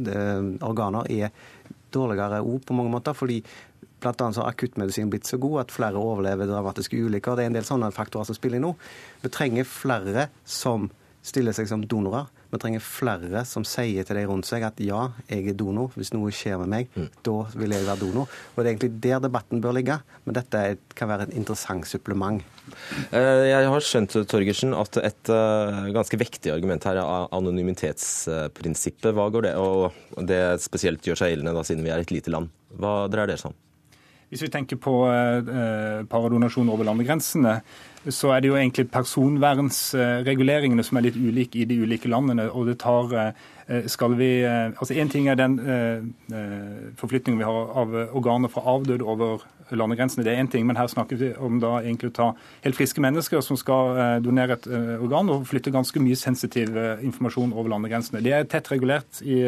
organer 0.00 1.10
er 1.12 1.32
dårligere 1.90 2.40
òg 2.44 2.62
på 2.66 2.76
mange 2.76 2.92
måter. 2.92 3.12
fordi 3.16 3.40
Blant 4.00 4.22
annet 4.24 4.38
så 4.38 4.44
har 4.44 4.54
akuttmedisin 4.54 5.10
blitt 5.12 5.28
så 5.28 5.38
god 5.40 5.66
at 5.66 5.74
flere 5.74 6.00
overlever 6.00 6.48
dramatiske 6.48 6.96
ulykker. 6.96 7.36
Det 7.36 7.44
er 7.44 7.52
en 7.52 7.58
del 7.58 7.68
sånne 7.68 7.92
faktorer 7.94 8.28
som 8.28 8.38
spiller 8.38 8.60
inn 8.60 8.68
nå. 8.70 8.74
Vi 9.24 9.32
trenger 9.32 9.68
flere 9.68 10.30
som 10.48 10.88
stiller 11.26 11.52
seg 11.56 11.68
som 11.68 11.82
donorer. 11.84 12.28
Vi 12.50 12.58
trenger 12.58 12.82
flere 12.82 13.44
som 13.46 13.62
sier 13.68 14.06
til 14.06 14.18
de 14.18 14.24
rundt 14.26 14.48
seg 14.48 14.64
at 14.66 14.80
ja, 14.82 15.04
jeg 15.28 15.52
er 15.52 15.58
donor. 15.58 15.92
Hvis 15.94 16.10
noe 16.14 16.32
skjer 16.34 16.58
med 16.62 16.72
meg, 16.72 16.88
mm. 16.96 17.06
da 17.26 17.36
vil 17.52 17.74
jeg 17.76 17.86
være 17.86 18.02
donor. 18.02 18.32
Og 18.54 18.58
Det 18.58 18.64
er 18.64 18.70
egentlig 18.72 19.02
der 19.04 19.22
debatten 19.22 19.62
bør 19.62 19.76
ligge, 19.76 20.00
men 20.24 20.38
dette 20.38 20.64
kan 20.98 21.12
være 21.12 21.28
et 21.28 21.36
interessant 21.38 21.86
supplement. 21.86 22.42
Eh, 23.12 23.46
jeg 23.50 23.70
har 23.70 23.86
skjønt 23.86 24.18
Torgersen, 24.30 24.74
at 24.74 24.98
et 25.04 25.30
eh, 25.30 25.80
ganske 25.94 26.18
vektig 26.20 26.54
argument 26.54 26.88
her 26.88 27.02
er 27.04 27.30
anonymitetsprinsippet. 27.38 29.12
Hva 29.14 29.30
går 29.30 29.50
det? 29.50 29.56
Og 29.60 30.26
det 30.26 30.42
spesielt 30.64 31.06
gjør 31.06 31.22
seg 31.22 31.34
gjeldende 31.34 31.54
da, 31.54 31.66
siden 31.66 31.86
vi 31.86 31.94
er 31.94 32.02
et 32.02 32.14
lite 32.14 32.34
land. 32.34 32.50
Hva 32.80 33.04
dreier 33.12 33.30
det 33.30 33.42
seg 33.42 33.52
om? 33.52 33.60
Hvis 34.30 34.44
vi 34.46 34.50
tenker 34.52 34.78
på 34.78 34.92
eh, 35.10 36.02
paradonasjon 36.06 36.70
over 36.70 36.86
landegrensene, 36.86 37.56
så 38.08 38.32
er 38.32 38.40
det 38.40 38.48
jo 38.48 38.56
egentlig 38.56 38.88
personvernsreguleringene 38.94 40.84
som 40.84 40.96
er 40.96 41.08
litt 41.08 41.18
ulike 41.20 41.60
i 41.60 41.66
de 41.68 41.82
ulike 41.82 42.08
landene. 42.08 42.48
og 42.50 42.66
det 42.70 42.78
tar 42.80 43.12
eh, 43.16 43.86
skal 43.86 44.16
vi, 44.16 44.40
eh, 44.42 44.72
altså 44.72 44.94
Én 44.94 45.10
ting 45.10 45.28
er 45.28 45.34
den 45.34 45.58
eh, 45.60 46.00
forflytningen 46.96 47.38
vi 47.38 47.44
har 47.44 47.74
av 47.76 47.94
organer 48.16 48.48
fra 48.48 48.62
avdøde 48.64 49.04
over 49.04 49.44
landegrensene. 49.70 50.24
Det 50.24 50.32
er 50.32 50.42
én 50.42 50.50
ting, 50.50 50.66
men 50.66 50.76
her 50.76 50.86
snakker 50.86 51.16
vi 51.16 51.34
om 51.38 51.60
da 51.60 51.78
egentlig 51.78 52.10
å 52.10 52.16
ta 52.16 52.28
helt 52.64 52.74
friske 52.74 53.00
mennesker 53.00 53.40
som 53.40 53.56
skal 53.56 54.18
donere 54.24 54.56
et 54.56 54.66
organ, 54.98 55.30
og 55.30 55.46
flytte 55.46 55.70
ganske 55.70 56.00
mye 56.02 56.16
sensitiv 56.18 56.74
informasjon 56.74 57.52
over 57.52 57.70
landegrensene. 57.70 58.18
Det 58.24 58.32
er 58.32 58.48
tett 58.50 58.66
regulert 58.72 59.22
i 59.22 59.38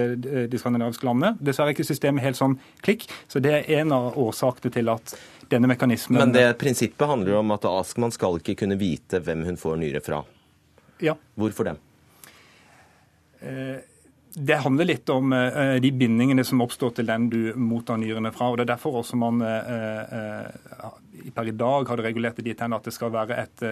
de 0.46 0.60
skandinaviske 0.60 1.08
landene. 1.08 1.34
Dessverre 1.42 1.72
er 1.72 1.74
ikke 1.74 1.90
systemet 1.90 2.22
helt 2.22 2.38
sånn 2.38 2.54
klikk, 2.86 3.08
så 3.26 3.42
det 3.42 3.56
er 3.64 3.80
en 3.80 3.96
av 3.98 4.14
årsakene 4.14 4.70
til 4.70 4.94
at 4.94 5.16
denne 5.52 5.70
mekanismen 5.70 6.20
Men 6.20 6.34
det 6.34 6.46
prinsippet 6.60 7.08
handler 7.08 7.34
jo 7.34 7.40
om 7.42 7.54
at 7.54 7.68
Askman 7.70 8.14
skal 8.14 8.40
ikke 8.40 8.56
kunne 8.64 8.78
vite 8.80 9.22
hvem 9.22 9.46
hun 9.48 9.60
får 9.60 9.78
nyre 9.80 10.02
fra. 10.04 10.22
Ja. 11.02 11.16
Hvorfor 11.38 11.70
det? 11.70 11.78
Det 14.34 14.56
handler 14.64 14.86
litt 14.88 15.10
om 15.12 15.32
uh, 15.34 15.76
de 15.82 15.90
bindingene 15.92 16.44
som 16.46 16.62
oppstår 16.64 16.94
til 16.96 17.08
den 17.08 17.26
du 17.28 17.40
mottar 17.58 17.98
nyrene 18.00 18.30
fra. 18.32 18.48
og 18.48 18.56
Det 18.56 18.64
er 18.64 18.70
derfor 18.70 19.00
også 19.02 19.18
man 19.20 19.42
uh, 19.44 20.86
per 21.34 21.50
i 21.50 21.54
dag 21.56 21.90
har 21.90 22.00
det 22.00 22.06
regulert 22.06 22.38
det 22.40 22.46
dit 22.46 22.62
hen 22.64 22.72
at 22.72 22.86
det 22.86 22.94
skal 22.96 23.12
være 23.12 23.36
et 23.42 23.64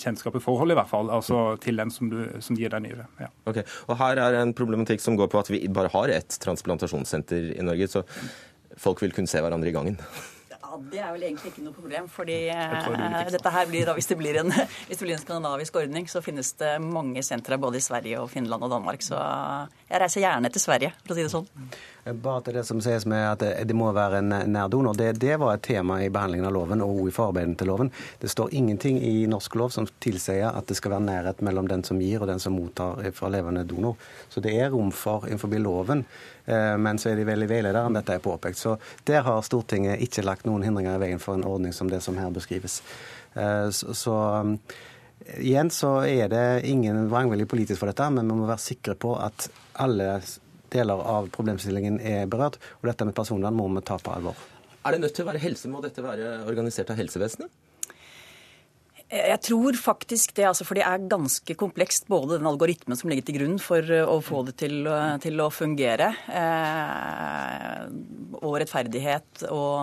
kjennskap 0.00 0.38
i 0.38 0.42
forhold, 0.42 0.72
i 0.72 0.78
hvert 0.78 0.90
fall, 0.90 1.10
altså 1.12 1.42
til 1.62 1.78
den 1.78 1.92
som, 1.92 2.08
du, 2.10 2.22
som 2.42 2.56
gir 2.58 2.72
deg 2.72 2.86
nyre. 2.86 3.06
Ja. 3.20 3.28
Okay. 3.50 3.66
Og 3.86 3.98
Her 4.00 4.22
er 4.24 4.40
en 4.40 4.54
problematikk 4.56 5.04
som 5.04 5.18
går 5.20 5.28
på 5.30 5.42
at 5.42 5.52
vi 5.52 5.60
bare 5.68 5.92
har 5.92 6.14
ett 6.16 6.38
transplantasjonssenter 6.42 7.52
i 7.54 7.66
Norge. 7.66 7.90
så 7.92 8.02
folk 8.80 9.02
vil 9.04 9.14
kunne 9.14 9.30
se 9.30 9.42
hverandre 9.42 9.70
i 9.70 9.74
gangen. 9.76 10.00
Det 10.90 11.00
er 11.00 11.12
vel 11.14 11.26
egentlig 11.28 11.52
ikke 11.52 11.64
noe 11.64 11.76
problem. 11.76 12.08
fordi 12.10 12.38
det 12.50 13.32
dette 13.34 13.52
her 13.54 13.66
blir 13.70 13.88
da, 13.88 13.94
hvis 13.96 14.10
det 14.10 14.18
blir, 14.18 14.38
en, 14.40 14.52
hvis 14.88 15.00
det 15.00 15.06
blir 15.06 15.16
en 15.16 15.22
skandinavisk 15.22 15.76
ordning, 15.80 16.08
så 16.10 16.22
finnes 16.24 16.52
det 16.60 16.76
mange 16.82 17.22
sentre 17.26 17.58
både 17.60 17.80
i 17.80 17.84
Sverige 17.84 18.20
og 18.22 18.30
Finland 18.32 18.64
og 18.64 18.72
Danmark. 18.72 19.02
Så 19.04 19.18
jeg 19.88 20.00
reiser 20.02 20.24
gjerne 20.24 20.50
til 20.52 20.64
Sverige, 20.64 20.92
for 21.04 21.14
å 21.14 21.18
si 21.18 21.26
det 21.26 21.32
sånn. 21.32 21.48
Bare 22.20 22.42
til 22.44 22.58
det 22.58 22.66
som 22.68 22.80
sies 22.84 23.06
med 23.08 23.24
at 23.24 23.44
det 23.64 23.76
må 23.76 23.88
være 23.96 24.20
en 24.20 24.34
nær 24.52 24.68
donor. 24.72 24.96
Det, 24.98 25.14
det 25.22 25.38
var 25.40 25.56
et 25.56 25.64
tema 25.64 26.02
i 26.04 26.10
behandlingen 26.12 26.48
av 26.50 26.52
loven 26.56 26.84
og 26.84 27.06
i 27.08 27.14
forarbeidene 27.14 27.56
til 27.60 27.70
loven. 27.72 27.92
Det 28.20 28.28
står 28.32 28.52
ingenting 28.58 29.00
i 29.00 29.24
norsk 29.30 29.56
lov 29.60 29.72
som 29.72 29.88
tilsier 30.04 30.50
at 30.50 30.68
det 30.68 30.76
skal 30.76 30.96
være 30.96 31.06
nærhet 31.06 31.40
mellom 31.46 31.70
den 31.70 31.84
som 31.86 32.02
gir 32.02 32.20
og 32.20 32.28
den 32.28 32.42
som 32.42 32.56
mottar 32.58 33.00
fra 33.16 33.32
levende 33.32 33.64
donor. 33.68 33.96
Så 34.28 34.44
det 34.44 34.52
er 34.58 34.72
rom 34.74 34.92
for 34.92 35.24
innenfor 35.28 35.52
loven. 35.64 36.04
Eh, 36.44 36.76
men 36.76 37.00
så 37.00 37.10
er 37.10 37.18
de 37.18 37.26
veldig 37.28 37.48
veilederen 37.50 37.96
dette 37.96 38.16
er 38.16 38.24
påpekt. 38.24 38.60
Så 38.60 38.76
der 39.08 39.24
har 39.26 39.44
Stortinget 39.46 40.02
ikke 40.04 40.26
lagt 40.26 40.48
noen 40.48 40.64
hindringer 40.66 40.98
i 40.98 41.04
veien 41.06 41.22
for 41.22 41.38
en 41.38 41.46
ordning 41.48 41.72
som 41.76 41.90
det 41.90 42.02
som 42.04 42.18
her 42.20 42.32
beskrives. 42.34 42.80
Eh, 43.34 43.68
så 43.70 44.16
igjen 45.40 45.70
så 45.72 45.96
er 46.04 46.28
det 46.32 46.46
ingen 46.68 47.06
vrangvilje 47.10 47.48
politisk 47.48 47.80
for 47.80 47.90
dette, 47.90 48.10
men 48.12 48.28
vi 48.28 48.40
må 48.40 48.48
være 48.48 48.66
sikre 48.66 48.96
på 48.98 49.16
at 49.16 49.48
alle 49.80 50.18
deler 50.74 51.00
av 51.00 51.30
problemstillingen 51.32 52.00
er 52.00 52.26
berørt. 52.30 52.58
Og 52.82 52.90
dette 52.90 53.06
med 53.08 53.16
personvern 53.16 53.56
må 53.56 53.68
vi 53.72 53.84
ta 53.86 53.98
på 54.00 54.12
alvor. 54.12 54.38
Er 54.84 54.92
det 54.92 55.00
nødt 55.00 55.14
til 55.16 55.24
å 55.24 55.30
være 55.30 55.40
helse? 55.40 55.70
Må 55.72 55.80
dette 55.80 56.04
være 56.04 56.42
organisert 56.44 56.90
av 56.92 56.98
helsevesenet? 57.00 57.52
Jeg 59.12 59.40
tror 59.44 59.76
faktisk 59.76 60.32
det, 60.34 60.46
altså, 60.48 60.64
for 60.64 60.78
det 60.78 60.84
er 60.88 61.06
ganske 61.10 61.54
komplekst, 61.60 62.08
både 62.08 62.38
den 62.38 62.48
algoritmen 62.48 62.96
som 62.96 63.10
ligger 63.12 63.26
til 63.28 63.36
grunn 63.36 63.58
for 63.62 63.84
eh, 63.84 64.08
å 64.08 64.16
få 64.24 64.40
det 64.48 64.56
til, 64.62 64.80
eh, 64.88 65.16
til 65.22 65.42
å 65.44 65.50
fungere, 65.52 66.08
eh, 66.32 67.84
og 68.40 68.58
rettferdighet. 68.62 69.44
Og, 69.50 69.74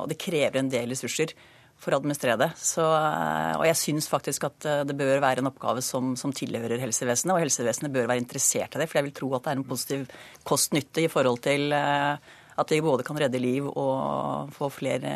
og, 0.00 0.06
det 0.10 0.18
krever 0.20 0.62
en 0.62 0.72
del 0.72 0.94
ressurser 0.94 1.36
for 1.80 1.94
å 1.94 2.00
administrere 2.00 2.38
det. 2.40 2.50
Så, 2.60 2.84
eh, 2.84 3.54
og 3.58 3.64
jeg 3.68 3.78
syns 3.80 4.08
faktisk 4.10 4.48
at 4.48 4.68
eh, 4.68 4.82
det 4.88 4.96
bør 4.98 5.22
være 5.22 5.44
en 5.44 5.50
oppgave 5.52 5.84
som, 5.84 6.14
som, 6.20 6.32
tilhører 6.36 6.82
helsevesenet, 6.82 7.34
og 7.34 7.44
helsevesenet 7.44 7.94
bør 7.94 8.08
være 8.10 8.24
interessert 8.24 8.76
i 8.76 8.82
det. 8.82 8.88
For 8.90 9.00
jeg 9.00 9.08
vil 9.08 9.16
tro 9.20 9.32
at 9.36 9.44
det 9.44 9.52
er 9.52 9.60
en 9.60 9.68
positiv 9.68 10.06
kost-nytte 10.48 11.04
i 11.04 11.12
forhold 11.12 11.44
til 11.46 11.76
eh, 11.76 12.32
at 12.60 12.72
vi 12.74 12.80
både 12.84 13.06
kan 13.06 13.20
redde 13.20 13.40
liv 13.40 13.68
og 13.70 14.50
få 14.56 14.68
flere 14.72 15.12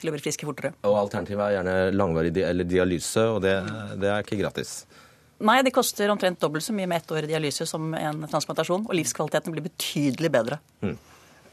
til 0.00 0.10
å 0.10 0.14
bli 0.16 0.22
friske 0.22 0.48
fortere. 0.48 0.72
Og 0.88 0.96
alternativet 1.04 1.44
er 1.46 1.56
gjerne 1.58 1.76
langvarig 1.94 2.34
eller 2.46 2.68
dialyse, 2.68 3.26
og 3.36 3.42
det, 3.44 3.54
det 4.00 4.10
er 4.10 4.24
ikke 4.26 4.40
gratis? 4.40 4.80
Nei, 5.40 5.60
det 5.64 5.72
koster 5.72 6.10
omtrent 6.12 6.40
dobbelt 6.40 6.64
så 6.64 6.74
mye 6.76 6.88
med 6.90 7.00
ett 7.00 7.12
år 7.16 7.28
dialyse 7.28 7.64
som 7.68 7.94
en 7.96 8.26
transplantasjon. 8.28 8.84
Og 8.88 8.96
livskvaliteten 8.98 9.54
blir 9.54 9.64
betydelig 9.64 10.30
bedre. 10.32 10.58
Mm. 10.84 10.98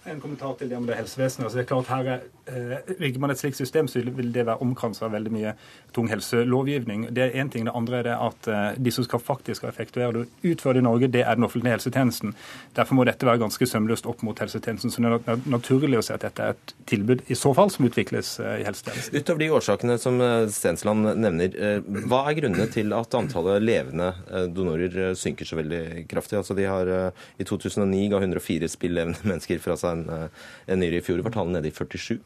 En 0.08 0.22
kommentar 0.24 0.56
til 0.60 0.70
det 0.72 0.78
om 0.78 0.86
det 0.88 0.96
helsevesenet. 0.98 1.46
Altså 1.48 1.60
det 1.60 1.66
er 1.66 1.70
klart 1.72 1.90
her 1.92 2.10
er, 2.14 2.22
eh, 2.48 2.94
Rigger 3.02 3.20
man 3.20 3.32
et 3.32 3.40
slikt 3.40 3.58
system, 3.60 3.88
så 3.88 4.02
vil 4.02 4.32
det 4.32 4.46
være 4.46 4.62
omkranset 4.64 5.04
av 5.04 5.12
veldig 5.12 5.32
mye 5.32 5.54
tung 5.94 6.08
helselovgivning. 6.08 7.10
Det 7.14 7.24
er 7.26 7.44
én 7.44 7.52
ting. 7.52 7.66
Det 7.66 7.76
andre 7.76 7.98
er 8.00 8.04
det 8.04 8.16
at 8.16 8.48
eh, 8.48 8.78
de 8.78 8.92
som 8.92 9.04
skal 9.04 9.20
faktisk 9.20 9.64
effektuere 9.68 10.14
det 10.14 10.22
og 10.22 10.48
utføre 10.52 10.78
det 10.78 10.84
i 10.84 10.88
Norge, 10.88 11.12
det 11.12 11.24
er 11.24 11.36
den 11.36 11.44
offentlige 11.44 11.76
helsetjenesten. 11.76 12.34
Derfor 12.76 12.96
må 12.96 13.06
dette 13.06 13.28
være 13.28 13.42
ganske 13.44 13.68
sømløst 13.68 14.08
opp 14.08 14.24
mot 14.24 14.40
helsetjenesten. 14.40 14.92
Så 14.92 15.04
det 15.04 15.28
er 15.28 15.44
naturlig 15.52 16.00
å 16.00 16.06
se 16.06 16.16
at 16.16 16.24
dette 16.24 16.44
er 16.44 16.56
et 16.56 16.74
tilbud 16.88 17.26
i 17.28 17.36
så 17.36 17.54
fall 17.58 17.72
som 17.74 17.86
utvikles 17.90 18.40
eh, 18.40 18.62
i 18.62 18.68
helsetjenesten. 18.68 19.18
Utover 19.18 19.44
de 19.44 19.52
årsakene 19.60 19.98
som 20.02 20.22
eh, 20.22 20.48
Stensland 20.54 21.12
nevner, 21.18 21.52
eh, 21.52 21.82
hva 22.08 22.24
er 22.30 22.40
grunnene 22.40 22.70
til 22.72 22.96
at 22.96 23.18
antallet 23.18 23.64
levende 23.66 24.14
eh, 24.32 24.48
donorer 24.48 25.14
synker 25.20 25.48
så 25.48 25.60
veldig 25.60 26.08
kraftig? 26.08 26.40
Altså 26.40 26.56
de 26.58 26.68
har 26.68 26.88
I 26.88 27.46
2009 27.48 28.08
ga 28.14 28.22
104 28.22 28.70
spillevende 28.72 29.28
mennesker 29.28 29.60
fra 29.64 29.76
seg 29.80 29.97
en, 29.98 30.30
en 30.68 30.82
nyere. 30.82 31.02
I 31.02 31.06
fjor 31.06 31.26
var 31.26 31.36
tallet 31.36 31.58
nede 31.58 31.72
i 31.72 31.76
47. 31.76 32.20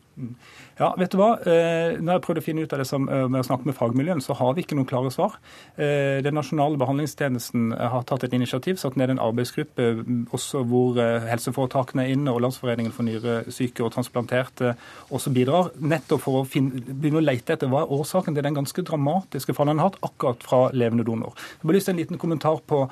Ja, 0.80 0.90
vet 0.98 1.14
du 1.14 1.20
hva? 1.20 1.36
Eh, 1.46 2.00
når 2.02 2.16
jeg 2.16 2.24
prøvde 2.26 2.42
å 2.42 2.46
finne 2.46 2.64
ut 2.66 2.72
av 2.74 2.80
det 2.82 2.88
som, 2.90 3.08
eh, 3.08 3.28
med 3.30 3.44
å 3.44 3.46
snakke 3.46 3.68
med 3.70 3.76
fagmiljøene, 3.78 4.24
så 4.24 4.34
har 4.34 4.56
vi 4.56 4.64
ikke 4.64 4.76
noen 4.76 4.88
klare 4.90 5.12
svar. 5.14 5.36
Eh, 5.78 6.22
den 6.26 6.34
nasjonale 6.34 6.78
behandlingstjenesten 6.78 7.78
har 7.78 8.04
tatt 8.04 8.24
et 8.24 8.34
initiativ, 8.34 8.80
satt 8.80 8.98
ned 8.98 9.12
en 9.12 9.20
arbeidsgruppe 9.20 10.28
også 10.32 10.66
hvor 10.66 10.96
helseforetakene 10.96 12.06
er 12.06 12.14
inne, 12.16 12.32
og 12.32 12.42
Landsforeningen 12.42 12.92
for 12.92 13.04
nyresyke 13.04 13.84
og 13.86 13.94
transplanterte 13.94 14.76
også 15.12 15.34
bidrar, 15.34 15.72
nettopp 15.78 16.22
for 16.22 16.42
å 16.42 16.48
finne, 16.48 16.82
begynne 16.82 17.22
å 17.22 17.26
lete 17.30 17.54
etter 17.54 17.70
hva 17.70 17.84
er 17.84 17.94
årsaken 17.94 18.34
til 18.34 18.44
den 18.44 18.56
ganske 18.56 18.82
dramatiske 18.82 19.54
fallet 19.54 19.76
han 19.76 19.80
har 19.80 19.92
hatt 19.92 20.02
akkurat 20.02 20.42
fra 20.42 20.72
levende 20.74 21.06
donor. 21.06 21.36
Jeg 21.62 21.68
har 21.68 21.74
lyst 21.74 21.86
til 21.86 21.94
en 21.94 22.02
liten 22.02 22.18
kommentar 22.18 22.62
på, 22.66 22.90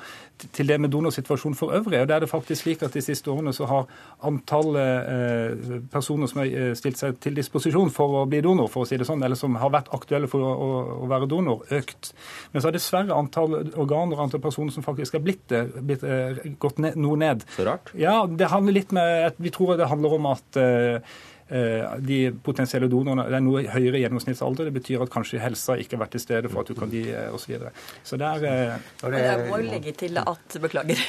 til 0.52 0.66
det 0.66 0.78
med 0.80 0.90
donorsituasjonen 0.90 1.56
for 1.56 1.74
øvrig. 1.74 2.00
og 2.00 2.08
det 2.08 2.14
er 2.14 2.20
det 2.20 2.30
faktisk 2.30 2.62
slik 2.62 2.82
at 2.82 2.94
De 2.94 3.02
siste 3.02 3.30
årene 3.30 3.52
så 3.52 3.66
har 3.66 3.86
antallet 4.76 5.90
personer 5.92 6.30
som 6.30 6.40
har 6.42 6.74
stilt 6.78 6.98
seg 7.00 7.18
til 7.22 7.36
disposisjon 7.36 7.90
for 7.94 8.20
å 8.20 8.26
bli 8.30 8.40
donor, 8.44 8.68
for 8.72 8.84
å 8.84 8.88
si 8.88 8.98
det 9.00 9.06
sånn, 9.08 9.22
eller 9.24 9.38
som 9.38 9.56
har 9.60 9.72
vært 9.72 9.90
aktuelle 9.96 10.28
for 10.30 10.44
å, 10.44 10.50
å, 10.50 10.68
å 11.04 11.08
være 11.10 11.28
donor, 11.30 11.64
økt. 11.70 12.12
Men 12.52 12.62
så 12.62 12.70
har 12.70 12.76
dessverre 12.76 13.16
antall 13.16 13.58
organer 13.60 14.16
og 14.16 14.24
antall 14.26 14.44
personer 14.44 14.74
som 14.74 14.86
faktisk 14.86 15.18
har 15.18 15.24
blitt 15.24 15.46
det, 15.52 15.64
blitt, 15.80 16.04
uh, 16.04 16.38
gått 16.62 16.80
ned, 16.82 16.98
noe 17.00 17.18
ned. 17.20 17.44
Så 17.56 17.66
rart. 17.68 17.92
Ja, 17.98 18.22
det 18.26 18.50
handler 18.52 18.76
litt 18.76 18.94
med, 18.96 19.38
Vi 19.40 19.52
tror 19.54 19.76
det 19.78 19.90
handler 19.90 20.18
om 20.18 20.30
at 20.30 20.60
de 21.50 22.18
potensielle 22.46 22.86
donorene 22.86 23.24
det 23.26 23.38
er 23.40 23.42
noe 23.42 23.64
høyere 23.72 24.02
gjennomsnittsalder. 24.04 24.68
Det 24.68 24.74
betyr 24.76 25.02
at 25.02 25.10
kanskje 25.10 25.40
helsa 25.42 25.74
ikke 25.80 25.96
har 25.96 26.04
vært 26.04 26.14
til 26.14 26.22
stede 26.22 26.50
for 26.52 26.62
at 26.62 26.70
du 26.70 26.78
kan 26.78 26.92
gi 26.94 27.02
osv. 27.34 27.56
Så, 27.58 27.72
så 28.12 28.20
det 28.20 28.28
er 28.28 28.76
og 29.02 29.10
det, 29.10 29.24
Jeg 29.24 29.48
må 29.48 29.58
jo 29.58 29.70
legge 29.72 29.94
til 29.98 30.20
at 30.22 30.56
beklager, 30.62 31.02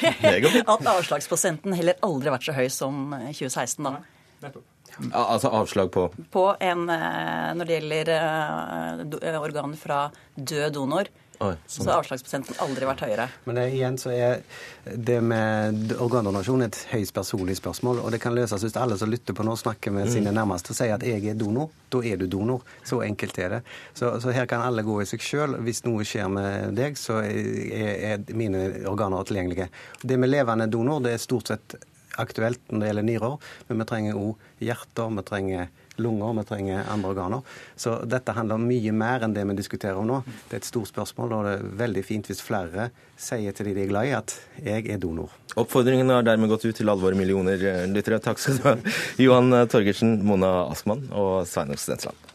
at 0.65 0.91
avslagsprosenten 0.95 1.77
heller 1.77 2.01
aldri 2.05 2.31
har 2.31 2.39
vært 2.39 2.49
så 2.49 2.57
høy 2.57 2.67
som 2.73 3.03
2016. 3.29 3.85
da. 3.85 3.95
Nettopp. 4.41 4.67
Altså 5.13 5.49
avslag 5.55 5.91
på? 5.91 6.07
På 6.31 6.45
en 6.59 6.89
eh, 6.89 7.53
Når 7.55 7.67
det 7.67 7.77
gjelder 7.79 9.39
organ 9.39 9.75
fra 9.79 10.03
død 10.35 10.73
donor. 10.75 11.11
Oi, 11.41 11.55
sånn. 11.65 11.85
Så 11.85 11.89
har 11.89 12.03
avslagsprosenten 12.03 12.59
aldri 12.61 12.85
vært 12.85 13.01
høyere. 13.05 13.25
Men 13.47 13.57
det, 13.57 13.65
igjen 13.73 13.97
så 13.97 14.11
er 14.13 14.41
det 14.85 15.17
med 15.25 15.95
organdonasjon 16.01 16.65
et 16.67 16.77
høyst 16.91 17.15
personlig 17.15 17.57
spørsmål. 17.57 18.03
Og 18.03 18.13
det 18.13 18.21
kan 18.21 18.35
løses 18.37 18.61
hvis 18.61 18.77
alle 18.77 18.97
som 19.01 19.09
lytter 19.09 19.37
på 19.37 19.45
nå, 19.47 19.55
snakker 19.57 19.95
med 19.95 20.09
mm. 20.09 20.13
sine 20.13 20.33
nærmeste 20.35 20.75
og 20.75 20.77
sier 20.77 20.93
at 20.97 21.05
jeg 21.07 21.25
er 21.31 21.39
donor. 21.39 21.71
Da 21.91 22.03
er 22.05 22.21
du 22.21 22.27
donor. 22.29 22.61
Så 22.87 23.01
enkelt 23.05 23.39
er 23.41 23.55
det. 23.57 23.61
Så, 23.97 24.13
så 24.21 24.35
her 24.35 24.49
kan 24.49 24.63
alle 24.65 24.85
gå 24.85 24.99
i 25.01 25.09
seg 25.09 25.25
sjøl. 25.25 25.57
Hvis 25.65 25.83
noe 25.87 26.05
skjer 26.07 26.29
med 26.31 26.77
deg, 26.77 26.99
så 26.99 27.23
er, 27.25 27.93
er 28.13 28.35
mine 28.37 28.67
organer 28.91 29.25
tilgjengelige. 29.25 29.71
Det 30.03 30.19
med 30.21 30.29
levende 30.29 30.69
donor 30.69 31.01
det 31.01 31.17
er 31.17 31.25
stort 31.25 31.49
sett 31.49 31.79
aktuelt 32.19 32.61
når 32.69 32.81
det 32.81 32.89
gjelder 32.89 33.07
nyrer, 33.07 33.51
men 33.69 33.81
vi 33.81 33.87
trenger 33.87 34.17
òg 34.19 34.49
hjerter, 34.61 35.13
vi 35.15 35.23
trenger 35.27 35.69
lunger, 36.03 36.33
vi 36.39 36.45
trenger 36.49 36.89
andre 36.91 37.13
organer. 37.13 37.57
Så 37.79 37.99
dette 38.09 38.35
handler 38.37 38.59
om 38.59 38.67
mye 38.67 38.95
mer 38.95 39.25
enn 39.25 39.35
det 39.35 39.45
vi 39.49 39.57
diskuterer 39.59 39.99
om 40.01 40.09
nå. 40.09 40.21
Det 40.49 40.57
er 40.57 40.63
et 40.63 40.69
stort 40.69 40.91
spørsmål, 40.91 41.35
og 41.37 41.47
det 41.47 41.53
er 41.57 41.69
veldig 41.85 42.05
fint 42.07 42.31
hvis 42.31 42.43
flere 42.43 42.89
sier 43.21 43.53
til 43.55 43.69
de 43.69 43.77
de 43.77 43.85
er 43.85 43.91
glad 43.91 44.09
i, 44.09 44.15
at 44.17 44.35
jeg 44.65 44.89
er 44.89 44.99
donor. 45.01 45.31
Oppfordringen 45.59 46.09
har 46.13 46.25
dermed 46.25 46.51
gått 46.51 46.65
ut 46.65 46.75
til 46.77 46.89
alle 46.89 47.03
våre 47.03 47.17
millioner 47.19 47.61
eh, 47.61 47.85
lyttere. 47.91 48.21
Takk 48.23 48.41
skal 48.41 48.57
du 48.59 48.67
ha, 48.69 48.75
Johan 49.21 49.53
Torgersen, 49.71 50.19
Mona 50.25 50.51
Askmann 50.71 51.07
og 51.11 51.43
Sveinung 51.49 51.79
Stensland. 51.79 52.30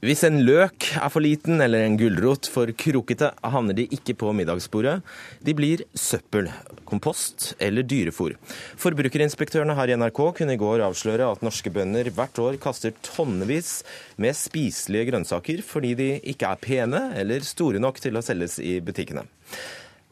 Hvis 0.00 0.22
en 0.24 0.38
løk 0.46 0.86
er 0.96 1.10
for 1.12 1.20
liten 1.20 1.60
eller 1.60 1.82
en 1.84 1.98
gulrot 2.00 2.46
for 2.48 2.70
krokete, 2.72 3.28
havner 3.44 3.76
de 3.76 3.84
ikke 3.92 4.14
på 4.22 4.30
middagsbordet. 4.32 4.94
De 5.44 5.52
blir 5.52 5.82
søppel, 5.92 6.48
kompost 6.88 7.50
eller 7.60 7.84
dyrefôr. 7.84 8.32
Forbrukerinspektørene 8.80 9.76
her 9.76 9.92
i 9.92 9.98
NRK 10.00 10.22
kunne 10.38 10.56
i 10.56 10.60
går 10.62 10.86
avsløre 10.86 11.28
at 11.28 11.44
norske 11.44 11.68
bønder 11.74 12.08
hvert 12.16 12.40
år 12.40 12.56
kaster 12.64 12.96
tonnevis 13.04 13.82
med 14.16 14.38
spiselige 14.40 15.10
grønnsaker 15.10 15.60
fordi 15.68 15.92
de 16.00 16.08
ikke 16.32 16.48
er 16.48 16.64
pene 16.64 17.02
eller 17.20 17.44
store 17.44 17.82
nok 17.84 18.00
til 18.00 18.16
å 18.16 18.24
selges 18.24 18.56
i 18.56 18.78
butikkene. 18.80 19.26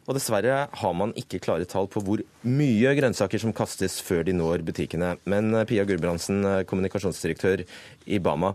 Og 0.08 0.16
dessverre 0.16 0.62
har 0.80 0.94
man 0.96 1.12
ikke 1.20 1.40
klare 1.44 1.68
tall 1.68 1.88
på 1.92 2.00
hvor 2.04 2.22
mye 2.48 2.92
grønnsaker 2.96 3.42
som 3.42 3.52
kastes 3.56 3.98
før 4.04 4.24
de 4.24 4.34
når 4.36 4.64
butikkene. 4.64 5.14
Men 5.28 5.52
eh, 5.52 5.66
Pia 5.68 5.84
Gulbrandsen, 5.88 6.40
eh, 6.48 6.60
kommunikasjonsdirektør 6.68 7.66
i 8.08 8.20
Bama, 8.24 8.54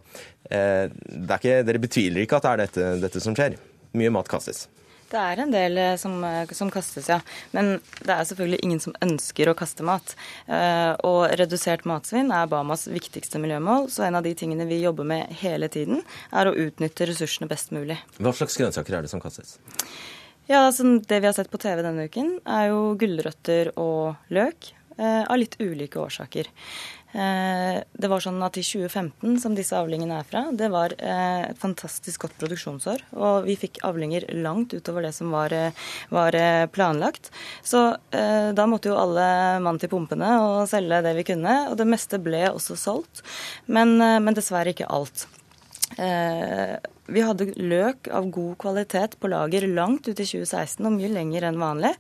eh, 0.50 0.88
ikke, 0.90 1.60
dere 1.62 1.82
betviler 1.84 2.26
ikke 2.26 2.40
at 2.40 2.48
det 2.48 2.54
er 2.54 2.64
dette, 2.64 2.88
dette 3.04 3.22
som 3.22 3.38
skjer? 3.38 3.60
Mye 3.94 4.14
mat 4.16 4.32
kastes? 4.32 4.66
Det 5.14 5.22
er 5.22 5.44
en 5.44 5.52
del 5.54 5.78
som, 6.02 6.16
som, 6.58 6.72
kastes, 6.74 7.06
ja. 7.12 7.20
Men 7.54 7.76
det 8.02 8.16
er 8.16 8.26
selvfølgelig 8.26 8.60
ingen 8.66 8.80
som 8.82 8.96
ønsker 9.06 9.52
å 9.52 9.54
kaste 9.54 9.86
mat. 9.86 10.16
Og 11.06 11.20
redusert 11.38 11.86
matsvinn 11.86 12.34
er 12.34 12.50
Bamas 12.50 12.88
viktigste 12.90 13.38
miljømål, 13.44 13.92
så 13.94 14.08
en 14.08 14.18
av 14.18 14.26
de 14.26 14.32
tingene 14.40 14.66
vi 14.66 14.80
jobber 14.82 15.06
med 15.06 15.30
hele 15.44 15.70
tiden, 15.70 16.02
er 16.34 16.50
å 16.50 16.56
utnytte 16.66 17.06
ressursene 17.12 17.52
best 17.52 17.70
mulig. 17.78 18.00
Hva 18.18 18.34
slags 18.34 18.58
grønnsaker 18.58 18.98
er 18.98 19.06
det 19.06 19.14
som 19.14 19.22
kastes? 19.22 19.60
Ja, 20.50 20.66
altså, 20.68 20.84
Det 21.08 21.22
vi 21.22 21.30
har 21.30 21.34
sett 21.34 21.52
på 21.52 21.62
TV 21.62 21.82
denne 21.86 22.10
uken, 22.10 22.40
er 22.44 22.72
jo 22.74 22.96
gulrøtter 23.00 23.72
og 23.80 24.16
løk. 24.30 24.74
Eh, 24.98 25.24
av 25.24 25.40
litt 25.40 25.56
ulike 25.58 25.98
årsaker. 25.98 26.46
Eh, 27.14 27.80
det 27.82 28.10
var 28.12 28.22
sånn 28.22 28.38
at 28.46 28.58
I 28.60 28.64
2015, 28.66 29.40
som 29.42 29.56
disse 29.58 29.74
avlingene 29.74 30.20
er 30.20 30.28
fra, 30.28 30.44
det 30.54 30.70
var 30.70 30.94
eh, 31.00 31.48
et 31.48 31.58
fantastisk 31.58 32.28
godt 32.28 32.36
produksjonsår. 32.42 33.02
Og 33.18 33.48
vi 33.48 33.56
fikk 33.58 33.80
avlinger 33.88 34.28
langt 34.38 34.76
utover 34.76 35.08
det 35.08 35.14
som 35.18 35.34
var, 35.34 35.54
eh, 35.54 35.74
var 36.14 36.38
eh, 36.38 36.68
planlagt. 36.70 37.32
Så 37.66 37.86
eh, 38.14 38.52
da 38.54 38.68
måtte 38.70 38.92
jo 38.92 39.00
alle 39.00 39.28
mann 39.66 39.82
til 39.82 39.90
pumpene 39.90 40.36
og 40.44 40.68
selge 40.70 41.02
det 41.08 41.16
vi 41.18 41.26
kunne. 41.32 41.56
Og 41.72 41.80
det 41.80 41.90
meste 41.90 42.22
ble 42.22 42.50
også 42.52 42.78
solgt, 42.78 43.24
men, 43.66 43.96
men 43.98 44.38
dessverre 44.38 44.76
ikke 44.76 44.92
alt. 44.94 45.26
Eh, 45.98 46.78
vi 47.06 47.22
hadde 47.22 47.50
løk 47.60 48.08
av 48.08 48.30
god 48.32 48.54
kvalitet 48.62 49.18
på 49.20 49.28
lager 49.28 49.66
langt 49.68 50.08
ut 50.08 50.16
i 50.16 50.26
2016, 50.26 50.86
og 50.88 50.94
mye 50.96 51.10
lenger 51.12 51.50
enn 51.50 51.60
vanlig. 51.60 51.92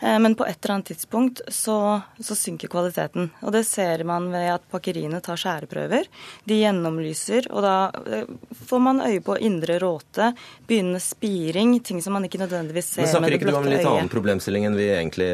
Eh, 0.00 0.18
men 0.22 0.36
på 0.38 0.46
et 0.46 0.60
eller 0.60 0.76
annet 0.76 0.92
tidspunkt 0.92 1.42
så, 1.48 1.78
så, 2.20 2.36
synker 2.38 2.70
kvaliteten. 2.70 3.32
Og 3.42 3.54
det 3.56 3.64
ser 3.66 4.04
man 4.06 4.28
ved 4.30 4.52
at 4.54 4.68
pakkeriene 4.70 5.20
tar 5.24 5.40
skjæreprøver. 5.40 6.06
De 6.46 6.60
gjennomlyser, 6.60 7.50
og 7.50 7.66
da 7.66 7.74
eh, 8.06 8.30
får 8.70 8.84
man 8.86 9.02
øye 9.08 9.24
på 9.26 9.38
indre 9.42 9.80
råte, 9.82 10.30
begynnende 10.68 11.02
spiring, 11.02 11.78
ting 11.82 11.98
som 12.04 12.14
man 12.14 12.30
ikke 12.30 12.44
nødvendigvis 12.44 12.94
ser 12.94 13.02
med 13.02 13.34
det 13.34 13.42
blotte 13.42 13.42
øyet. 13.42 13.42
Men 13.42 13.42
snakker 13.42 13.42
ikke 13.42 13.52
du 13.52 13.60
om 13.60 13.70
litt 13.74 13.92
annen 13.96 14.14
problemstilling 14.14 14.70
enn 14.70 14.78
vi 14.78 14.90
egentlig 14.94 15.30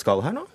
skal 0.00 0.24
her 0.24 0.38
nå? 0.40 0.48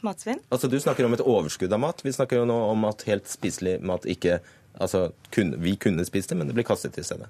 Matsvinn? 0.00 0.38
Altså 0.54 0.68
Du 0.70 0.78
snakker 0.80 1.06
om 1.06 1.14
et 1.16 1.22
overskudd 1.24 1.72
av 1.74 1.80
mat. 1.82 2.02
Vi 2.06 2.12
snakker 2.14 2.38
jo 2.40 2.46
nå 2.46 2.56
om 2.70 2.86
at 2.86 3.02
helt 3.08 3.26
spiselig 3.30 3.78
mat 3.82 4.06
ikke 4.06 4.38
Altså, 4.78 5.10
vi 5.34 5.76
kunne 5.76 6.06
spist 6.06 6.30
det, 6.30 6.38
men 6.38 6.50
det 6.50 6.56
blir 6.56 6.66
kastet 6.66 6.98
i 6.98 7.06
stedet. 7.06 7.28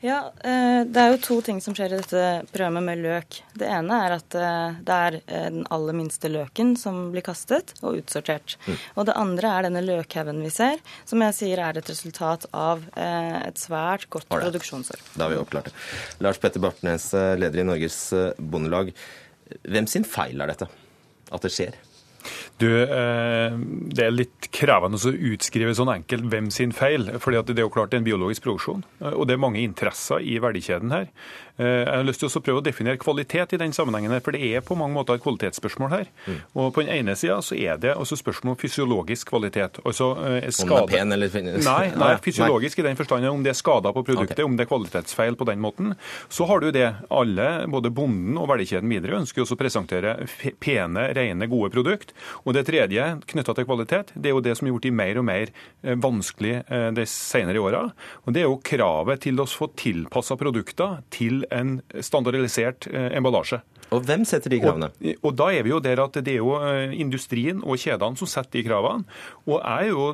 Ja, 0.00 0.32
eh, 0.44 0.84
Det 0.88 1.00
er 1.00 1.10
jo 1.12 1.20
to 1.20 1.36
ting 1.44 1.58
som 1.60 1.74
skjer 1.76 1.92
i 1.92 1.98
dette 2.00 2.20
programmet 2.48 2.84
med 2.86 3.02
løk. 3.04 3.42
Det 3.52 3.68
ene 3.68 3.98
er 4.06 4.14
at 4.16 4.36
eh, 4.38 4.78
det 4.80 4.96
er 4.96 5.16
eh, 5.20 5.48
den 5.52 5.66
aller 5.68 5.96
minste 5.96 6.30
løken 6.32 6.72
som 6.80 7.10
blir 7.12 7.24
kastet 7.26 7.74
og 7.82 7.98
utsortert. 8.00 8.56
Mm. 8.64 8.78
Og 8.96 9.08
det 9.10 9.16
andre 9.20 9.50
er 9.52 9.68
denne 9.68 9.84
løkhaugen 9.84 10.40
vi 10.40 10.52
ser, 10.54 10.80
som 11.04 11.20
jeg 11.26 11.36
sier 11.36 11.60
er 11.60 11.76
et 11.76 11.92
resultat 11.92 12.48
av 12.56 12.86
et 12.96 13.60
svært 13.60 14.08
godt 14.08 14.28
right. 14.30 14.46
produksjonsår. 14.46 15.04
Da 15.14 15.26
har 15.26 15.34
vi 15.34 15.40
oppklart 15.42 15.68
det. 15.68 15.76
Lars 16.24 16.40
Petter 16.40 16.64
Bartnes, 16.64 17.10
leder 17.12 17.60
i 17.60 17.66
Norges 17.68 18.00
Bondelag. 18.38 18.94
Hvem 19.68 19.88
sin 19.90 20.08
feil 20.08 20.40
er 20.40 20.54
dette? 20.54 20.70
At 21.30 21.44
det 21.44 21.52
skjer? 21.52 21.76
Du, 22.60 22.68
eh, 22.82 23.56
Det 23.90 24.04
er 24.04 24.14
litt 24.14 24.50
krevende 24.52 24.98
å 25.00 25.12
utskrive 25.32 25.74
sånn 25.76 25.92
enkelt 25.94 26.28
hvem 26.30 26.50
sin 26.52 26.72
feil. 26.72 27.18
fordi 27.18 27.44
Det 27.46 27.58
er 27.58 27.68
jo 27.68 27.70
klart 27.70 27.90
det 27.90 27.98
er 27.98 28.04
en 28.04 28.10
biologisk 28.10 28.42
produksjon, 28.42 28.84
eh, 29.00 29.12
og 29.12 29.26
det 29.26 29.34
er 29.34 29.44
mange 29.44 29.62
interesser 29.62 30.20
i 30.20 30.38
verdikjeden 30.38 30.90
her. 30.90 31.08
Eh, 31.60 31.82
jeg 31.84 31.92
har 31.92 32.06
lyst 32.08 32.22
til 32.22 32.30
å 32.30 32.42
prøve 32.44 32.62
å 32.62 32.64
definere 32.64 33.00
kvalitet 33.00 33.52
i 33.52 33.60
den 33.60 33.74
sammenhengen, 33.76 34.14
her, 34.14 34.22
for 34.24 34.36
det 34.36 34.40
er 34.48 34.64
på 34.64 34.76
mange 34.78 34.96
måter 34.96 35.18
et 35.18 35.24
kvalitetsspørsmål 35.24 35.92
her. 35.92 36.10
Mm. 36.24 36.38
Og 36.54 36.70
På 36.74 36.84
den 36.84 36.92
ene 36.94 37.16
sida 37.18 37.40
så 37.44 37.56
er 37.58 37.80
det 37.82 37.92
også 37.98 38.16
spørsmål 38.20 38.54
om 38.54 38.60
fysiologisk 38.60 39.28
kvalitet. 39.28 39.80
Altså, 39.84 40.14
skade... 40.48 40.80
Om 40.80 40.88
det 40.88 40.96
er 40.96 41.02
pen 41.02 41.16
eller 41.16 41.32
finnes? 41.32 41.66
Nei, 41.66 41.90
nei, 42.00 42.14
fysiologisk 42.26 42.80
i 42.80 42.86
den 42.88 42.98
forstand 42.98 43.28
om 43.28 43.44
det 43.44 43.52
er 43.52 43.58
skader 43.58 43.92
på 43.92 44.04
produktet, 44.06 44.38
okay. 44.38 44.46
om 44.46 44.56
det 44.56 44.64
er 44.64 44.70
kvalitetsfeil 44.70 45.36
på 45.36 45.48
den 45.50 45.60
måten. 45.60 45.94
Så 46.32 46.48
har 46.48 46.62
du 46.64 46.70
det. 46.74 46.88
Alle, 47.12 47.48
både 47.70 47.92
bonden 47.92 48.38
og 48.40 48.48
verdikjeden 48.50 48.90
videre, 48.90 49.20
ønsker 49.20 49.44
også 49.44 49.58
å 49.58 49.60
presentere 49.60 50.14
pene, 50.62 51.10
rene, 51.16 51.48
gode 51.50 51.72
produkt. 51.74 52.14
Og 52.46 52.56
det 52.56 52.64
tredje 52.70 53.06
knytta 53.34 53.56
til 53.56 53.68
kvalitet, 53.68 54.14
det 54.14 54.30
er 54.30 54.36
jo 54.36 54.44
det 54.44 54.56
som 54.56 54.68
har 54.68 54.74
gjort 54.74 54.88
de 54.88 54.94
mer 55.02 55.20
og 55.20 55.26
mer 55.28 55.52
eh, 55.52 55.98
vanskelig 56.00 56.54
eh, 56.62 56.88
de 56.96 57.06
senere 57.10 57.60
åra. 57.60 57.84
Og 58.24 58.34
det 58.34 58.44
er 58.44 58.48
jo 58.48 58.60
kravet 58.64 59.26
til 59.26 59.42
å 59.42 59.48
få 59.50 59.70
tilpassa 59.76 60.38
produkter 60.40 61.02
til 61.12 61.44
en 61.50 61.80
standardisert 61.98 62.86
eh, 62.86 63.10
emballasje. 63.16 63.60
Og 63.94 64.04
hvem 64.06 64.24
setter 64.28 64.52
de 64.52 64.60
kravene? 64.62 64.90
Og, 64.94 65.24
og 65.26 65.36
da 65.38 65.50
er 65.54 65.66
vi 65.66 65.72
jo 65.72 65.80
der 65.82 66.02
at 66.02 66.18
det 66.22 66.36
er 66.36 66.40
jo 66.40 66.54
eh, 66.58 66.94
industrien 67.00 67.62
og 67.64 67.80
kjedene 67.80 68.18
som 68.18 68.30
setter 68.30 68.60
de 68.60 68.64
kravene. 68.68 69.06
Og 69.48 69.56
jeg 69.58 69.90
er 69.90 69.90
jo 69.90 70.06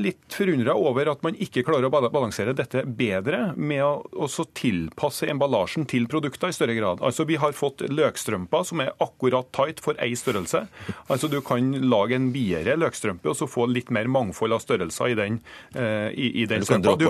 litt 0.00 0.36
forundra 0.36 0.76
over 0.78 1.10
at 1.12 1.24
man 1.26 1.38
ikke 1.42 1.64
klarer 1.66 1.88
å 1.88 1.92
balansere 1.92 2.54
dette 2.56 2.84
bedre 2.86 3.52
med 3.56 3.82
å 3.84 3.92
også 4.26 4.46
tilpasse 4.56 5.28
emballasjen 5.30 5.88
til 5.90 6.06
produkter 6.10 6.52
i 6.52 6.56
større 6.56 6.76
grad. 6.78 7.02
Altså 7.04 7.26
Vi 7.28 7.38
har 7.40 7.56
fått 7.56 7.84
løkstrømper 7.90 8.66
som 8.66 8.84
er 8.84 8.94
akkurat 9.02 9.50
tight 9.56 9.82
for 9.82 9.98
én 9.98 10.16
størrelse. 10.18 10.64
Altså 11.10 11.30
Du 11.30 11.40
kan 11.44 11.72
lage 11.90 12.18
en 12.18 12.30
videre 12.34 12.78
løkstrømpe 12.78 13.32
og 13.32 13.38
så 13.38 13.48
få 13.50 13.66
litt 13.70 13.90
mer 13.94 14.08
mangfold 14.10 14.54
av 14.54 14.62
størrelser 14.62 15.14
i 15.14 15.18
den, 15.18 15.40
uh, 15.76 16.08
i, 16.10 16.30
i 16.42 16.46
den 16.50 16.64
du 16.64 17.06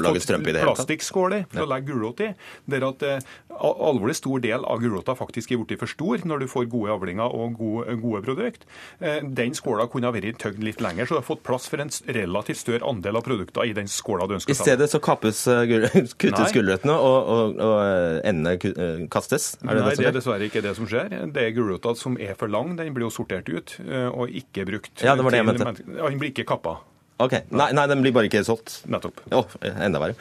det 0.54 0.62
hele 0.62 0.72
tatt. 0.72 0.82
Plastikkskåler 0.82 1.46
for 1.50 1.64
å 1.64 1.70
legge 1.70 1.90
gulrot 1.90 2.24
i. 2.24 2.30
Der 2.70 2.86
at 2.88 3.04
uh, 3.06 3.30
alvorlig 3.60 4.16
stor 4.18 4.42
del 4.42 4.64
av 4.64 4.80
gulrota 4.82 5.16
faktisk 5.18 5.52
er 5.52 5.62
blitt 5.62 5.80
for 5.80 5.89
stor 5.90 6.24
når 6.28 6.44
du 6.44 6.48
får 6.50 6.68
gode 6.72 6.94
avlinger 6.94 7.36
og 7.36 7.56
gode, 7.58 7.96
gode 8.02 8.22
produkt. 8.26 8.66
Uh, 9.02 9.20
den 9.24 9.56
skåla 9.56 9.88
kunne 9.90 10.10
ha 10.10 10.14
vært 10.16 10.40
tøgd 10.42 10.62
litt 10.64 10.82
lenger, 10.84 11.08
så 11.08 11.16
du 11.16 11.20
har 11.20 11.28
fått 11.28 11.44
plass 11.46 11.68
for 11.70 11.82
en 11.82 11.92
relativt 12.08 12.62
større 12.62 12.86
andel 12.88 13.20
av 13.20 13.26
produkter 13.26 13.68
i 13.68 13.74
den 13.76 13.90
skåla 13.90 14.28
du 14.30 14.36
ønsker. 14.38 14.54
I 14.54 14.60
stedet 14.60 14.90
så 14.92 15.02
kappes, 15.02 15.44
kuttes 16.20 16.56
gulrøttene 16.56 16.96
og, 16.96 17.32
og, 17.34 17.62
og 17.64 17.80
endene 18.26 19.08
kastes? 19.12 19.54
Er 19.60 19.74
det 19.74 19.80
Nei, 19.80 19.90
det, 19.90 19.96
det 20.02 20.10
er 20.12 20.18
dessverre 20.18 20.50
ikke 20.50 20.64
det 20.64 20.76
som 20.78 20.88
skjer. 20.90 21.12
Det 21.34 21.46
er 21.46 21.56
gulrota 21.56 21.94
som 21.98 22.18
er 22.20 22.36
for 22.38 22.52
lang, 22.52 22.76
den 22.78 22.94
blir 22.96 23.08
jo 23.08 23.14
sortert 23.14 23.50
ut 23.50 23.76
og 24.10 24.30
ikke 24.42 24.66
brukt. 24.68 24.94
Ja, 25.02 25.16
det 25.18 25.26
var 25.26 25.34
det 25.34 25.42
jeg 25.42 25.50
mente. 25.50 25.74
Den 25.90 26.20
blir 26.20 26.32
ikke 26.34 26.48
kappa. 26.48 26.78
Ok, 27.20 27.34
nei, 27.52 27.68
nei, 27.76 27.84
den 27.90 28.00
blir 28.00 28.14
bare 28.16 28.30
ikke 28.30 28.40
solgt? 28.46 28.78
Nettopp. 28.88 29.20
Jo, 29.28 29.42
enda 29.68 30.00
verre. 30.00 30.16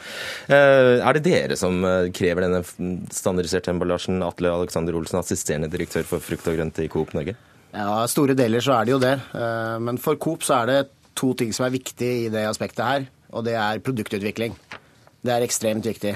Uh, 0.50 1.00
er 1.00 1.16
det 1.16 1.22
dere 1.24 1.56
som 1.56 1.78
eh, 1.86 2.10
krever 2.12 2.44
denne 2.44 2.60
standardiserte 3.14 3.72
emballasjen? 3.72 4.20
Atle 4.26 4.52
Alexander 4.52 4.98
Olsen, 4.98 5.20
assisterende 5.22 5.70
direktør 5.72 6.04
for 6.08 6.24
frukt 6.24 6.50
og 6.50 6.58
grønt 6.58 6.82
i 6.84 6.90
Coop 6.92 7.14
Norge? 7.16 7.36
Ja, 7.72 8.02
store 8.10 8.36
deler 8.36 8.64
så 8.64 8.74
er 8.76 8.88
det 8.88 8.94
jo 8.96 9.00
det. 9.00 9.14
Uh, 9.32 9.78
men 9.80 10.00
for 10.02 10.20
Coop 10.20 10.44
så 10.44 10.60
er 10.60 10.72
det 10.72 10.80
to 11.16 11.32
ting 11.38 11.54
som 11.56 11.66
er 11.66 11.74
viktig 11.74 12.10
i 12.26 12.28
det 12.32 12.44
aspektet 12.48 12.84
her, 12.84 13.08
og 13.32 13.48
det 13.48 13.56
er 13.56 13.80
produktutvikling. 13.84 14.52
Det 15.20 15.32
er 15.34 15.44
ekstremt 15.44 15.84
viktig. 15.84 16.14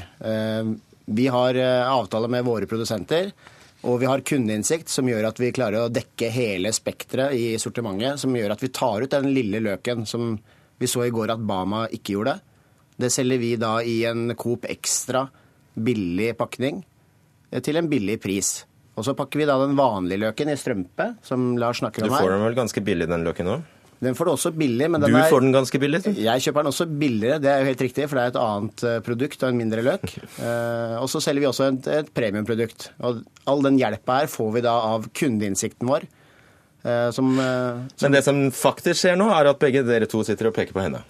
Vi 1.13 1.25
har 1.29 1.59
avtale 1.61 2.31
med 2.33 2.47
våre 2.47 2.65
produsenter. 2.65 3.35
Og 3.85 3.99
vi 4.01 4.09
har 4.09 4.23
kundeinnsikt 4.25 4.89
som 4.89 5.09
gjør 5.11 5.27
at 5.29 5.41
vi 5.43 5.53
klarer 5.53 5.85
å 5.85 5.93
dekke 5.93 6.31
hele 6.33 6.73
spekteret 6.73 7.37
i 7.37 7.59
sortimentet. 7.61 8.23
Som 8.23 8.33
gjør 8.33 8.55
at 8.55 8.65
vi 8.65 8.73
tar 8.73 9.05
ut 9.05 9.13
den 9.13 9.29
lille 9.37 9.61
løken 9.61 10.07
som 10.09 10.39
vi 10.79 10.91
så 10.91 11.05
i 11.07 11.13
går 11.15 11.35
at 11.35 11.43
Bama 11.47 11.87
ikke 11.93 12.17
gjorde. 12.17 12.39
Det 12.95 13.07
Det 13.07 13.13
selger 13.13 13.39
vi 13.39 13.57
da 13.57 13.81
i 13.83 14.05
en 14.07 14.35
Coop 14.39 14.65
Extra 14.71 15.29
billig 15.75 16.37
pakning 16.39 16.85
eh, 17.51 17.61
til 17.61 17.77
en 17.77 17.89
billig 17.91 18.21
pris. 18.23 18.65
Og 18.95 19.05
så 19.05 19.15
pakker 19.19 19.41
vi 19.43 19.47
da 19.49 19.59
den 19.59 19.75
vanlige 19.75 20.23
løken 20.23 20.53
i 20.53 20.57
strømpe, 20.59 21.17
som 21.27 21.57
Lars 21.59 21.81
snakker 21.83 22.05
om 22.05 22.13
her. 22.15 22.21
Du 22.21 22.23
får 22.23 22.31
den 22.37 22.45
vel 22.47 22.55
ganske 22.55 22.85
billig, 22.87 23.09
den 23.11 23.27
løken 23.27 23.51
òg? 23.51 23.65
Den 24.05 24.15
får 24.15 24.29
du 24.29 24.31
også 24.35 24.53
billig. 24.55 24.89
men 24.91 25.01
den 25.01 25.11
Du 25.11 25.17
er, 25.19 25.31
får 25.31 25.41
den 25.41 25.55
ganske 25.55 25.79
billig? 25.81 26.01
Jeg 26.15 26.43
kjøper 26.45 26.63
den 26.63 26.71
også 26.71 26.87
billigere, 26.87 27.41
det 27.43 27.51
er 27.51 27.63
jo 27.63 27.71
helt 27.73 27.85
riktig, 27.87 28.09
for 28.09 28.19
det 28.19 28.25
er 28.25 28.33
et 28.35 28.43
annet 28.43 28.85
eh, 28.85 28.99
produkt 29.07 29.43
og 29.43 29.49
en 29.51 29.59
mindre 29.59 29.83
løk. 29.83 30.05
Eh, 30.39 30.97
og 31.01 31.09
så 31.11 31.23
selger 31.25 31.43
vi 31.43 31.51
også 31.51 31.71
et, 31.73 31.89
et 32.03 32.13
premiumprodukt. 32.15 32.93
Og 33.03 33.25
all 33.51 33.65
den 33.67 33.81
hjelpa 33.81 34.21
her 34.21 34.31
får 34.31 34.53
vi 34.59 34.65
da 34.67 34.75
av 34.95 35.09
kundeinnsikten 35.17 35.91
vår. 35.91 36.07
Eh, 36.85 37.11
som, 37.11 37.39
eh, 37.39 37.45
som... 37.97 38.05
Men 38.05 38.13
det 38.13 38.23
som 38.23 38.41
faktisk 38.53 39.01
skjer 39.01 39.17
nå, 39.17 39.31
er 39.33 39.49
at 39.49 39.61
begge 39.63 39.85
dere 39.87 40.09
to 40.11 40.21
sitter 40.27 40.51
og 40.51 40.57
peker 40.57 40.77
på 40.77 40.85
henne? 40.85 41.01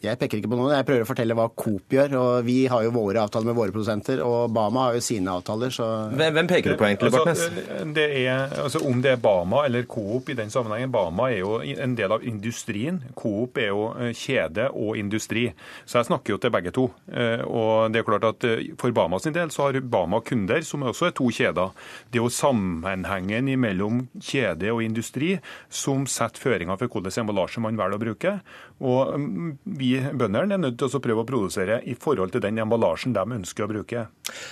Jeg 0.00 0.16
peker 0.16 0.38
ikke 0.40 0.48
på 0.48 0.56
noen, 0.56 0.70
jeg 0.72 0.84
prøver 0.88 1.04
å 1.04 1.08
fortelle 1.10 1.34
hva 1.36 1.44
Coop 1.60 1.92
gjør. 1.92 2.14
og 2.16 2.46
Vi 2.46 2.62
har 2.72 2.86
jo 2.86 2.92
våre 2.94 3.20
avtaler 3.20 3.50
med 3.50 3.56
våre 3.58 3.72
produsenter, 3.74 4.22
og 4.24 4.48
Bama 4.56 4.86
har 4.86 4.94
jo 4.96 5.02
sine 5.04 5.34
avtaler. 5.36 5.68
så... 5.76 5.88
Hvem, 6.08 6.32
hvem 6.38 6.48
peker 6.48 6.72
du 6.72 6.78
på 6.80 6.86
egentlig, 6.88 7.10
Bartnes? 7.12 7.42
Altså, 7.44 8.06
er, 8.06 8.54
altså, 8.62 8.80
om 8.88 9.02
det 9.04 9.12
er 9.12 9.20
Bama 9.20 9.66
eller 9.68 9.84
Coop 9.84 10.30
i 10.32 10.36
den 10.38 10.48
sammenhengen. 10.48 10.88
Bama 10.94 11.28
er 11.28 11.42
jo 11.42 11.58
en 11.60 11.96
del 11.98 12.14
av 12.16 12.24
industrien. 12.24 13.02
Coop 13.12 13.60
er 13.60 13.68
jo 13.74 13.90
eh, 13.92 14.14
kjede 14.16 14.70
og 14.72 14.96
industri. 14.96 15.50
Så 15.84 16.00
jeg 16.00 16.08
snakker 16.08 16.32
jo 16.32 16.40
til 16.40 16.54
begge 16.56 16.72
to. 16.72 16.86
Eh, 17.12 17.44
og 17.44 17.92
det 17.92 18.00
er 18.00 18.08
klart 18.08 18.24
at 18.30 18.48
eh, 18.48 18.72
For 18.80 18.96
Bama 18.96 19.20
sin 19.20 19.36
del 19.36 19.52
så 19.52 19.68
har 19.68 19.82
Bama 19.84 20.22
kunder, 20.24 20.64
som 20.64 20.88
også 20.88 21.10
er 21.10 21.16
to 21.20 21.28
kjeder. 21.28 21.76
Det 22.08 22.22
er 22.22 22.24
jo 22.24 22.32
sammenhengen 22.32 23.52
mellom 23.60 24.06
kjede 24.16 24.72
og 24.72 24.80
industri 24.86 25.36
som 25.68 26.08
setter 26.08 26.40
føringer 26.40 26.80
for 26.80 26.88
hvilken 26.88 27.26
emballasje 27.26 27.60
man 27.68 27.76
velger 27.76 28.00
å 28.00 28.04
bruke. 28.06 28.36
Og 28.80 29.14
mm, 29.20 29.54
vi 29.90 29.98
bøndene 30.14 30.56
er 30.56 30.62
nødt 30.62 30.78
til 30.80 30.96
å 30.96 31.02
prøve 31.02 31.24
å 31.24 31.28
produsere 31.28 31.80
i 31.88 31.96
forhold 31.98 32.34
til 32.34 32.42
den 32.44 32.60
emballasjen 32.62 33.14
de 33.16 33.24
ønsker 33.38 33.66
å 33.66 33.70
bruke. 33.70 34.06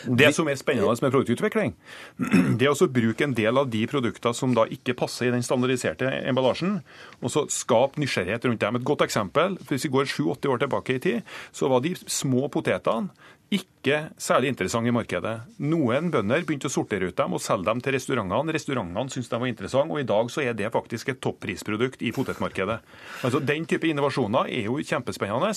Det 0.07 0.31
som 0.35 0.49
er 0.51 0.59
spennende 0.59 0.97
med 1.05 1.15
produktutvikling, 1.15 1.75
det 2.59 2.69
er 2.69 2.75
å 2.75 2.91
bruke 2.93 3.27
en 3.27 3.37
del 3.37 3.61
av 3.61 3.71
de 3.71 3.85
produktene 3.91 4.37
som 4.37 4.55
da 4.57 4.67
ikke 4.75 4.97
passer 4.99 5.29
i 5.29 5.35
den 5.35 5.47
standardiserte 5.47 6.11
emballasjen, 6.31 6.79
og 7.23 7.35
så 7.35 7.47
skape 7.53 8.03
nysgjerrighet 8.03 8.49
rundt 8.49 8.63
dem. 8.65 8.79
Et 8.81 8.89
godt 8.91 9.07
eksempel, 9.07 9.59
hvis 9.69 9.87
vi 9.87 9.95
går 9.95 10.11
sju-åtte 10.11 10.51
år 10.51 10.65
tilbake 10.65 10.99
i 10.99 11.03
tid, 11.03 11.35
så 11.55 11.71
var 11.71 11.85
de 11.85 11.95
små 12.09 12.49
potetene 12.53 13.13
ikke 13.49 13.78
særlig 14.19 14.49
interessante 14.53 14.89
i 14.89 14.95
markedet. 14.95 15.35
Noen 15.59 16.11
bønder 16.11 16.45
begynte 16.47 16.69
å 16.69 16.73
sortere 16.73 17.09
ut 17.09 17.17
dem 17.17 17.35
og 17.37 17.43
selge 17.43 17.69
dem 17.69 17.81
til 17.85 17.95
restaurantene. 17.95 18.55
Restaurantene 18.55 19.13
syntes 19.13 19.29
de 19.31 19.41
var 19.41 19.51
interessante, 19.51 19.93
og 19.95 20.01
i 20.01 20.07
dag 20.09 20.31
så 20.31 20.43
er 20.43 20.55
det 20.59 20.73
faktisk 20.73 21.09
et 21.09 21.21
topprisprodukt 21.21 22.03
i 22.03 22.13
potetmarkedet. 22.13 22.79
Altså 23.25 23.41
Den 23.41 23.67
type 23.67 23.87
innovasjoner 23.89 24.49
er 24.49 24.67
jo 24.67 24.79
kjempespennende, 24.79 25.53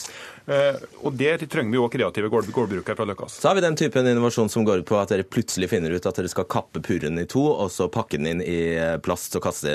eh, 0.48 0.82
og 1.02 1.16
der 1.18 1.46
trenger 1.46 1.72
vi 1.72 1.82
òg 1.82 1.92
kreative 1.92 2.30
gårdbrukere 2.30 2.96
fra 2.96 3.08
Løkkas. 3.08 3.40
Så 3.42 3.50
har 3.50 3.56
vi 3.56 3.66
den 3.66 3.80
typen 3.80 4.08
innovasjon 4.08 4.50
som 4.50 4.66
går 4.68 4.84
ut 4.84 4.90
på 4.92 5.00
at 5.00 5.14
dere 5.14 5.28
plutselig 5.28 5.72
finner 5.72 5.92
ut 5.92 6.06
at 6.06 6.16
dere 6.20 6.32
skal 6.32 6.50
kappe 6.50 6.84
purren 6.86 7.20
i 7.20 7.26
to, 7.26 7.44
og 7.52 7.72
så 7.72 7.90
pakke 7.92 8.20
den 8.20 8.36
inn 8.36 8.46
i 8.46 8.62
plast 9.04 9.36
og 9.36 9.46
kaste, 9.48 9.72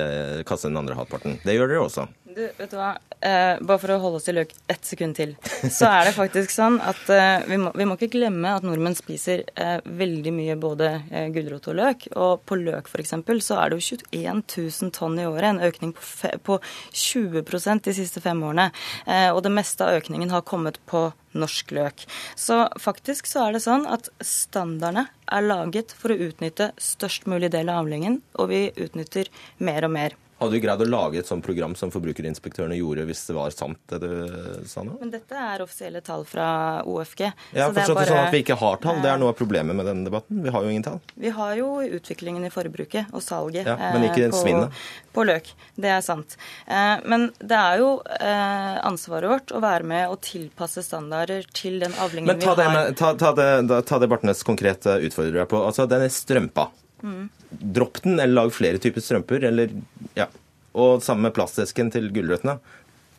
kaste 0.47 0.71
den 0.71 0.79
andre 0.81 0.99
halvparten. 0.99 1.41
Det 1.45 1.57
gjør 1.57 1.75
dere 1.75 1.89
også. 1.89 2.07
Du, 2.37 2.43
vet 2.59 2.69
du 2.69 2.77
hva? 2.77 2.91
Eh, 3.25 3.57
bare 3.65 3.81
for 3.81 3.95
å 3.95 3.97
holde 4.03 4.19
oss 4.19 4.27
i 4.29 4.35
løk 4.37 4.51
ett 4.69 4.85
sekund 4.85 5.17
til, 5.17 5.31
så 5.73 5.89
er 5.89 6.11
det 6.11 6.17
faktisk 6.19 6.53
sånn 6.53 6.77
at 6.85 7.09
eh, 7.09 7.47
vi, 7.49 7.57
må, 7.63 7.71
vi, 7.73 7.87
må, 7.89 7.97
ikke 7.97 8.11
glemme 8.13 8.46
at 8.55 8.65
nordmenn 8.67 8.97
spiser 8.97 9.45
eh, 9.59 9.79
veldig 9.85 10.33
mye 10.35 10.57
både 10.61 10.91
eh, 11.11 11.29
gulrot 11.35 11.69
og 11.73 11.79
løk. 11.79 12.07
Og 12.15 12.43
på 12.47 12.59
løk 12.61 12.91
f.eks. 12.91 13.15
så 13.45 13.59
er 13.61 13.73
det 13.73 13.79
jo 13.81 13.99
21 13.99 14.43
000 14.57 14.95
tonn 14.97 15.19
i 15.21 15.27
året, 15.29 15.49
en 15.51 15.63
økning 15.67 15.95
på, 15.97 16.05
fe, 16.05 16.33
på 16.39 16.59
20% 16.93 17.87
de 17.89 17.97
siste 17.97 18.23
fem 18.25 18.43
årene. 18.47 18.69
Eh, 19.07 19.31
og 19.33 19.43
det 19.47 19.55
meste 19.55 19.87
av 19.87 20.01
økningen 20.01 20.35
har 20.35 20.47
kommet 20.47 20.81
på 20.91 21.09
norsk 21.37 21.73
løk. 21.77 22.07
Så 22.39 22.63
faktisk 22.81 23.29
så 23.29 23.47
er 23.47 23.57
det 23.57 23.65
sånn 23.67 23.89
at 23.91 24.11
standardene 24.25 25.09
er 25.27 25.49
laget 25.49 25.95
for 25.97 26.13
å 26.13 26.21
utnytte 26.29 26.71
størst 26.81 27.27
mulig 27.31 27.51
del 27.55 27.73
av 27.73 27.85
avlingen, 27.85 28.23
og 28.39 28.53
vi 28.53 28.69
utnytter 28.77 29.33
mer 29.59 29.89
og 29.89 29.97
mer. 29.99 30.17
Hadde 30.37 30.53
du 30.53 30.61
greid 30.61 30.83
å 30.85 30.87
lage 30.89 31.21
et 31.23 31.29
sånt 31.29 31.45
program 31.45 31.73
som 31.79 31.89
forbrukerinspektørene 31.89 32.77
gjorde, 32.77 33.07
hvis 33.09 33.23
det 33.25 33.37
var 33.39 33.55
sant 33.57 33.79
det 33.89 34.01
du 34.03 34.67
sa 34.69 34.83
nå? 34.85 34.99
Men 35.01 35.13
dette 35.15 35.33
er 35.33 35.65
offisielle 35.65 36.03
tall 36.05 36.27
fra 36.29 36.49
OFG. 36.85 37.23
Forstått 37.55 37.79
det, 37.79 37.95
bare... 37.97 38.09
sånn 38.11 38.21
at 38.21 38.35
vi 38.35 38.43
ikke 38.45 38.59
har 38.61 38.77
tall. 38.83 39.01
Det 39.01 39.09
er 39.15 39.23
noe 39.23 39.33
av 39.33 39.39
problemet 39.39 39.79
med 39.79 39.89
denne 39.89 40.05
debatten. 40.05 40.43
Vi 40.45 40.53
har 40.53 40.67
jo 40.67 40.75
ingen 40.75 40.85
tall. 40.85 41.01
Vi 41.17 41.33
har 41.39 41.57
jo 41.57 41.71
utviklingen 41.81 42.45
i 42.45 42.53
forbruket 42.53 43.17
og 43.17 43.25
salget 43.25 43.65
ja, 43.65 43.79
men 43.97 44.05
ikke 44.11 44.27
eh, 44.27 44.31
på, 44.35 44.43
svinnet. 44.45 44.85
på 45.17 45.25
løk. 45.25 45.49
Det 45.81 45.95
er 45.97 46.05
sant. 46.05 46.37
Eh, 46.69 46.97
men 47.09 47.31
det 47.41 47.63
er 47.63 47.81
jo 47.81 47.91
eh, 48.21 48.77
ansvaret 48.85 49.33
vårt 49.33 49.57
å 49.57 49.65
være 49.65 49.89
med 49.89 50.13
og 50.13 50.21
tilpasse 50.27 50.85
standarder 50.85 51.49
til 51.57 51.81
den 51.81 51.97
avlingen 51.97 52.35
men 52.35 52.45
ta 52.45 52.53
vi 52.59 52.67
har. 52.69 52.77
Men 52.77 52.99
ta, 52.99 53.15
ta, 53.17 53.33
det, 53.41 53.81
ta 53.89 54.05
det 54.05 54.13
Bartnes 54.13 54.45
konkret 54.45 54.85
utfordrer 54.85 55.47
deg 55.47 55.49
på. 55.49 55.65
Altså 55.65 55.89
den 55.89 56.05
er 56.05 56.13
strømpa. 56.13 56.69
Mm. 57.03 57.29
Dropp 57.51 58.03
den, 58.03 58.21
eller 58.21 58.35
lag 58.35 58.53
flere 58.53 58.79
typer 58.83 59.01
strømper. 59.01 59.45
eller 59.45 59.71
ja. 60.17 60.29
Og 60.77 61.01
sammen 61.05 61.29
med 61.29 61.37
plastesken 61.37 61.93
til 61.93 62.11
gulrøttene 62.13 62.59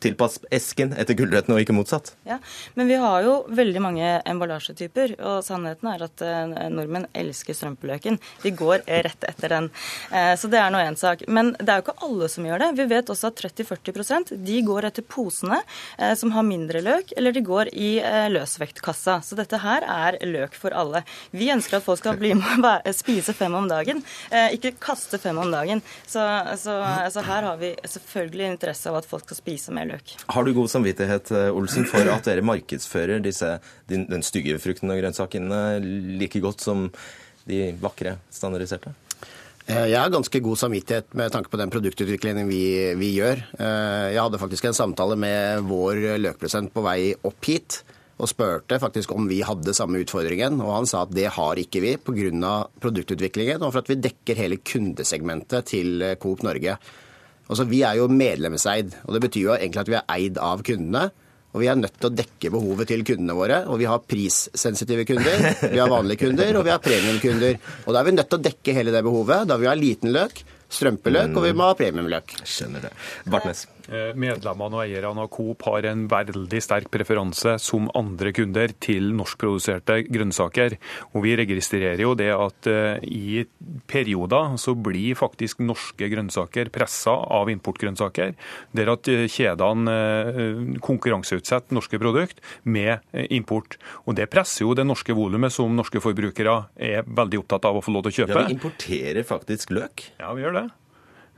tilpass 0.07 0.39
esken 0.53 0.93
etter 0.97 1.17
gulrøttene, 1.17 1.57
og 1.57 1.63
ikke 1.63 1.75
motsatt. 1.75 2.13
Ja, 2.27 2.39
Men 2.75 2.87
vi 2.87 2.97
har 3.01 3.23
jo 3.25 3.37
veldig 3.53 3.81
mange 3.83 4.09
emballasjetyper, 4.27 5.15
og 5.19 5.43
sannheten 5.45 5.89
er 5.91 6.05
at 6.07 6.23
eh, 6.25 6.55
nordmenn 6.73 7.07
elsker 7.17 7.57
strømpeløken. 7.57 8.19
De 8.43 8.53
går 8.55 8.85
rett 8.87 9.27
etter 9.27 9.53
den. 9.53 9.69
Eh, 10.11 10.33
så 10.39 10.49
det 10.51 10.61
er 10.61 10.73
nå 10.73 10.81
én 10.83 10.97
sak. 10.99 11.25
Men 11.27 11.53
det 11.59 11.69
er 11.69 11.81
jo 11.81 11.87
ikke 11.87 12.07
alle 12.07 12.29
som 12.31 12.47
gjør 12.47 12.63
det. 12.63 12.71
Vi 12.79 12.87
vet 12.91 13.11
også 13.13 13.31
at 13.31 13.41
30-40% 13.43 14.33
de 14.47 14.59
går 14.67 14.89
etter 14.89 15.05
posene 15.07 15.61
eh, 15.97 16.13
som 16.19 16.33
har 16.35 16.47
mindre 16.47 16.83
løk, 16.85 17.13
eller 17.17 17.35
de 17.35 17.43
går 17.45 17.73
i 17.73 17.91
løsvektkassa. 18.31 19.19
Så 19.25 19.37
dette 19.39 19.59
her 19.61 19.85
er 19.87 20.19
løk 20.27 20.55
for 20.57 20.75
alle. 20.75 21.03
Vi 21.35 21.49
ønsker 21.53 21.79
at 21.79 21.85
folk 21.85 22.01
skal 22.01 22.19
bli 22.19 22.33
med 22.37 22.65
å 22.65 22.95
spise 22.95 23.33
fem 23.37 23.53
om 23.57 23.67
dagen, 23.69 24.03
ikke 24.53 24.75
kaste 24.81 25.19
fem 25.21 25.37
om 25.41 25.51
dagen. 25.51 25.81
Så, 26.05 26.21
så, 26.61 26.77
så 27.13 27.23
her 27.25 27.47
har 27.47 27.59
vi 27.61 27.73
selvfølgelig 27.83 28.51
interesse 28.53 28.91
av 28.91 28.99
at 29.01 29.09
folk 29.09 29.25
skal 29.27 29.39
spise 29.39 29.73
mer 29.75 29.89
løk. 29.89 29.96
Har 30.33 30.45
du 30.45 30.53
god 30.55 30.71
samvittighet 30.71 31.31
eh, 31.35 31.49
Olsen, 31.55 31.87
for 31.89 32.07
at 32.13 32.27
dere 32.27 32.45
markedsfører 32.45 33.23
disse, 33.23 33.57
den 33.89 34.25
stygge 34.25 34.59
frukten 34.61 34.91
og 34.93 35.01
grønnsakene 35.01 35.61
like 36.19 36.41
godt 36.43 36.63
som 36.65 36.87
de 37.47 37.71
vakre, 37.81 38.17
standardiserte? 38.33 38.93
Eh, 39.67 39.89
jeg 39.91 39.99
har 39.99 40.11
ganske 40.13 40.39
god 40.43 40.59
samvittighet 40.61 41.11
med 41.19 41.33
tanke 41.33 41.51
på 41.51 41.59
den 41.59 41.71
produktutviklingen 41.71 42.47
vi, 42.47 42.63
vi 42.95 43.11
gjør. 43.17 43.41
Eh, 43.59 44.13
jeg 44.15 44.21
hadde 44.23 44.39
faktisk 44.39 44.69
en 44.69 44.77
samtale 44.77 45.17
med 45.19 45.67
vår 45.67 45.99
løkpresent 46.23 46.71
på 46.71 46.83
vei 46.85 47.13
opp 47.27 47.51
hit. 47.51 47.83
og 48.17 48.25
spurte 48.25 48.79
faktisk 48.81 49.11
om 49.13 49.27
vi 49.29 49.43
hadde 49.45 49.75
samme 49.77 49.99
utfordringen. 50.01 50.55
Og 50.63 50.71
han 50.73 50.87
sa 50.89 51.03
at 51.03 51.11
det 51.13 51.27
har 51.35 51.59
ikke 51.61 51.83
vi 51.83 51.97
pga. 52.01 52.53
produktutviklingen 52.81 53.61
og 53.61 53.73
for 53.73 53.83
at 53.83 53.91
vi 53.91 54.01
dekker 54.01 54.39
hele 54.39 54.57
kundesegmentet 54.57 55.67
til 55.69 56.01
Coop 56.17 56.41
Norge. 56.41 56.79
Altså, 57.47 57.67
Vi 57.69 57.83
er 57.87 57.95
jo 57.99 58.09
medlemseid, 58.11 58.95
og 59.05 59.15
det 59.15 59.23
betyr 59.27 59.45
jo 59.45 59.55
egentlig 59.55 59.83
at 59.85 59.91
vi 59.91 59.97
er 59.99 60.11
eid 60.17 60.37
av 60.43 60.63
kundene. 60.67 61.07
Og 61.55 61.61
vi 61.63 61.69
er 61.71 61.77
nødt 61.79 61.95
til 61.97 62.09
å 62.09 62.13
dekke 62.13 62.51
behovet 62.53 62.89
til 62.91 63.05
kundene 63.07 63.33
våre. 63.33 63.61
Og 63.71 63.79
vi 63.81 63.87
har 63.89 64.03
prissensitive 64.03 65.07
kunder, 65.09 65.47
vi 65.71 65.79
har 65.79 65.89
vanlige 65.89 66.27
kunder, 66.27 66.59
og 66.59 66.67
vi 66.67 66.73
har 66.73 66.83
premiumkunder. 66.83 67.57
Og 67.85 67.95
da 67.95 68.01
er 68.01 68.09
vi 68.09 68.13
nødt 68.17 68.29
til 68.29 68.37
å 68.37 68.45
dekke 68.49 68.75
hele 68.77 68.93
det 68.93 69.01
behovet. 69.07 69.47
Da 69.49 69.57
vi 69.57 69.69
har 69.71 69.79
liten 69.79 70.13
løk, 70.13 70.43
strømpeløk, 70.69 71.33
og 71.33 71.47
vi 71.47 71.55
må 71.57 71.71
ha 71.71 71.79
premiumløk. 71.79 72.37
Skjønner 72.43 72.89
det. 72.89 72.93
Bartnes. 73.31 73.65
Eh, 73.87 74.11
medlemmene 74.19 74.75
og 74.75 74.83
eierne 74.83 75.23
av 75.23 75.29
Coop 75.31 75.63
har 75.69 75.85
en 75.87 76.03
veldig 76.11 76.59
sterk 76.63 76.89
preferanse 76.91 77.53
som 77.63 77.87
andre 77.95 78.33
kunder 78.35 78.73
til 78.83 79.13
norskproduserte 79.15 80.01
grønnsaker. 80.11 80.75
Og 81.13 81.23
vi 81.23 81.35
registrerer 81.39 82.03
jo 82.03 82.11
det 82.19 82.29
at 82.35 82.67
eh, 82.67 83.05
i 83.07 83.45
perioder 83.87 84.57
så 84.59 84.75
blir 84.75 85.15
faktisk 85.19 85.63
norske 85.63 86.09
grønnsaker 86.11 86.71
pressa 86.75 87.15
av 87.15 87.51
importgrønnsaker. 87.53 88.35
Der 88.75 88.91
at 88.91 89.07
eh, 89.11 89.27
kjedene 89.31 90.79
konkurranseutsetter 90.83 91.75
norske 91.77 91.99
produkt 92.01 92.43
med 92.67 93.05
import. 93.31 93.77
Og 94.05 94.17
det 94.19 94.27
presser 94.33 94.65
jo 94.65 94.75
det 94.77 94.87
norske 94.87 95.15
volumet 95.15 95.53
som 95.53 95.75
norske 95.75 96.01
forbrukere 96.03 96.57
er 96.75 97.07
veldig 97.07 97.39
opptatt 97.43 97.69
av 97.69 97.79
å 97.79 97.85
få 97.85 97.95
lov 97.95 98.07
til 98.07 98.13
å 98.13 98.17
kjøpe. 98.19 98.35
Ja, 98.35 98.49
Vi 98.51 98.57
importerer 98.57 99.27
faktisk 99.27 99.71
løk. 99.75 100.09
Ja, 100.19 100.33
vi 100.35 100.43
gjør 100.43 100.59
det. 100.59 100.67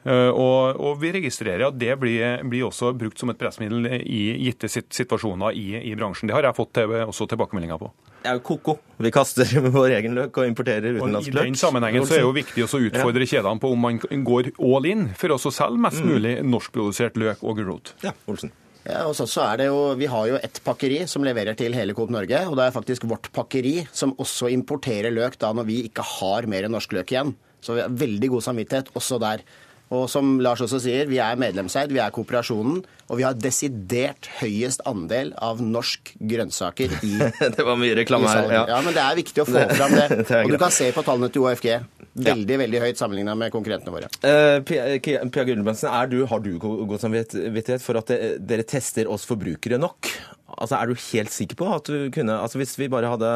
Eh, 0.08 0.30
og, 0.32 0.80
og, 0.80 0.94
vi 1.02 1.12
registrerer 1.18 1.66
at 1.68 1.80
det 1.80 1.92
blir, 2.00 2.40
blir, 2.48 2.68
også 2.70 2.94
brukt 2.98 3.20
som 3.20 3.34
et 3.34 3.40
pressmiddel 3.40 4.00
i 4.00 4.22
gitte 4.46 4.70
situasjoner 4.72 5.58
i, 5.60 5.66
i 5.92 5.96
bransjen. 6.00 6.30
Det 6.30 6.38
har 6.38 6.48
jeg 6.48 6.58
fått 6.60 6.72
til, 6.80 6.96
også 7.04 7.28
tilbakemeldinger 7.34 7.82
på. 7.82 7.92
Det 8.20 8.32
er 8.32 8.40
jo 8.40 8.46
ko-ko. 8.50 8.78
Vi 9.00 9.12
kaster 9.16 9.52
vår 9.78 9.98
egen 10.00 10.16
løk 10.18 10.40
og 10.40 10.48
importerer 10.48 10.98
utenlandsk 11.00 11.36
løk. 11.36 11.44
I 11.44 11.52
den 11.52 11.60
sammenhengen 11.60 12.08
så 12.08 12.16
er 12.16 12.24
det 12.24 12.30
jo 12.30 12.38
viktig 12.40 12.66
å 12.66 12.82
utfordre 12.88 13.28
ja. 13.28 13.34
kjedene 13.36 13.64
på 13.64 13.74
om 13.76 13.86
man 13.88 14.00
går 14.32 14.54
all 14.56 14.88
in 14.90 15.06
for 15.20 15.36
å 15.36 15.40
selge 15.44 15.84
mest 15.84 16.04
mm. 16.04 16.10
mulig 16.14 16.34
norskprodusert 16.48 17.20
løk 17.20 17.44
og 17.44 17.60
gulrot. 17.60 17.94
Ja, 18.06 18.16
Olsen. 18.32 18.56
Ja, 18.88 19.04
og 19.06 19.14
så, 19.18 19.28
er 19.44 19.60
det 19.60 19.66
jo, 19.68 19.80
Vi 20.00 20.08
har 20.10 20.28
jo 20.30 20.38
ett 20.40 20.62
pakkeri 20.64 21.04
som 21.08 21.26
leverer 21.28 21.58
til 21.60 21.76
hele 21.76 21.94
Coop 21.94 22.10
Norge. 22.14 22.40
og 22.48 22.56
Det 22.58 22.66
er 22.66 22.76
faktisk 22.76 23.06
vårt 23.12 23.30
pakkeri 23.36 23.84
som 23.92 24.16
også 24.18 24.50
importerer 24.56 25.14
løk 25.14 25.38
da 25.42 25.52
når 25.54 25.68
vi 25.68 25.82
ikke 25.90 26.06
har 26.18 26.48
mer 26.50 26.70
norsk 26.72 26.96
løk 26.98 27.14
igjen. 27.14 27.36
Så 27.62 27.76
vi 27.76 27.84
har 27.84 27.92
veldig 27.92 28.30
god 28.36 28.46
samvittighet 28.48 28.94
også 28.96 29.20
der. 29.22 29.44
Og 29.90 30.06
som 30.12 30.36
Lars 30.44 30.62
også 30.62 30.78
sier, 30.84 31.08
vi 31.10 31.18
er 31.24 31.38
medlemseid, 31.42 31.90
vi 31.90 32.02
er 32.02 32.14
kooperasjonen, 32.14 32.84
og 33.10 33.18
vi 33.18 33.26
har 33.26 33.38
desidert 33.38 34.28
høyest 34.38 34.84
andel 34.90 35.32
av 35.42 35.64
norsk 35.66 36.12
grønnsaker 36.30 36.94
i 37.08 37.16
Det 37.56 37.66
var 37.66 37.80
mye 37.82 37.96
reklame 37.98 38.30
her. 38.30 38.52
Ja. 38.54 38.64
ja, 38.70 38.82
men 38.86 38.94
det 38.94 39.02
er 39.02 39.18
viktig 39.18 39.44
å 39.44 39.48
få 39.50 39.66
fram 39.74 39.96
det. 39.98 40.08
og 40.44 40.54
du 40.54 40.60
kan 40.62 40.76
se 40.76 40.92
på 40.94 41.06
tallene 41.08 41.32
til 41.34 41.48
OFG. 41.48 41.72
Veldig 42.20 42.56
ja. 42.58 42.62
veldig 42.62 42.84
høyt 42.86 43.02
sammenligna 43.02 43.36
med 43.40 43.54
konkurrentene 43.54 43.96
våre. 43.96 44.12
Uh, 44.22 44.62
Pia 44.66 45.48
Gulbrandsen, 45.50 45.90
har 45.90 46.10
du 46.12 46.20
god 46.62 46.98
samvittighet 47.02 47.82
for 47.82 47.98
at 48.02 48.14
dere 48.46 48.68
tester 48.70 49.10
oss 49.10 49.26
forbrukere 49.30 49.82
nok? 49.82 50.14
Altså, 50.60 50.76
Er 50.78 50.90
du 50.90 50.98
helt 51.10 51.34
sikker 51.34 51.58
på 51.58 51.70
at 51.72 51.90
du 51.90 52.10
kunne 52.14 52.36
altså 52.42 52.58
Hvis 52.60 52.74
vi 52.80 52.90
bare 52.92 53.12
hadde 53.12 53.30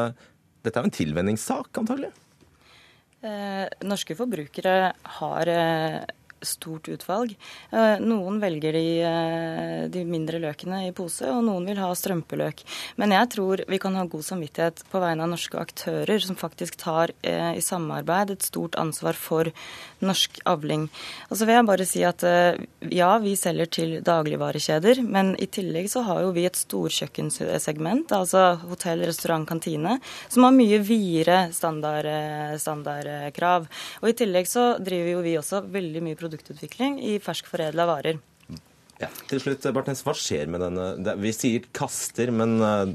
Dette 0.66 0.80
er 0.80 0.84
jo 0.84 0.90
en 0.90 0.98
tilvenningssak, 0.98 1.70
antagelig? 1.80 2.10
Uh, 3.24 3.64
norske 3.88 4.12
forbrukere 4.18 4.90
har 5.16 5.48
eh, 5.48 6.02
stort 6.48 6.88
utvalg. 6.92 7.34
Eh, 7.72 8.00
noen 8.02 8.38
velger 8.42 8.76
de, 8.76 8.88
eh, 9.02 9.88
de, 9.92 10.04
mindre 10.04 10.40
løkene 10.42 10.84
i 10.88 10.92
pose, 10.92 11.26
og 11.30 11.42
noen 11.46 11.66
vil 11.68 11.80
ha 11.82 11.90
strømpeløk. 11.96 12.62
Men 13.00 13.14
jeg 13.16 13.30
tror 13.34 13.64
vi 13.68 13.80
kan 13.82 13.96
ha 13.98 14.04
god 14.04 14.24
samvittighet 14.26 14.84
på 14.90 15.00
vegne 15.02 15.24
av 15.24 15.32
norske 15.32 15.58
aktører 15.58 16.22
som 16.22 16.38
faktisk 16.38 16.76
tar 16.80 17.14
eh, 17.22 17.56
i 17.56 17.64
samarbeid 17.64 18.34
et 18.34 18.46
stort 18.46 18.78
ansvar 18.80 19.18
for 19.18 19.50
norsk 20.04 20.40
avling. 20.50 20.88
Og 21.30 21.38
så 21.38 21.48
vil 21.48 21.58
jeg 21.58 21.68
bare 21.70 21.88
si 21.88 22.02
at 22.04 22.22
ja, 22.92 23.10
vi 23.22 23.32
selger 23.38 23.70
til 23.72 23.92
dagligvarekjeder, 24.04 25.00
men 25.02 25.32
i 25.40 25.48
tillegg 25.48 25.88
så 25.88 26.02
har 26.04 26.20
jo 26.24 26.34
vi 26.36 26.44
et 26.44 26.58
storkjøkkensegment, 26.58 28.12
altså 28.12 28.58
hotell, 28.66 29.00
restaurant, 29.08 29.48
kantine, 29.48 29.96
som 30.28 30.44
har 30.44 30.52
mye 30.52 30.80
videre 30.84 31.38
standard, 31.56 32.08
standardkrav. 32.60 33.68
Og 34.02 34.10
i 34.10 34.16
tillegg 34.18 34.50
så 34.50 34.74
driver 34.84 35.14
jo 35.14 35.24
vi 35.24 35.36
også 35.40 35.64
veldig 35.72 36.04
mye 36.04 36.18
produksjon 36.20 36.33
produktutvikling 36.34 36.98
i 37.02 37.18
ferskforedla 37.22 37.86
varer. 37.86 38.18
Ja, 39.00 39.08
til 39.28 39.40
slutt, 39.42 39.64
Bartnes, 39.74 40.04
hva 40.06 40.14
skjer 40.14 40.46
med 40.50 40.62
denne 40.62 41.14
Vi 41.18 41.32
sier 41.34 41.64
kaster, 41.74 42.30
men 42.30 42.60
eh, 42.62 42.92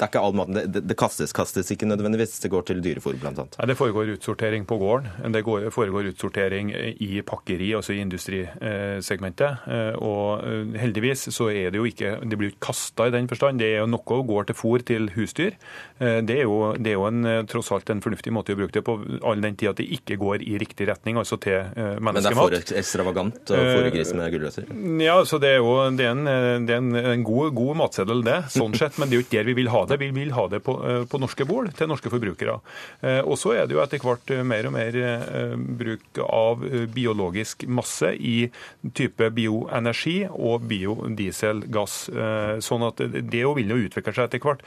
det 0.00 0.06
er 0.06 0.12
ikke 0.14 0.20
all 0.24 0.36
maten. 0.36 0.56
Det, 0.56 0.80
det, 0.88 0.94
kastes, 0.96 1.32
kastes 1.36 1.68
ikke 1.74 1.84
nødvendigvis. 1.84 2.38
Det 2.40 2.48
går 2.52 2.64
til 2.70 2.78
dyrefòr, 2.80 3.18
bl.a. 3.20 3.32
Nei, 3.36 3.66
det 3.68 3.76
foregår 3.76 4.14
utsortering 4.14 4.64
på 4.68 4.78
gården. 4.80 5.26
Det 5.34 5.42
går, 5.44 5.66
foregår 5.74 6.08
utsortering 6.14 6.70
i 6.72 7.20
pakkeri, 7.26 7.68
altså 7.76 7.92
i 7.92 8.00
industrisegmentet. 8.00 9.66
Eh, 9.68 9.98
og 10.00 10.46
eh, 10.46 10.78
heldigvis 10.80 11.26
så 11.34 11.50
er 11.52 11.74
det 11.74 11.82
jo 11.82 11.88
ikke 11.88 12.14
Det 12.24 12.38
blir 12.40 12.54
ikke 12.54 12.70
kasta 12.70 13.10
i 13.10 13.12
den 13.12 13.28
forstand. 13.28 13.60
Det 13.60 13.68
er 13.74 13.82
jo 13.82 13.90
noe 13.92 14.22
går 14.30 14.48
til 14.48 14.56
fôr 14.56 14.84
til 14.88 15.10
husdyr. 15.18 15.58
Eh, 16.00 16.22
det 16.24 16.38
er 16.38 16.48
jo, 16.48 16.72
det 16.80 16.94
er 16.94 16.96
jo 16.96 17.04
en, 17.10 17.28
tross 17.50 17.68
alt 17.76 17.92
en 17.92 18.00
fornuftig 18.00 18.32
måte 18.32 18.56
å 18.56 18.60
bruke 18.62 18.78
det 18.78 18.84
på, 18.86 18.96
all 19.20 19.44
den 19.44 19.60
tid 19.60 19.74
at 19.74 19.82
det 19.82 19.88
ikke 19.98 20.16
går 20.22 20.46
i 20.48 20.56
riktig 20.62 20.88
retning, 20.88 21.20
altså 21.20 21.36
til 21.44 21.60
menneskemat. 21.60 22.08
Men 22.08 22.24
det 22.24 22.32
er 22.32 22.40
for 22.40 22.80
ekstravagant 22.80 23.52
å 23.52 23.60
fôre 23.60 23.92
gris 23.92 24.14
med 24.16 24.32
gulrøtter? 24.32 24.72
Ja, 25.04 25.20
så 25.28 25.36
det 25.42 25.52
er 25.58 25.60
jo 25.60 25.76
det 25.92 26.08
er 26.08 26.16
en, 26.16 26.64
det 26.64 26.76
er 26.76 26.80
en, 26.80 26.92
en 26.96 27.24
god, 27.26 27.52
god 27.58 27.82
matseddel, 27.84 28.24
det, 28.24 28.38
sånn 28.56 28.72
sett. 28.78 28.96
Men 28.96 29.10
det 29.10 29.18
er 29.18 29.20
jo 29.20 29.28
ikke 29.28 29.36
der 29.36 29.50
vi 29.50 29.58
vil 29.60 29.72
ha 29.72 29.84
det 29.89 29.89
det. 29.90 29.98
Vi 30.00 30.10
vil 30.14 30.32
ha 30.36 30.46
det 30.50 30.62
på, 30.66 30.74
eh, 30.86 31.04
på 31.10 31.20
norske 31.20 31.46
bål 31.48 31.70
til 31.76 31.90
norske 31.90 32.10
forbrukere. 32.12 32.58
Eh, 33.02 33.20
og 33.20 33.38
så 33.40 33.54
er 33.56 33.66
det 33.66 33.76
jo 33.76 33.82
etter 33.82 34.02
hvert 34.02 34.30
eh, 34.34 34.44
mer 34.46 34.68
og 34.68 34.74
mer 34.74 34.98
bruk 35.80 36.20
av 36.24 36.62
biologisk 36.94 37.66
masse 37.68 38.12
i 38.16 38.50
type 38.96 39.30
bioenergi 39.34 40.28
og 40.30 40.66
biodieselgass. 40.70 41.96
Sånn 42.64 42.84
at 42.86 43.00
det 43.00 43.42
vil 43.56 43.72
jo 43.72 43.78
utvikle 43.86 44.14
seg 44.14 44.28
etter 44.28 44.42
hvert. 44.42 44.62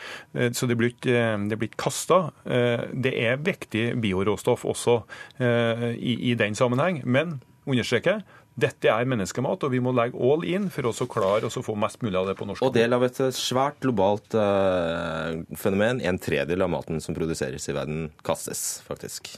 Så 0.55 0.67
det 0.69 0.77
blir 0.79 0.93
ikke, 0.93 1.23
det 1.49 1.59
ikke 1.67 1.81
kasta. 1.85 2.19
Det 2.45 3.13
er 3.25 3.41
viktig 3.43 3.85
bioråstoff 4.03 4.65
også 4.69 4.99
i, 5.39 6.15
i 6.31 6.35
den 6.39 6.57
sammenheng. 6.57 7.01
Men 7.05 7.39
understreker 7.69 8.23
dette 8.53 8.89
er 8.89 9.07
menneskemat, 9.09 9.65
og 9.65 9.73
vi 9.73 9.81
må 9.81 9.93
legge 9.97 10.19
all 10.21 10.43
in 10.45 10.67
for 10.73 10.85
å 10.85 11.07
klare 11.09 11.49
å 11.49 11.63
få 11.65 11.73
mest 11.79 12.03
mulig 12.05 12.19
av 12.19 12.29
det 12.29 12.35
på 12.37 12.45
norsk. 12.45 12.61
Og 12.61 12.75
del 12.75 12.93
av 12.93 13.05
et 13.05 13.17
svært 13.33 13.79
globalt 13.81 14.35
uh, 14.37 15.41
fenomen. 15.57 16.03
En 16.05 16.21
tredjedel 16.21 16.65
av 16.65 16.69
maten 16.75 17.01
som 17.01 17.17
produseres 17.17 17.65
i 17.69 17.73
verden, 17.73 18.11
kastes 18.25 18.83
faktisk. 18.85 19.33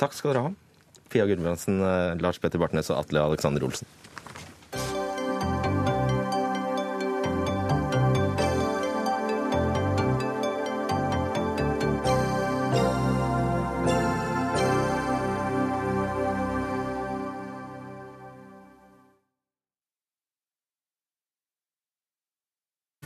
Takk 0.00 0.16
skal 0.16 0.34
dere 0.34 0.44
ha. 0.48 0.52
Pia 1.12 1.24
Gulbrandsen, 1.30 1.80
uh, 1.80 2.12
Lars 2.20 2.42
Petter 2.42 2.60
Bartnes 2.60 2.92
og 2.92 3.00
Atle 3.00 3.24
Alexander 3.24 3.64
Olsen. 3.64 3.88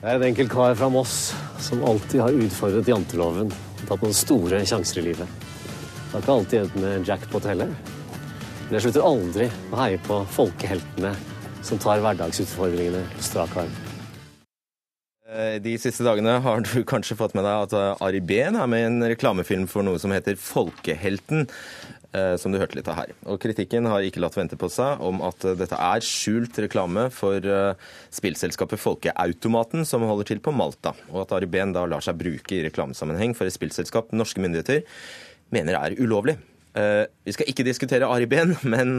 Jeg 0.01 0.15
er 0.15 0.17
en 0.17 0.31
enkel 0.31 0.47
kar 0.49 0.73
fra 0.81 0.87
Moss 0.89 1.35
som 1.61 1.83
alltid 1.85 2.23
har 2.23 2.33
utfordret 2.33 2.87
janteloven. 2.89 3.51
Tatt 3.85 4.01
noen 4.01 4.15
store 4.17 4.63
sjanser 4.65 5.03
i 5.03 5.11
livet. 5.11 5.29
Det 5.45 6.15
har 6.15 6.23
ikke 6.23 6.37
alltid 6.39 6.61
endt 6.63 6.79
med 6.81 7.11
jackpot 7.11 7.49
heller. 7.51 7.75
Men 8.63 8.79
jeg 8.79 8.87
slutter 8.87 9.05
aldri 9.05 9.51
å 9.69 9.81
heie 9.83 10.01
på 10.07 10.23
folkeheltene 10.33 11.13
som 11.61 11.83
tar 11.85 12.01
hverdagsutfordringene 12.01 13.03
på 13.13 13.27
strak 13.29 13.53
arm. 13.61 13.77
Eh, 15.29 15.59
de 15.61 15.77
siste 15.77 16.09
dagene 16.09 16.39
har 16.47 16.65
du 16.65 16.73
kanskje 16.89 17.19
fått 17.21 17.37
med 17.37 17.45
deg 17.45 17.67
at 17.69 17.77
eh, 17.77 18.05
Ari 18.09 18.25
Behn 18.25 18.57
er 18.57 18.73
med 18.73 18.81
i 18.81 18.89
en 18.89 19.05
reklamefilm 19.13 19.69
for 19.69 19.85
noe 19.85 20.01
som 20.01 20.17
heter 20.17 20.41
Folkehelten. 20.41 21.45
Eh, 22.11 22.35
som 22.43 22.51
du 22.51 22.59
hørte 22.59 22.75
litt 22.75 22.89
av 22.91 22.97
her. 22.99 23.13
Og 23.31 23.39
Kritikken 23.39 23.87
har 23.87 24.03
ikke 24.03 24.19
latt 24.19 24.35
vente 24.35 24.57
på 24.59 24.67
seg 24.73 24.99
om 25.07 25.21
at 25.23 25.45
eh, 25.47 25.55
dette 25.55 25.77
er 25.79 26.03
skjult 26.03 26.59
reklame 26.59 27.05
for 27.15 27.39
eh, 27.39 27.91
spillselskapet 28.11 28.83
Folkeautomaten, 28.83 29.87
som 29.87 30.03
holder 30.09 30.33
til 30.33 30.43
på 30.43 30.51
Malta, 30.51 30.97
og 31.13 31.23
at 31.23 31.37
Ari 31.39 31.47
Behn 31.51 31.77
da 31.77 31.85
lar 31.87 32.03
seg 32.03 32.19
bruke 32.19 32.57
i 32.57 32.65
reklamesammenheng 32.67 33.37
for 33.39 33.47
et 33.47 33.55
spillselskap 33.55 34.11
norske 34.11 34.43
myndigheter 34.43 34.83
mener 35.55 35.79
er 35.79 35.99
ulovlig. 36.03 36.39
Vi 36.71 37.33
skal 37.35 37.49
ikke 37.51 37.65
diskutere 37.67 38.07
Ari 38.07 38.29
Behn, 38.31 38.57
men 38.75 38.99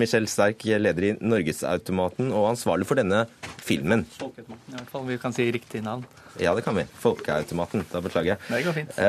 Michel 0.00 0.28
Sterk, 0.28 0.64
leder 0.64 1.04
i 1.04 1.16
Norgesautomaten 1.20 2.30
og 2.32 2.50
ansvarlig 2.54 2.88
for 2.88 3.00
denne 3.00 3.26
filmen. 3.60 4.06
Folkeautomaten, 4.20 4.72
i 4.72 4.76
hvert 4.78 4.92
fall. 4.92 5.04
Vi 5.08 5.20
kan 5.20 5.36
si 5.36 5.48
riktig 5.52 5.84
navn. 5.84 6.04
Ja, 6.40 6.54
det 6.56 6.64
kan 6.64 6.76
vi. 6.76 6.84
Folkeautomaten. 7.00 7.84
Da 7.92 8.00
beklager 8.04 8.34
jeg. 8.34 8.48
Det 8.48 8.64
går 8.68 8.80
fint. 8.82 9.00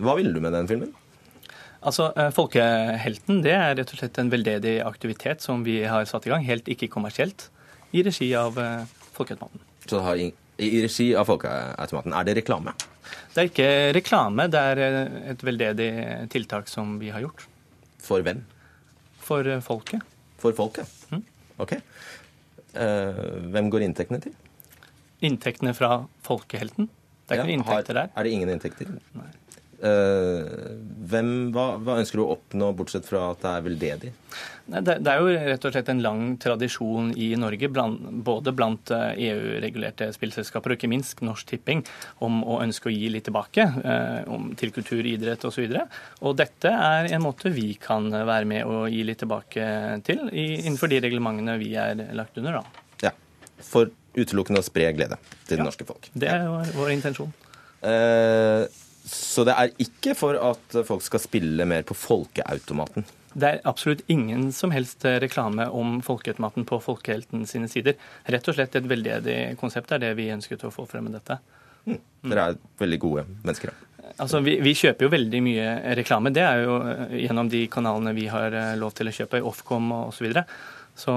Hva 0.00 0.16
ville 0.20 0.32
du 0.32 0.40
med 0.40 0.56
den 0.56 0.72
filmen? 0.72 0.96
Altså, 1.82 2.12
eh, 2.14 2.30
Folkehelten 2.34 3.40
det 3.42 3.54
er 3.56 3.74
rett 3.78 3.90
og 3.90 3.98
slett 3.98 4.18
en 4.22 4.30
veldedig 4.30 4.76
aktivitet 4.86 5.42
som 5.42 5.64
vi 5.66 5.80
har 5.82 6.06
satt 6.06 6.28
i 6.28 6.30
gang, 6.30 6.44
helt 6.46 6.68
ikke 6.70 6.90
kommersielt, 6.92 7.48
i 7.92 8.04
regi 8.06 8.30
av 8.38 8.58
eh, 8.62 8.84
Folkeautomaten. 9.16 9.64
Så 9.88 9.98
det 9.98 10.04
har 10.06 10.22
I 10.62 10.70
regi 10.84 11.08
av 11.18 11.26
Folkeautomaten. 11.26 12.14
Er 12.14 12.28
det 12.28 12.36
reklame? 12.38 12.76
Det 13.34 13.42
er 13.42 13.50
ikke 13.50 13.68
reklame, 13.98 14.46
det 14.52 14.62
er 14.62 14.82
eh, 14.86 15.18
et 15.34 15.42
veldedig 15.42 15.90
tiltak 16.30 16.70
som 16.70 17.00
vi 17.02 17.10
har 17.10 17.24
gjort. 17.26 17.48
For 18.02 18.22
hvem? 18.22 18.44
For 19.22 19.50
folket. 19.66 20.06
For 20.42 20.54
folket? 20.54 20.90
Mm. 21.10 21.26
OK. 21.62 21.76
Hvem 22.72 23.68
går 23.70 23.84
inntektene 23.84 24.18
til? 24.22 24.32
Inntektene 25.22 25.74
fra 25.76 26.00
folkehelten. 26.26 26.88
Det 26.88 27.36
er 27.36 27.42
ikke 27.42 27.50
noen 27.50 27.60
inntekter 27.60 27.98
der. 27.98 28.10
Er 28.16 28.26
det 28.26 28.32
ingen 28.34 28.50
inntekter? 28.50 28.90
Nei. 29.18 29.30
Eh, 29.82 30.74
hvem, 31.10 31.30
hva, 31.50 31.72
hva 31.82 31.96
ønsker 31.98 32.20
du 32.20 32.22
å 32.22 32.34
oppnå, 32.36 32.68
bortsett 32.78 33.06
fra 33.08 33.32
at 33.32 33.40
det 33.42 33.50
er 33.50 33.64
veldedig? 33.64 34.10
Det, 34.62 34.94
det 35.02 35.10
er 35.10 35.18
jo 35.18 35.32
rett 35.48 35.64
og 35.66 35.74
slett 35.74 35.88
en 35.90 36.02
lang 36.04 36.20
tradisjon 36.40 37.08
i 37.18 37.32
Norge, 37.34 37.66
bland, 37.72 38.04
både 38.22 38.52
blant 38.54 38.92
eh, 38.94 39.18
EU-regulerte 39.26 40.06
spillselskaper 40.14 40.70
og 40.70 40.78
ikke 40.78 40.90
minst 40.92 41.24
Norsk 41.26 41.50
Tipping, 41.50 41.82
om 42.22 42.44
å 42.46 42.60
ønske 42.62 42.92
å 42.92 42.94
gi 42.94 43.10
litt 43.10 43.26
tilbake 43.26 43.66
eh, 43.82 44.30
om, 44.30 44.52
til 44.58 44.70
kultur, 44.76 45.02
idrett 45.02 45.42
osv. 45.48 45.66
Og, 45.66 45.74
så 45.74 46.30
og 46.30 46.38
dette 46.38 46.70
er 46.70 47.10
en 47.10 47.26
måte 47.26 47.50
vi 47.50 47.72
kan 47.82 48.06
være 48.12 48.46
med 48.52 48.70
å 48.70 48.84
gi 48.86 49.02
litt 49.08 49.18
tilbake 49.24 49.66
til, 50.06 50.28
i, 50.30 50.46
innenfor 50.62 50.94
de 50.94 51.02
reglementene 51.02 51.58
vi 51.58 51.74
er 51.74 52.06
lagt 52.14 52.38
under. 52.38 52.60
da. 52.62 52.86
Ja. 53.08 53.16
For 53.66 53.90
utelukkende 54.14 54.62
å 54.62 54.70
spre 54.70 54.92
glede 54.94 55.18
til 55.48 55.58
det 55.58 55.66
norske 55.66 55.90
folk. 55.90 56.06
Det 56.14 56.30
er 56.30 56.46
vår, 56.46 56.70
vår 56.78 56.94
intensjon. 56.94 57.34
Eh, 57.82 58.70
så 59.04 59.44
det 59.48 59.56
er 59.58 59.72
ikke 59.82 60.14
for 60.18 60.38
at 60.38 60.78
folk 60.86 61.02
skal 61.04 61.22
spille 61.22 61.66
mer 61.68 61.84
på 61.86 61.96
folkeautomaten? 61.98 63.06
Det 63.32 63.48
er 63.48 63.62
absolutt 63.64 64.02
ingen 64.12 64.50
som 64.52 64.74
helst 64.74 65.06
reklame 65.24 65.64
om 65.72 66.00
folkeautomaten 66.04 66.66
på 66.68 66.78
Folkehelten 66.84 67.46
sine 67.48 67.70
sider. 67.72 67.96
Rett 68.28 68.50
og 68.50 68.58
slett 68.58 68.76
et 68.76 68.88
veldedig 68.88 69.38
konsept 69.60 69.94
er 69.94 70.02
det 70.02 70.12
vi 70.18 70.28
ønsket 70.34 70.66
å 70.68 70.72
få 70.74 70.84
frem 70.90 71.08
med 71.08 71.16
dette. 71.16 71.38
Dere 72.22 72.44
er 72.52 72.60
veldig 72.78 72.98
gode 73.02 73.24
mennesker. 73.42 73.72
da. 73.72 73.88
Altså, 74.20 74.42
vi, 74.44 74.58
vi 74.62 74.74
kjøper 74.76 75.06
jo 75.06 75.12
veldig 75.12 75.40
mye 75.44 75.66
reklame. 75.98 76.32
Det 76.34 76.44
er 76.44 76.64
jo 76.66 76.76
eh, 76.84 77.16
gjennom 77.24 77.48
de 77.52 77.64
kanalene 77.72 78.14
vi 78.16 78.28
har 78.30 78.54
eh, 78.54 78.74
lov 78.78 78.94
til 78.96 79.08
å 79.08 79.14
kjøpe, 79.14 79.40
i 79.40 79.46
Ofcom 79.48 79.92
osv. 80.02 80.28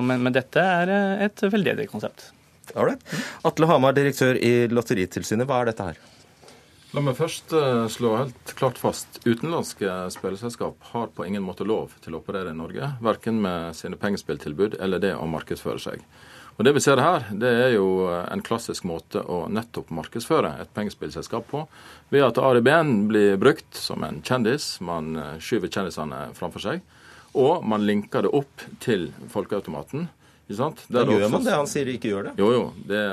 Men, 0.05 0.23
men 0.23 0.36
dette 0.36 0.61
er 0.61 0.91
eh, 0.93 1.25
et 1.27 1.45
veldedig 1.51 1.89
konsept. 1.91 2.29
Alright. 2.73 3.03
Atle 3.45 3.69
Hamar, 3.69 3.95
direktør 3.97 4.39
i 4.39 4.69
Lotteritilsynet, 4.71 5.47
hva 5.49 5.61
er 5.61 5.71
dette 5.71 5.89
her? 5.89 5.99
La 6.93 7.01
meg 7.03 7.17
først 7.17 7.53
eh, 7.57 7.88
slå 7.91 8.13
helt 8.19 8.53
klart 8.59 8.77
fast. 8.79 9.19
Utenlandske 9.25 9.89
spilleselskap 10.13 10.91
har 10.93 11.09
på 11.15 11.25
ingen 11.25 11.43
måte 11.43 11.65
lov 11.67 11.95
til 12.03 12.15
å 12.15 12.21
operere 12.21 12.53
i 12.53 12.57
Norge, 12.57 12.93
verken 13.03 13.41
med 13.43 13.75
sine 13.75 13.97
pengespilltilbud 13.99 14.77
eller 14.79 15.01
det 15.03 15.15
å 15.17 15.27
markedsføre 15.27 15.81
seg. 15.81 16.05
Og 16.55 16.63
Det 16.63 16.71
vi 16.71 16.83
ser 16.86 17.01
her, 17.03 17.25
det 17.36 17.49
er 17.51 17.73
jo 17.73 18.07
en 18.07 18.43
klassisk 18.45 18.86
måte 18.88 19.19
å 19.19 19.41
nettopp 19.51 19.89
markedsføre 19.91 20.53
et 20.63 20.71
pengespillselskap 20.77 21.49
på, 21.51 21.65
ved 22.13 22.23
at 22.29 22.39
ARB-en 22.39 23.09
blir 23.09 23.36
brukt 23.41 23.75
som 23.75 24.05
en 24.07 24.21
kjendis. 24.23 24.77
Man 24.79 25.17
eh, 25.19 25.33
skyver 25.43 25.71
kjendisene 25.71 26.29
framfor 26.38 26.63
seg, 26.63 26.86
og 27.36 27.65
man 27.67 27.83
linker 27.83 28.23
det 28.23 28.31
opp 28.31 28.69
til 28.83 29.09
folkeautomaten. 29.33 30.07
Ikke 30.45 30.61
sant? 30.61 30.86
Der 30.88 31.03
det 31.03 31.19
gjør 31.19 31.33
man 31.33 31.43
det 31.43 31.57
han 31.57 31.67
sier 31.67 31.89
ikke 31.91 32.13
gjør 32.13 32.29
det. 32.29 32.38
jo, 32.39 32.51
jo. 32.53 32.65
Det, 32.88 33.03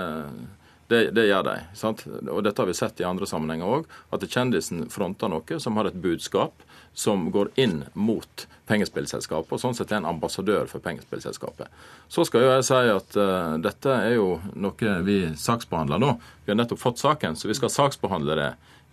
det, 0.93 1.03
det 1.17 1.27
gjør 1.29 1.47
de. 1.49 1.57
Sant? 1.79 2.05
Og 2.29 2.43
dette 2.45 2.63
har 2.63 2.69
vi 2.69 2.77
sett 2.77 3.01
i 3.03 3.09
andre 3.09 3.29
sammenhenger 3.29 3.79
òg. 3.79 3.89
At 4.15 4.25
kjendisen 4.29 4.87
fronter 4.93 5.33
noe 5.33 5.61
som 5.63 5.81
har 5.81 5.89
et 5.89 5.99
budskap 6.03 6.65
som 6.95 7.31
går 7.33 7.51
inn 7.61 7.85
mot 7.95 8.47
pengespillselskapet, 8.69 9.53
og 9.53 9.61
sånn 9.61 9.75
sett 9.77 9.93
er 9.93 10.01
en 10.03 10.11
ambassadør 10.13 10.69
for 10.71 10.85
pengespillselskapet. 10.85 11.71
Så 12.13 12.25
skal 12.29 12.45
jo 12.45 12.51
jeg 12.53 12.67
si 12.69 12.81
at 12.93 13.17
uh, 13.19 13.57
dette 13.63 13.97
er 13.97 14.17
jo 14.19 14.37
noe 14.55 14.93
vi 15.07 15.19
saksbehandler 15.39 16.03
nå. 16.03 16.13
Vi 16.45 16.53
har 16.53 16.61
nettopp 16.61 16.83
fått 16.83 17.03
saken, 17.03 17.37
så 17.37 17.51
vi 17.51 17.57
skal 17.59 17.73
saksbehandle 17.73 18.37
det 18.39 18.51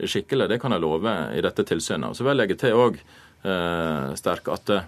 skikkelig. 0.10 0.48
Det 0.50 0.62
kan 0.64 0.74
jeg 0.76 0.84
love 0.84 1.14
i 1.36 1.44
dette 1.44 1.66
tilsynet. 1.68 2.10
Og 2.10 2.18
så 2.18 2.24
vil 2.24 2.34
jeg 2.34 2.42
legge 2.42 2.60
til 2.60 2.80
òg, 2.80 3.00
uh, 3.44 4.16
sterk, 4.20 4.48
at 4.52 4.68
det, 4.72 4.82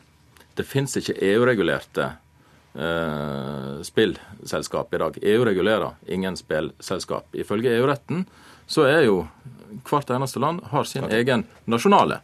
det 0.59 0.68
finnes 0.68 0.97
ikke 0.99 1.20
EU-regulerte 1.34 2.14
eh, 2.76 3.82
spillselskap 3.88 4.93
i 4.93 5.01
dag. 5.01 5.17
EU 5.22 5.45
regulerer 5.45 5.97
ingen 6.07 6.38
spillselskap. 6.39 7.32
Ifølge 7.36 7.74
EU-retten 7.78 8.26
så 8.72 8.86
er 8.88 9.05
jo 9.07 9.26
hvert 9.88 10.09
eneste 10.11 10.39
land 10.43 10.59
har 10.72 10.84
sin 10.88 11.05
egen 11.11 11.45
nasjonale 11.72 12.17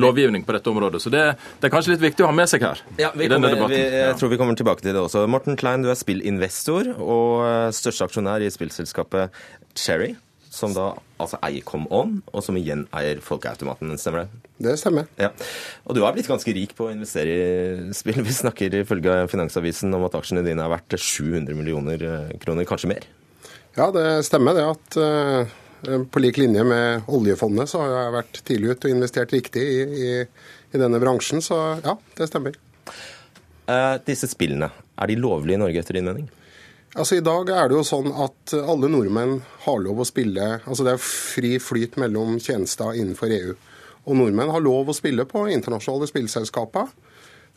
lovgivning 0.00 0.44
på 0.44 0.52
dette 0.52 0.68
området. 0.70 1.00
Så 1.02 1.10
det, 1.12 1.22
det 1.60 1.68
er 1.68 1.72
kanskje 1.72 1.94
litt 1.94 2.04
viktig 2.04 2.24
å 2.24 2.28
ha 2.28 2.34
med 2.36 2.50
seg 2.50 2.64
her 2.66 2.82
Ja, 3.00 3.10
vi 3.16 3.26
i 3.26 3.30
denne 3.32 3.48
kommer, 3.48 3.56
debatten. 3.56 3.76
vi, 3.76 4.02
jeg 4.02 4.18
tror 4.20 4.32
vi 4.32 4.38
kommer 4.40 4.58
tilbake 4.60 4.84
til 4.84 4.92
det 4.96 5.00
også. 5.00 5.24
Morten 5.30 5.56
Klein, 5.60 5.84
du 5.84 5.88
er 5.92 5.98
spillinvestor 5.98 6.92
og 6.98 7.46
eh, 7.48 7.70
største 7.76 8.08
aksjonær 8.08 8.44
i 8.44 8.50
spillselskapet 8.52 9.32
Cherry, 9.78 10.12
som 10.52 10.74
da 10.76 10.90
altså 11.22 11.38
eier 11.46 11.64
Come 11.64 11.88
On, 11.94 12.18
og 12.28 12.44
som 12.44 12.56
igjen 12.60 12.84
eier 12.96 13.22
Folkeautomaten. 13.24 13.94
Stemmer 14.00 14.26
det? 14.26 14.42
Det 14.66 14.74
stemmer. 14.80 15.08
Ja. 15.20 15.30
Og 15.86 15.96
du 15.96 16.02
har 16.04 16.12
blitt 16.12 16.28
ganske 16.28 16.52
rik 16.52 16.74
på 16.76 16.88
å 16.88 16.92
investere 16.92 17.36
i 17.88 17.96
spill. 17.96 18.20
Vi 18.26 18.36
snakker 18.36 18.76
ifølge 18.82 19.22
Finansavisen 19.32 19.94
om 19.96 20.04
at 20.08 20.18
aksjene 20.18 20.44
dine 20.44 20.64
er 20.64 20.74
verdt 20.74 20.98
700 20.98 21.56
millioner 21.56 22.04
eh, 22.04 22.34
kroner, 22.42 22.68
kanskje 22.68 22.92
mer. 22.92 23.08
Ja, 23.78 23.88
det 23.94 24.04
stemmer 24.28 24.58
det 24.58 24.66
at 24.68 24.98
eh, 25.00 25.56
på 26.12 26.22
lik 26.22 26.36
linje 26.42 26.66
med 26.68 27.08
oljefondet 27.08 27.72
så 27.72 27.80
har 27.80 27.96
jeg 27.96 28.16
vært 28.18 28.42
tidlig 28.44 28.74
ute 28.74 28.90
og 28.90 28.98
investert 28.98 29.32
riktig 29.32 29.64
i, 29.64 29.80
i, 29.80 30.12
i 30.76 30.82
denne 30.84 31.00
bransjen. 31.02 31.40
Så 31.44 31.58
ja, 31.80 31.96
det 32.18 32.28
stemmer. 32.28 32.60
Uh, 33.62 33.96
disse 34.04 34.28
spillene, 34.28 34.68
er 35.00 35.08
de 35.08 35.16
lovlige 35.16 35.56
i 35.56 35.64
Norge 35.64 35.80
etter 35.80 35.96
din 35.96 36.10
mening? 36.10 36.28
Altså 36.92 37.16
I 37.16 37.24
dag 37.24 37.48
er 37.48 37.70
det 37.70 37.76
jo 37.78 37.84
sånn 37.88 38.10
at 38.20 38.52
alle 38.58 38.88
nordmenn 38.92 39.38
har 39.64 39.78
lov 39.80 40.02
å 40.02 40.08
spille 40.08 40.58
altså 40.60 40.84
Det 40.84 40.92
er 40.92 41.00
fri 41.04 41.54
flyt 41.62 41.96
mellom 42.00 42.34
tjenester 42.42 42.92
innenfor 42.98 43.32
EU. 43.32 43.54
Og 44.04 44.18
nordmenn 44.18 44.50
har 44.52 44.60
lov 44.64 44.90
å 44.90 44.96
spille 44.96 45.24
på 45.30 45.46
internasjonale 45.54 46.08
spillselskaper. 46.10 46.90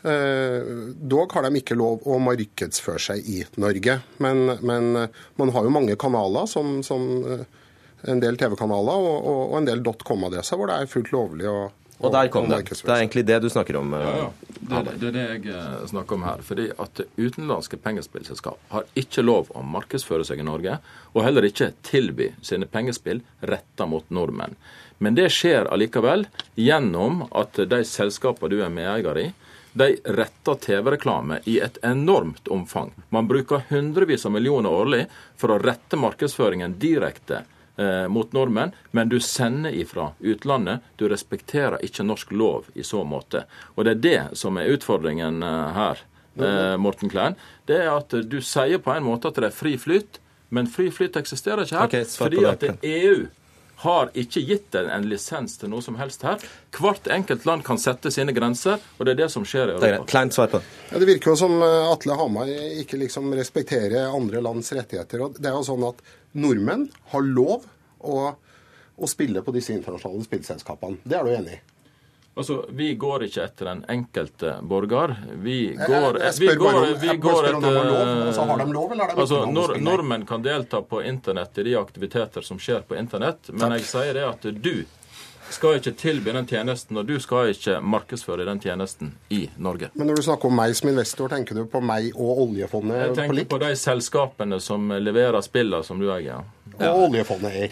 Eh, 0.06 0.72
dog 1.02 1.34
har 1.34 1.48
de 1.48 1.60
ikke 1.60 1.76
lov 1.76 2.04
å 2.06 2.20
markedsføre 2.22 3.02
seg 3.02 3.28
i 3.28 3.40
Norge. 3.60 3.98
Men, 4.24 4.44
men 4.62 4.92
eh, 5.02 5.22
man 5.42 5.52
har 5.56 5.66
jo 5.66 5.74
mange 5.74 5.96
kanaler, 6.00 6.46
som, 6.48 6.78
som 6.86 7.08
eh, 7.26 7.42
en 8.06 8.22
del 8.22 8.38
TV-kanaler 8.38 9.08
og, 9.10 9.16
og, 9.26 9.42
og 9.50 9.58
en 9.60 9.68
del 9.72 9.82
.com-adresser, 10.06 10.60
hvor 10.62 10.70
det 10.70 10.78
er 10.84 10.92
fullt 10.92 11.10
lovlig 11.16 11.50
å 11.50 11.58
Og 12.06 12.12
der 12.14 12.30
kom 12.30 12.48
det. 12.52 12.62
Det 12.70 12.86
er 12.86 13.02
egentlig 13.02 13.26
det 13.26 13.42
du 13.42 13.50
snakker 13.50 13.82
om. 13.82 13.96
eh, 13.98 14.06
Ja, 14.06 14.16
ja. 14.28 14.55
Det, 14.70 14.82
det, 14.82 14.94
det 15.00 15.08
er 15.08 15.14
det 15.14 15.26
jeg 15.26 15.54
eh, 15.54 15.86
snakker 15.92 16.18
om 16.18 16.24
her. 16.26 16.42
fordi 16.42 16.70
at 16.82 17.02
Utenlandske 17.18 17.78
pengespillselskap 17.78 18.60
har 18.74 18.88
ikke 18.98 19.22
lov 19.22 19.52
å 19.54 19.62
markedsføre 19.62 20.26
seg 20.26 20.42
i 20.42 20.48
Norge, 20.48 20.80
og 21.14 21.26
heller 21.26 21.46
ikke 21.46 21.74
tilby 21.86 22.32
sine 22.42 22.66
pengespill 22.66 23.22
retta 23.46 23.86
mot 23.86 24.10
nordmenn. 24.10 24.58
Men 24.98 25.18
det 25.18 25.30
skjer 25.36 25.70
allikevel 25.70 26.26
gjennom 26.56 27.26
at 27.36 27.60
de 27.70 27.82
selskapene 27.86 28.56
du 28.56 28.64
er 28.64 28.74
medeier 28.74 29.22
i, 29.22 29.28
de 29.76 29.90
retter 30.16 30.56
TV-reklame 30.64 31.42
i 31.52 31.58
et 31.60 31.78
enormt 31.84 32.48
omfang. 32.48 32.94
Man 33.12 33.28
bruker 33.28 33.66
hundrevis 33.70 34.26
av 34.26 34.32
millioner 34.32 34.72
årlig 34.72 35.02
for 35.38 35.52
å 35.52 35.60
rette 35.60 36.00
markedsføringen 36.00 36.78
direkte 36.80 37.44
eh, 37.78 38.08
mot 38.08 38.34
nordmenn, 38.34 38.74
men 38.92 39.10
du 39.10 39.20
sender 39.20 39.76
ifra 39.76 40.12
utlandet. 40.20 40.84
Du 40.96 41.08
respekterer 41.12 41.82
ikke 41.86 42.06
norsk 42.06 42.32
lov 42.32 42.70
i 42.74 42.84
så 42.84 43.04
måte. 43.08 43.46
Og 43.76 43.86
det 43.86 43.96
er 43.96 44.04
det 44.04 44.20
som 44.40 44.60
er 44.62 44.72
utfordringen 44.76 45.44
eh, 45.44 45.80
her, 45.80 46.04
eh, 46.40 46.76
Morten 46.82 47.12
Klein. 47.12 47.40
Det 47.70 47.82
er 47.84 47.94
at 47.96 48.14
du 48.14 48.38
sier 48.42 48.82
på 48.84 48.94
en 48.96 49.08
måte 49.08 49.32
at 49.32 49.42
det 49.42 49.52
er 49.52 49.58
fri 49.58 49.76
flyt, 49.82 50.22
men 50.54 50.70
fri 50.70 50.92
flyt 50.94 51.18
eksisterer 51.20 51.66
ikke 51.66 51.80
her. 51.80 51.90
Okay, 51.90 52.06
fordi 52.06 52.46
at 52.46 52.64
det 52.64 52.78
EU 52.84 53.26
har 53.84 54.12
ikke 54.16 54.42
gitt 54.48 54.76
en, 54.80 54.90
en 54.90 55.08
lisens 55.10 55.58
til 55.60 55.72
noe 55.72 55.84
som 55.84 55.98
helst 56.00 56.24
her. 56.26 56.42
Hvert 56.76 57.10
enkelt 57.12 57.46
land 57.48 57.66
kan 57.68 57.80
sette 57.82 58.12
sine 58.14 58.34
grenser, 58.36 58.80
og 58.98 59.06
det 59.06 59.16
er 59.16 59.22
det 59.26 59.30
som 59.34 59.46
skjer 59.48 59.74
i. 59.74 59.76
Europa. 59.76 60.08
Ja, 60.92 61.02
Det 61.02 61.10
virker 61.10 61.34
jo 61.34 61.38
som 61.40 61.58
eh, 61.62 61.92
Atle 61.92 62.18
Hamar 62.20 62.52
ikke 62.82 63.00
liksom 63.02 63.34
respekterer 63.36 64.08
andre 64.08 64.42
lands 64.46 64.72
rettigheter. 64.76 65.28
og 65.28 65.40
Det 65.40 65.52
er 65.52 65.58
jo 65.58 65.68
sånn 65.68 65.86
at 65.88 66.02
nordmenn 66.36 66.90
har 67.14 67.28
lov 67.28 67.68
å, 68.00 68.26
å 68.96 69.12
spille 69.12 69.44
på 69.44 69.56
disse 69.56 69.76
internasjonale 69.76 70.28
spillselskapene. 70.28 71.04
Det 71.04 71.20
er 71.20 71.28
du 71.28 71.36
enig 71.36 71.60
i? 71.60 71.64
Altså, 72.38 72.66
Vi 72.70 72.96
går 73.00 73.24
ikke 73.30 73.44
etter 73.46 73.66
den 73.70 73.86
enkelte 73.90 74.58
borger. 74.62 75.16
Vi 75.40 75.70
Jeg- 75.74 75.88
går, 75.88 76.20
jeg 76.20 76.34
vi 76.40 76.48
går, 76.56 77.00
vi 77.00 77.18
går 77.18 77.46
etter 77.46 77.78
Altså, 78.28 78.46
de 78.46 79.22
altså, 79.22 79.40
lov 79.46 79.54
nor? 79.54 79.78
Nordmenn 79.78 80.26
kan 80.28 80.42
delta 80.44 80.82
på 80.82 81.02
internett 81.06 81.58
i 81.58 81.64
de 81.64 81.76
aktiviteter 81.80 82.42
som 82.44 82.58
skjer 82.60 82.84
på 82.84 82.98
internett, 83.00 83.50
men 83.54 83.72
jeg 83.78 83.82
sier 83.88 84.14
det 84.14 84.24
at 84.28 84.42
du 84.62 84.86
skal 85.50 85.76
ikke 85.80 85.94
tilby 85.96 86.32
den 86.34 86.46
tjenesten, 86.50 86.98
og 86.98 87.06
du 87.08 87.20
skal 87.22 87.52
ikke 87.54 87.78
markedsføre 87.82 88.46
den 88.46 88.60
tjenesten 88.60 89.12
i 89.30 89.48
Norge. 89.62 89.92
Men 89.96 90.08
når 90.08 90.16
du 90.16 90.22
snakker 90.26 90.46
om 90.50 90.56
meg 90.58 90.76
som 90.76 90.90
investor, 90.90 91.30
tenker 91.30 91.54
du 91.56 91.66
på 91.70 91.82
meg 91.86 92.12
og 92.16 92.50
oljefondet 92.50 92.98
Jeg 92.98 93.10
på 93.10 93.16
tenker 93.16 93.36
likt? 93.36 93.50
på 93.50 93.60
de 93.62 93.72
selskapene 93.76 94.60
som 94.60 94.90
leverer 94.90 95.42
spillene 95.46 95.84
som 95.86 96.00
du 96.00 96.10
eier. 96.12 96.44
Og 96.80 97.10
oljefondet 97.12 97.52
eier. 97.54 97.72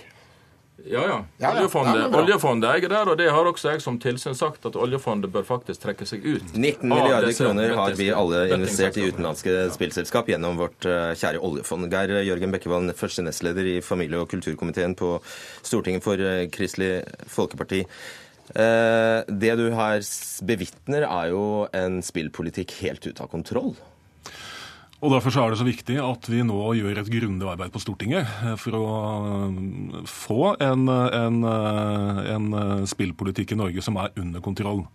Ja, 0.83 1.01
ja. 1.07 1.17
Ja, 1.37 1.49
ja. 1.49 1.51
Oljefondet, 1.59 1.95
Ja, 1.95 2.07
oljefondet 2.19 2.69
eier 2.73 2.89
der, 2.91 3.09
og 3.13 3.17
det 3.17 3.29
har 3.31 3.45
også 3.47 3.69
jeg 3.71 3.81
som 3.81 3.99
tilsyn 4.01 4.35
sagt 4.35 4.65
at 4.65 4.75
oljefondet 4.75 5.31
bør 5.31 5.45
faktisk 5.47 5.83
trekke 5.85 6.07
seg 6.09 6.25
ut. 6.25 6.49
19 6.57 6.89
milliarder 6.89 7.31
kroner 7.37 7.75
har 7.77 7.93
vi 7.95 8.09
alle 8.11 8.41
investert 8.57 8.97
i 8.97 9.05
utenlandske 9.11 9.53
spillselskap 9.75 10.27
gjennom 10.33 10.57
vårt 10.59 10.85
eh, 10.89 11.13
kjære 11.19 11.39
oljefond. 11.45 11.87
Geir 11.93 12.15
Jørgen 12.25 12.51
Bekkevold, 12.51 12.91
første 12.99 13.23
nestleder 13.23 13.69
i 13.77 13.77
familie- 13.85 14.19
og 14.25 14.29
kulturkomiteen 14.33 14.97
på 14.99 15.13
Stortinget 15.63 16.03
for 16.03 16.19
eh, 16.19 16.47
Kristelig 16.51 17.03
Folkeparti. 17.31 17.85
Eh, 18.53 19.23
Det 19.29 19.55
du 19.61 19.69
her 19.77 20.01
bevitner, 20.43 21.05
er 21.07 21.31
jo 21.31 21.45
en 21.71 22.01
spillpolitikk 22.03 22.75
helt 22.81 23.05
ute 23.07 23.21
av 23.23 23.29
kontroll. 23.31 23.75
Og 25.03 25.11
Derfor 25.11 25.33
så 25.35 25.43
er 25.43 25.51
det 25.51 25.59
så 25.59 25.67
viktig 25.67 25.97
at 25.99 26.27
vi 26.31 26.39
nå 26.47 26.57
gjør 26.79 27.01
et 27.01 27.09
grundig 27.11 27.47
arbeid 27.51 27.73
på 27.73 27.81
Stortinget 27.83 28.23
eh, 28.23 28.53
for 28.59 28.77
å 28.77 28.83
eh, 29.49 29.97
få 30.07 30.53
en, 30.63 30.87
en, 30.87 31.39
eh, 31.49 32.21
en 32.31 32.85
spillpolitikk 32.87 33.51
i 33.51 33.59
Norge 33.59 33.83
som 33.83 33.99
er 33.99 34.15
under 34.21 34.43
kontroll. 34.43 34.85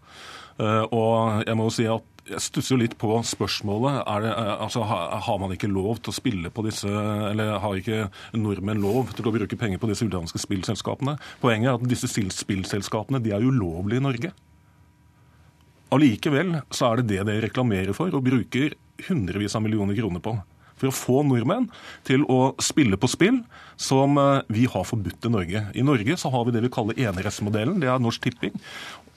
Og 0.58 1.44
jeg 1.46 1.54
må 1.54 1.68
jo 1.68 1.70
si 1.70 1.84
at 1.86 2.22
jeg 2.26 2.42
stusser 2.42 2.74
jo 2.74 2.80
litt 2.80 2.96
på 2.98 3.12
spørsmålet. 3.22 4.00
Det, 4.24 4.32
altså, 4.64 4.82
har 4.82 5.38
man 5.38 5.52
ikke 5.54 5.70
lov 5.70 6.00
til 6.02 6.10
å 6.10 6.16
spille 6.16 6.50
på 6.50 6.64
disse 6.66 6.90
Eller 6.90 7.60
har 7.62 7.78
ikke 7.78 8.08
nordmenn 8.34 8.82
lov 8.82 9.14
til 9.14 9.30
å 9.30 9.34
bruke 9.36 9.60
penger 9.60 9.78
på 9.78 9.92
disse 9.92 10.08
utenlandske 10.08 10.42
spillselskapene? 10.42 11.14
Poenget 11.38 11.70
er 11.70 11.78
at 11.78 11.86
disse 11.86 12.10
spillselskapene 12.10 13.22
de 13.22 13.36
er 13.36 13.46
ulovlige 13.46 14.02
i 14.02 14.06
Norge. 14.08 14.32
Allikevel 15.94 16.56
så 16.74 16.90
er 16.90 17.00
det 17.00 17.08
det 17.14 17.22
dere 17.30 17.46
reklamerer 17.46 17.94
for 17.96 18.18
og 18.18 18.26
bruker 18.26 18.74
hundrevis 19.08 19.54
av 19.58 19.62
millioner 19.62 19.94
kroner 19.98 20.20
på. 20.24 20.36
For 20.78 20.90
å 20.90 20.94
få 20.94 21.22
nordmenn 21.26 21.64
til 22.06 22.22
å 22.30 22.52
spille 22.62 22.98
på 23.02 23.08
spill 23.10 23.40
som 23.78 24.14
eh, 24.18 24.42
vi 24.54 24.66
har 24.70 24.84
forbudt 24.86 25.26
i 25.26 25.32
Norge. 25.34 25.64
I 25.74 25.82
Norge 25.86 26.16
så 26.20 26.30
har 26.30 26.44
vi 26.46 26.54
det 26.54 26.62
vi 26.62 26.70
kaller 26.74 26.98
enerettsmodellen. 27.08 27.80
Det 27.82 27.90
er 27.90 27.98
Norsk 28.02 28.22
Tipping. 28.28 28.54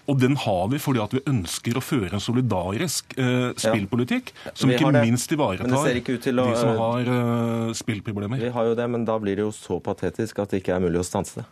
Og 0.09 0.17
den 0.19 0.33
har 0.41 0.63
vi 0.71 0.79
fordi 0.81 0.99
at 1.03 1.13
vi 1.13 1.21
ønsker 1.29 1.77
å 1.77 1.83
føre 1.85 2.17
en 2.17 2.23
solidarisk 2.25 3.13
eh, 3.21 3.51
spillpolitikk 3.61 4.31
som 4.57 4.73
ikke 4.73 4.89
minst 4.97 5.31
ivaretar 5.31 5.69
ikke 6.01 6.17
å- 6.17 6.23
de 6.41 6.55
som 6.57 6.73
har 6.81 7.11
eh, 7.13 7.73
spillproblemer. 7.77 8.41
Vi 8.41 8.49
har 8.57 8.65
jo 8.71 8.73
det, 8.75 8.89
men 8.89 9.05
da 9.05 9.19
blir 9.21 9.37
det 9.37 9.45
jo 9.45 9.53
så 9.55 9.77
patetisk 9.79 10.41
at 10.41 10.49
det 10.51 10.63
ikke 10.63 10.73
er 10.75 10.81
mulig 10.83 10.99
å 10.99 11.05
stanse 11.07 11.43
det. 11.43 11.45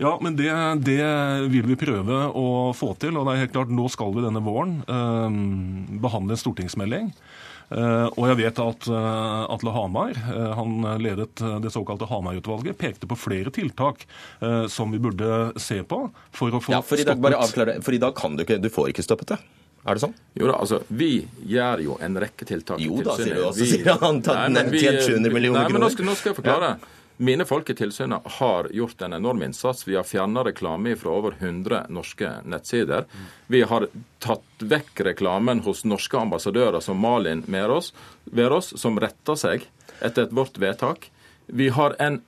Ja, 0.00 0.14
men 0.22 0.36
det, 0.36 0.52
det 0.84 1.00
vil 1.52 1.66
vi 1.72 1.80
prøve 1.80 2.28
å 2.36 2.44
få 2.76 2.92
til. 3.00 3.16
Og 3.16 3.26
det 3.26 3.32
er 3.34 3.42
helt 3.46 3.56
klart, 3.56 3.72
nå 3.72 3.88
skal 3.92 4.12
vi 4.14 4.22
denne 4.28 4.44
våren 4.44 4.78
eh, 4.84 5.98
behandle 6.04 6.36
en 6.36 6.40
stortingsmelding. 6.44 7.10
Eh, 7.70 8.06
og 8.18 8.24
jeg 8.26 8.38
vet 8.40 8.58
at 8.64 8.88
eh, 8.90 9.54
Atle 9.54 9.70
Hamar, 9.76 10.10
eh, 10.18 10.48
han 10.58 10.80
ledet 11.02 11.38
det 11.62 11.70
såkalte 11.70 12.08
Hamar-utvalget, 12.10 12.74
pekte 12.80 13.06
på 13.10 13.18
flere 13.18 13.52
tiltak 13.54 14.02
som 14.68 14.90
vi 14.90 14.98
burde 15.02 15.52
se 15.60 15.80
på 15.86 16.00
for 16.34 16.50
å 16.56 16.60
få 16.62 16.72
Ja, 16.74 16.80
for 16.82 16.98
i 16.98 17.04
dag, 17.06 17.20
bare 17.22 17.38
avklare, 17.38 17.78
for 17.84 17.94
i 17.94 18.00
dag 18.02 18.14
kan 18.18 18.34
du 18.36 18.42
ikke, 18.44 18.58
du 18.62 18.68
får 18.72 18.90
ikke 18.92 19.04
stoppet 19.06 19.34
det. 19.34 19.38
Er 19.86 19.96
det 19.96 20.02
sånn? 20.02 20.14
Jo 20.36 20.48
da, 20.50 20.58
altså, 20.60 20.82
Vi 20.92 21.12
gjør 21.48 21.80
jo 21.86 21.94
en 22.04 22.18
rekke 22.20 22.44
tiltak. 22.48 22.80
Jo 22.84 22.98
da, 23.00 23.14
tilsynet. 23.16 23.24
sier 23.24 23.34
du, 23.38 23.44
også, 23.48 23.60
Vi- 23.64 23.70
sier 23.70 24.00
han 24.02 24.18
tatt 24.20 24.36
Nei, 24.36 24.48
men 24.50 24.66
ned 24.66 24.72
vi- 24.74 24.82
700 24.84 25.32
millioner 25.32 25.62
Nei, 25.62 25.72
men 25.72 25.80
nå 25.86 25.90
skal, 25.94 26.04
nå 26.10 26.16
skal 26.18 26.34
jeg 26.34 26.42
forklare. 26.42 26.72
Mine 27.20 27.44
folk 27.44 27.68
i 27.70 27.74
tilsynet 27.76 28.24
har 28.24 28.68
gjort 28.72 29.02
en 29.02 29.12
enorm 29.12 29.42
innsats. 29.42 29.82
Vi 29.88 29.96
har 29.96 30.06
fjerna 30.08 30.40
reklame 30.44 30.94
fra 30.96 31.10
over 31.12 31.34
100 31.38 31.82
norske 31.92 32.30
nettsider. 32.48 33.04
Vi 33.46 33.60
har 33.62 33.84
tatt 34.24 34.64
vekk 34.64 35.02
reklamen 35.04 35.60
hos 35.66 35.84
norske 35.84 36.16
ambassadører 36.16 36.80
som 36.80 36.96
Malin 36.96 37.42
Verås, 37.44 38.72
som 38.80 38.96
retter 39.04 39.36
seg 39.36 39.66
etter 40.00 40.22
et 40.22 40.32
vårt 40.32 40.56
vedtak. 40.56 41.10
Vi 41.46 41.68
har 41.68 41.92
en 42.00 42.22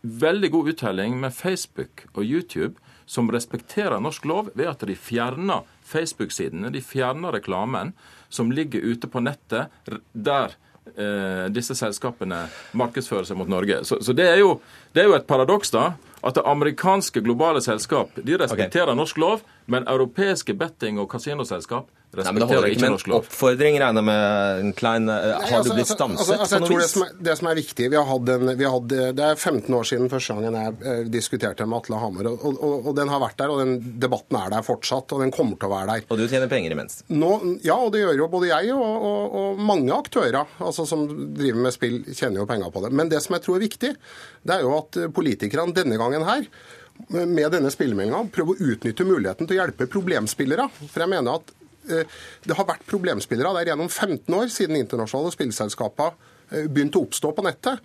veldig 0.00 0.50
god 0.50 0.72
uttelling 0.72 1.20
med 1.20 1.36
Facebook 1.36 2.06
og 2.14 2.24
YouTube 2.24 2.80
som 3.04 3.28
respekterer 3.32 4.00
norsk 4.00 4.24
lov 4.24 4.48
ved 4.54 4.70
at 4.72 4.86
de 4.88 4.96
fjerner 4.96 5.68
Facebook-sidene, 5.84 6.72
de 6.72 6.80
fjerner 6.80 7.36
reklamen 7.36 7.92
som 8.32 8.48
ligger 8.52 8.80
ute 8.80 9.12
på 9.12 9.20
nettet 9.20 9.68
der 10.12 10.56
disse 11.54 11.74
selskapene 11.78 12.44
markedsfører 12.78 13.26
seg 13.28 13.38
mot 13.40 13.50
Norge. 13.50 13.82
Så, 13.88 14.00
så 14.04 14.14
det, 14.16 14.26
er 14.30 14.40
jo, 14.42 14.58
det 14.96 15.02
er 15.02 15.10
jo 15.10 15.16
et 15.18 15.28
paradoks 15.28 15.72
da, 15.74 15.92
at 16.24 16.34
det 16.34 16.46
amerikanske 16.46 17.22
globale 17.22 17.62
selskap 17.62 18.16
de 18.16 18.38
respekterer 18.40 18.96
norsk 18.98 19.20
lov, 19.22 19.44
men 19.66 19.86
europeiske 19.88 20.56
betting- 20.58 20.98
og 20.98 21.10
kasinoselskap 21.12 21.90
Nei, 22.08 22.24
men 22.24 22.40
Det 22.40 22.48
holder 22.48 22.64
respekterer 22.64 22.68
ikke 22.68 22.78
ikke 22.78 22.84
med 22.86 22.94
norsk 22.94 23.08
en 23.08 23.12
lov. 23.12 23.24
oppfordring, 23.26 23.78
regner 23.82 24.04
med. 24.08 24.60
En 24.62 24.72
klein, 24.72 25.08
eh, 25.08 25.14
har 25.14 25.42
altså, 25.42 25.68
du 25.68 25.76
blitt 25.76 25.84
altså, 25.84 25.96
stanset 25.98 26.20
altså, 26.20 26.36
altså, 26.38 26.48
på 26.48 26.54
jeg 26.54 26.60
noe 26.62 26.68
tror 26.68 26.80
det 26.80 26.88
som, 26.92 27.02
er, 27.04 27.12
det 27.28 27.34
som 27.38 27.48
er 27.50 27.58
viktig 27.58 27.88
vi 27.88 27.98
har 27.98 28.06
hatt 28.08 28.32
en, 28.34 28.52
vi 28.58 28.64
har 28.64 28.76
hatt, 28.76 28.88
Det 28.88 29.26
er 29.26 29.36
15 29.36 29.76
år 29.78 29.88
siden 29.90 30.08
første 30.12 30.36
gangen 30.38 30.58
jeg 30.58 30.78
eh, 30.92 31.02
diskuterte 31.12 31.66
med 31.68 31.78
Atle 31.82 32.00
Hamar. 32.00 32.30
Og, 32.32 32.46
og, 32.48 32.88
og 32.88 32.96
den 32.96 33.12
har 33.12 33.22
vært 33.22 33.38
der, 33.42 33.52
og 33.52 33.60
den 33.62 33.76
debatten 34.00 34.40
er 34.40 34.54
der 34.56 34.66
fortsatt. 34.66 35.12
Og 35.12 35.22
den 35.24 35.34
kommer 35.34 35.60
til 35.60 35.68
å 35.68 35.74
være 35.74 35.92
der. 35.92 36.08
Og 36.08 36.22
du 36.22 36.26
tjener 36.30 36.50
penger 36.50 36.74
imens? 36.76 37.02
Nå, 37.12 37.32
ja, 37.66 37.76
og 37.76 37.92
det 37.92 38.02
gjør 38.02 38.24
jo 38.24 38.30
både 38.32 38.50
jeg 38.54 38.72
og, 38.74 39.06
og, 39.12 39.38
og 39.42 39.62
mange 39.68 39.94
aktører 39.94 40.40
altså, 40.58 40.88
som 40.88 41.06
driver 41.36 41.62
med 41.68 41.76
spill, 41.76 42.00
tjener 42.08 42.42
jo 42.42 42.48
penger 42.48 42.72
på 42.74 42.84
det. 42.86 42.94
Men 42.96 43.12
det 43.12 43.22
som 43.24 43.36
jeg 43.36 43.44
tror 43.44 43.60
er 43.60 43.66
viktig, 43.68 43.94
det 44.48 44.56
er 44.56 44.64
jo 44.64 44.74
at 44.80 45.00
eh, 45.02 45.12
politikerne 45.12 45.76
denne 45.76 46.00
gangen 46.00 46.24
her 46.28 46.48
med 47.06 47.52
denne 47.54 47.70
spillemeldinga 47.70 48.24
prøver 48.34 48.56
å 48.56 48.72
utnytte 48.72 49.06
muligheten 49.06 49.46
til 49.46 49.56
å 49.56 49.60
hjelpe 49.62 49.86
problemspillere. 49.90 50.66
For 50.80 51.04
jeg 51.04 51.12
mener 51.12 51.38
at 51.38 51.52
eh, 51.52 51.57
det 51.88 52.56
har 52.58 52.68
vært 52.68 52.86
problemspillere 52.90 53.54
der 53.58 53.72
gjennom 53.72 53.88
15 53.90 54.34
år 54.38 54.52
siden 54.52 54.76
internasjonale 54.80 55.32
spillselskaper 55.34 56.12
eh, 56.52 56.68
begynte 56.68 57.00
å 57.00 57.06
oppstå 57.08 57.32
på 57.36 57.44
nettet. 57.48 57.80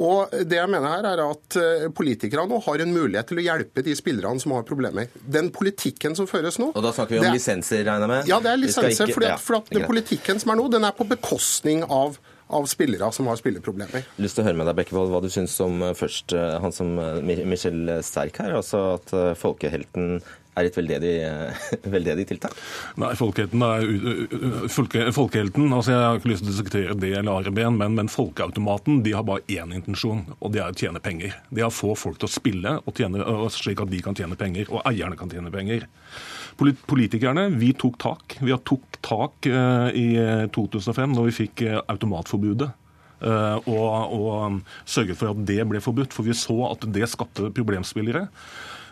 Og 0.00 0.30
det 0.48 0.56
jeg 0.56 0.70
mener 0.72 0.88
her 0.88 1.04
er 1.04 1.20
at 1.20 1.52
Politikerne 1.52 1.90
Politikere 1.92 2.46
nå 2.48 2.62
har 2.64 2.80
en 2.80 2.94
mulighet 2.94 3.26
til 3.28 3.42
å 3.42 3.44
hjelpe 3.44 3.82
de 3.84 3.92
spillerne 3.98 4.40
som 4.40 4.54
har 4.56 4.62
problemer. 4.64 5.10
Den 5.20 5.50
politikken 5.52 6.16
som 6.16 6.24
føres 6.30 6.56
nå 6.62 6.70
Og 6.72 6.80
da 6.80 6.94
snakker 6.96 7.12
vi 7.12 7.18
om 7.20 7.26
er- 7.28 7.34
lisenser, 7.36 7.82
regner 7.84 8.06
jeg 8.06 8.08
med? 8.14 8.30
ja, 8.32 8.38
det 8.40 8.50
er 8.54 8.56
lisenser. 8.62 9.04
ikke- 9.04 9.14
fordi 9.18 9.28
ja, 9.28 9.36
for 9.36 9.56
at 9.60 9.68
den 9.68 9.84
politikken 9.84 10.40
som 10.40 10.50
er 10.54 10.56
nå, 10.62 10.70
den 10.72 10.84
er 10.88 10.92
på 10.96 11.04
bekostning 11.10 11.84
av, 11.84 12.16
av 12.48 12.64
spillere 12.72 13.12
som 13.12 13.26
har 13.28 13.36
spilleproblemer. 13.36 14.04
lyst 14.18 14.34
til 14.36 14.44
å 14.44 14.46
høre 14.48 14.56
med 14.56 14.66
deg, 14.66 14.76
Bekkevold, 14.80 15.10
hva 15.12 15.20
du 15.20 15.28
syns 15.28 15.60
om 15.60 15.82
eh, 15.82 15.92
først 15.92 16.32
eh, 16.32 16.58
han 16.64 16.72
som 16.72 16.98
eh, 16.98 17.20
Michel 17.44 18.02
Sterk 18.02 18.38
her, 18.40 18.56
altså 18.62 18.94
at 18.96 19.12
eh, 19.12 19.34
folkehelten 19.36 20.22
er 20.58 20.68
et 20.68 20.76
veldedig, 20.76 21.12
eh, 21.24 21.62
veldedig 21.94 22.26
tiltak? 22.28 22.56
Nei, 23.00 23.12
folkehelten 23.18 23.64
er 23.66 23.86
folke, 24.72 25.06
Folkehelten 25.14 25.72
altså 25.72 25.94
Jeg 25.94 26.02
har 26.04 26.20
ikke 26.20 26.32
lyst 26.32 26.44
til 26.44 26.50
å 26.50 26.52
diskutere 26.52 26.98
det 26.98 27.12
eller 27.18 27.40
ARB-en, 27.40 27.78
men, 27.80 27.96
men 27.98 28.12
Folkeautomaten 28.12 29.00
de 29.06 29.14
har 29.16 29.26
bare 29.28 29.44
én 29.48 29.72
intensjon, 29.74 30.26
og 30.38 30.52
det 30.54 30.62
er 30.62 30.74
å 30.74 30.78
tjene 30.78 31.02
penger. 31.02 31.38
Det 31.50 31.64
å 31.66 31.72
få 31.72 31.94
folk 31.98 32.20
til 32.20 32.28
å 32.28 32.32
spille, 32.32 32.76
tjene, 32.98 33.24
slik 33.54 33.80
at 33.82 33.90
de 33.92 34.02
kan 34.04 34.18
tjene 34.18 34.38
penger, 34.38 34.68
og 34.72 34.84
eierne 34.88 35.18
kan 35.18 35.32
tjene 35.32 35.52
penger. 35.54 35.88
Politikerne 36.58 37.48
vi 37.56 37.72
tok 37.78 37.96
tak. 38.02 38.36
Vi 38.42 38.52
har 38.52 38.60
tok 38.68 39.00
tak 39.04 39.48
eh, 39.48 39.88
i 39.98 40.06
eh, 40.20 40.44
2005 40.52 41.16
når 41.16 41.30
vi 41.30 41.36
fikk 41.42 41.64
eh, 41.66 41.80
automatforbudet. 41.80 42.68
eh, 43.22 43.70
og, 43.72 44.12
og 44.18 44.60
sørget 44.84 45.18
for 45.18 45.32
at 45.32 45.42
det 45.48 45.62
ble 45.70 45.80
forbudt, 45.80 46.12
for 46.12 46.28
vi 46.28 46.36
så 46.36 46.58
at 46.68 46.84
det 46.92 47.08
skapte 47.10 47.48
problemspillere. 47.56 48.26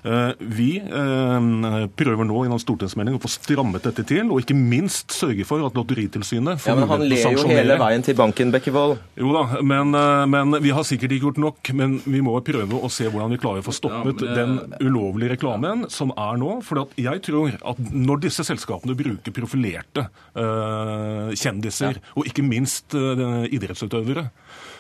Eh, 0.04 0.32
Vi 0.40 0.70
eh, 0.80 1.86
prøver 1.96 2.26
nå 2.28 2.44
gjennom 2.44 2.60
stortingsmelding 2.62 3.18
å 3.18 3.22
få 3.22 3.30
strammet 3.32 3.84
dette 3.86 4.04
til, 4.08 4.30
og 4.32 4.42
ikke 4.42 4.56
minst 4.56 5.12
sørge 5.14 5.44
for 5.48 5.64
at 5.66 5.76
Lotteritilsynet 5.76 6.60
får 6.62 6.72
Ja, 6.72 6.76
men 6.78 6.88
Han 6.90 7.04
ler 7.08 7.36
jo 7.36 7.46
hele 7.50 7.76
veien 7.80 8.04
til 8.06 8.16
banken, 8.18 8.52
Bekkevold. 8.54 8.96
Jo 9.20 9.32
da, 9.36 9.60
men, 9.62 9.94
eh, 9.94 10.24
men 10.30 10.56
vi 10.62 10.72
har 10.74 10.86
sikkert 10.88 11.12
ikke 11.16 11.30
gjort 11.30 11.42
nok. 11.44 11.72
Men 11.76 11.98
vi 12.04 12.22
må 12.24 12.34
prøve 12.44 12.80
å 12.80 12.90
se 12.92 13.08
hvordan 13.08 13.34
vi 13.34 13.40
klarer 13.42 13.64
å 13.64 13.68
få 13.68 13.76
stoppet 13.76 14.24
Ja, 14.24 14.34
den 14.40 14.74
ulovlige 14.80 15.36
reklamen 15.36 15.86
som 15.92 16.14
er 16.16 16.40
nå. 16.40 16.60
For 16.64 16.86
jeg 16.96 17.22
tror 17.26 17.56
at 17.60 17.78
når 17.92 18.24
disse 18.26 18.44
selskapene 18.46 18.96
bruker 18.96 19.34
profilerte 19.36 20.08
eh, 20.34 21.30
kjendiser, 21.38 22.00
og 22.16 22.28
ikke 22.30 22.44
minst 22.46 22.96
eh, 22.96 23.46
idrettsutøvere, 23.52 24.26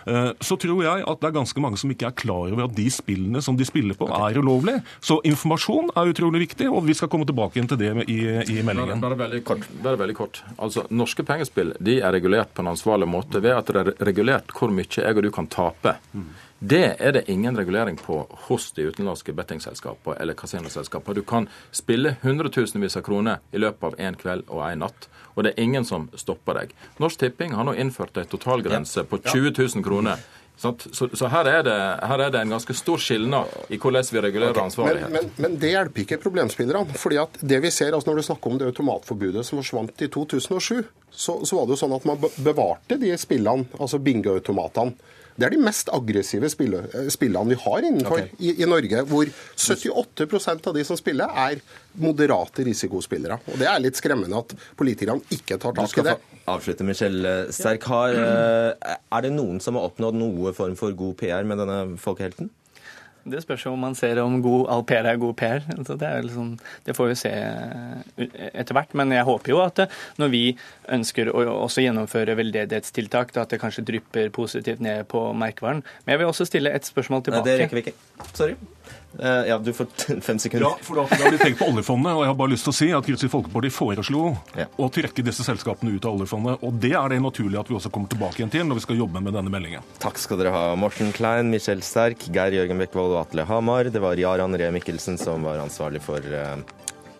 eh, 0.06 0.30
så 0.40 0.56
tror 0.60 0.82
jeg 0.84 1.04
at 1.06 1.20
det 1.22 1.28
er 1.30 1.36
ganske 1.36 1.62
mange 1.62 1.80
som 1.80 1.92
ikke 1.92 2.10
er 2.10 2.16
klar 2.16 2.48
over 2.50 2.66
at 2.66 2.76
de 2.76 2.88
spillene 2.92 3.42
som 3.44 3.58
de 3.58 3.66
spiller 3.68 3.98
på, 3.98 4.08
er 4.08 4.40
ulovlige. 4.40 4.82
Så 5.10 5.16
informasjon 5.26 5.88
er 5.98 6.12
utrolig 6.12 6.44
viktig, 6.44 6.68
og 6.70 6.84
vi 6.86 6.94
skal 6.94 7.08
komme 7.10 7.26
tilbake 7.26 7.58
igjen 7.58 7.70
til 7.72 7.80
det 7.80 7.88
i, 8.04 8.20
i 8.30 8.60
meldingen. 8.62 9.00
Bare, 9.02 9.08
bare, 9.08 9.16
veldig 9.24 9.40
kort, 9.48 9.64
bare 9.82 9.98
veldig 9.98 10.14
kort. 10.14 10.38
Altså, 10.54 10.84
Norske 10.94 11.24
pengespill 11.26 11.72
de 11.82 11.96
er 11.98 12.14
regulert 12.14 12.52
på 12.54 12.62
en 12.62 12.70
ansvarlig 12.70 13.08
måte 13.10 13.42
ved 13.42 13.56
at 13.56 13.72
det 13.74 13.82
er 13.82 13.90
regulert 14.06 14.54
hvor 14.54 14.70
mye 14.70 14.86
jeg 14.86 15.18
og 15.18 15.26
du 15.26 15.32
kan 15.34 15.50
tape. 15.50 15.96
Det 16.60 16.94
er 17.00 17.16
det 17.16 17.24
ingen 17.32 17.58
regulering 17.58 17.98
på 17.98 18.20
hos 18.46 18.70
de 18.76 18.86
utenlandske 18.86 19.34
bettingselskapene 19.34 20.14
eller 20.22 20.38
kasinoselskapene. 20.38 21.18
Du 21.18 21.26
kan 21.26 21.50
spille 21.74 22.14
hundretusenvis 22.22 23.00
av 23.00 23.02
kroner 23.10 23.42
i 23.50 23.58
løpet 23.64 23.90
av 23.90 23.98
én 23.98 24.18
kveld 24.20 24.46
og 24.46 24.62
én 24.68 24.84
natt, 24.84 25.08
og 25.34 25.42
det 25.42 25.56
er 25.56 25.64
ingen 25.64 25.88
som 25.88 26.06
stopper 26.14 26.60
deg. 26.60 26.76
Norsk 27.02 27.24
Tipping 27.24 27.56
har 27.58 27.66
nå 27.66 27.74
innført 27.74 28.20
en 28.20 28.30
totalgrense 28.30 29.08
på 29.10 29.24
20 29.26 29.56
000 29.58 29.86
kroner. 29.88 30.22
Så, 30.60 30.74
så 31.16 31.28
her, 31.32 31.48
er 31.48 31.62
det, 31.64 31.74
her 32.04 32.20
er 32.20 32.32
det 32.34 32.40
en 32.44 32.50
ganske 32.52 32.74
stor 32.76 33.00
skilnad 33.00 33.48
i 33.72 33.78
hvordan 33.80 34.04
vi 34.12 34.20
regulerer 34.20 34.52
okay. 34.52 34.66
ansvarlighet. 34.68 35.12
men, 35.14 35.30
men 35.40 35.54
det 35.56 35.70
hjelper 35.72 36.02
ikke 36.02 36.18
problemspillerne. 36.20 36.98
fordi 37.00 37.16
at 37.22 37.38
det 37.40 37.62
vi 37.64 37.70
ser, 37.72 37.94
altså 37.96 38.10
Når 38.10 38.20
du 38.20 38.26
snakker 38.26 38.50
om 38.50 38.58
det 38.60 38.66
automatforbudet 38.68 39.46
som 39.46 39.62
forsvant 39.62 40.04
i 40.04 40.10
2007, 40.12 40.82
så, 41.10 41.38
så 41.46 41.56
var 41.56 41.64
det 41.64 41.72
jo 41.72 41.80
sånn 41.80 41.96
at 41.96 42.04
man 42.04 42.20
bevarte 42.44 43.00
de 43.00 43.14
spillene, 43.16 43.70
altså 43.80 44.02
bingoautomatene, 44.04 45.16
Det 45.40 45.48
er 45.48 45.54
de 45.56 45.62
mest 45.64 45.88
aggressive 45.96 46.50
spille, 46.52 46.82
eh, 46.92 47.08
spillene 47.12 47.54
vi 47.54 47.58
har 47.62 47.86
innenfor 47.88 48.18
okay. 48.18 48.34
i, 48.38 48.52
i 48.60 48.68
Norge, 48.68 49.04
hvor 49.08 49.30
78% 49.56 50.68
av 50.68 50.76
de 50.76 50.84
som 50.84 50.98
spiller, 51.00 51.32
er 51.48 51.62
moderate 52.00 52.66
risikospillere. 52.66 53.40
Og 53.48 53.58
Det 53.62 53.68
er 53.70 53.80
litt 53.80 53.98
skremmende 53.98 54.44
at 54.44 54.52
politikerne 54.78 55.24
ikke 55.32 55.56
tar 55.62 55.76
tak 55.78 55.96
i 55.96 56.06
det. 56.10 56.16
avslutte, 56.50 56.84
Michelle 56.84 57.34
Sterk. 57.54 57.88
Har, 57.88 58.14
eh, 58.20 58.96
er 59.00 59.24
det 59.24 59.32
noen 59.32 59.60
som 59.64 59.78
har 59.78 59.88
oppnådd 59.88 60.18
noe 60.20 60.52
form 60.56 60.76
for 60.76 60.92
god 60.92 61.16
PR 61.22 61.48
med 61.48 61.62
denne 61.62 61.80
folkehelten? 62.00 62.52
Det 63.24 63.42
spørs 63.44 63.66
jo 63.66 63.74
om 63.74 63.82
man 63.84 63.96
ser 63.98 64.20
om 64.22 64.38
god 64.42 64.68
au 64.72 64.82
pair 64.86 65.06
er 65.08 65.20
god 65.20 65.36
PR. 65.36 65.64
Så 65.86 65.96
det, 66.00 66.08
er 66.08 66.24
liksom, 66.24 66.54
det 66.86 66.96
får 66.96 67.10
vi 67.10 67.18
se 67.20 67.32
eh, 67.32 68.26
etter 68.52 68.76
hvert. 68.76 68.94
Men 68.96 69.12
jeg 69.14 69.26
håper 69.28 69.54
jo 69.54 69.60
at 69.64 69.84
når 70.20 70.32
vi 70.32 70.42
ønsker 70.88 71.32
å 71.32 71.44
også 71.66 71.84
gjennomføre 71.84 72.36
veldedighetstiltak, 72.40 73.36
at 73.36 73.52
det 73.52 73.60
kanskje 73.62 73.86
drypper 73.92 74.32
positivt 74.34 74.82
ned 74.84 75.06
på 75.10 75.30
merkevaren. 75.36 75.84
Men 76.04 76.16
jeg 76.16 76.22
vil 76.22 76.32
også 76.32 76.48
stille 76.48 76.72
et 76.74 76.88
spørsmål 76.88 77.26
tilbake. 77.28 77.46
Nei, 77.46 77.56
det 77.56 77.64
rekker 77.64 77.80
vi 77.80 77.86
ikke. 77.88 77.98
Sorry. 78.32 78.56
Eh, 79.18 79.28
ja, 79.28 79.58
du 79.58 79.72
får 79.72 79.86
fem 80.20 80.38
sekunder. 80.38 80.68
Ja, 80.68 80.76
for 80.82 81.00
da, 81.00 81.06
da 81.10 81.24
har 81.24 81.34
de 81.34 81.38
tenkt 81.40 81.58
på 81.58 81.66
oljefondet, 81.70 82.12
og 82.14 82.22
jeg 82.22 82.30
har 82.30 82.36
bare 82.38 82.52
lyst 82.52 82.66
til 82.68 82.72
å 82.72 82.76
si 82.76 82.88
at 82.94 83.06
Kristelig 83.06 83.32
Folkeparti 83.32 83.72
foreslo 83.74 84.22
å 84.78 84.88
trekke 84.94 85.24
disse 85.26 85.46
selskapene 85.46 85.96
ut 85.96 86.06
av 86.06 86.18
oljefondet, 86.18 86.62
og 86.66 86.78
det 86.82 86.92
er 86.98 87.14
det 87.14 87.20
naturlig 87.24 87.58
at 87.60 87.70
vi 87.70 87.76
også 87.78 87.92
kommer 87.94 88.12
tilbake 88.12 88.40
igjen 88.40 88.52
til 88.54 88.68
når 88.68 88.80
vi 88.80 88.84
skal 88.86 89.00
jobbe 89.02 89.24
med 89.24 89.34
denne 89.36 89.52
meldingen. 89.52 89.86
Takk 90.02 90.20
skal 90.22 90.40
dere 90.40 90.54
ha, 90.54 90.62
Morten 90.78 91.10
Klein, 91.16 91.50
Michel 91.52 91.82
Sterk, 91.86 92.28
Geir 92.30 92.60
Jørgen 92.60 92.80
Bekkevold 92.84 93.16
og 93.16 93.24
Atle 93.24 93.48
Hamar. 93.50 93.90
Det 93.90 94.02
var 94.02 94.20
Jaran 94.20 94.54
Ree 94.54 94.70
Mikkelsen 94.78 95.18
som 95.20 95.46
var 95.48 95.62
ansvarlig 95.64 96.04
for 96.04 96.22
uh, 96.22 96.56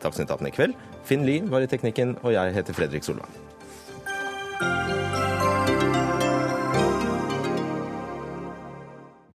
Dagsnytt 0.00 0.30
18 0.30 0.46
i 0.48 0.54
kveld. 0.54 0.88
Finn 1.10 1.26
Lie 1.26 1.42
var 1.50 1.64
i 1.64 1.70
teknikken, 1.70 2.14
og 2.22 2.36
jeg 2.36 2.54
heter 2.54 2.76
Fredrik 2.76 3.06
Solvang. 3.06 4.99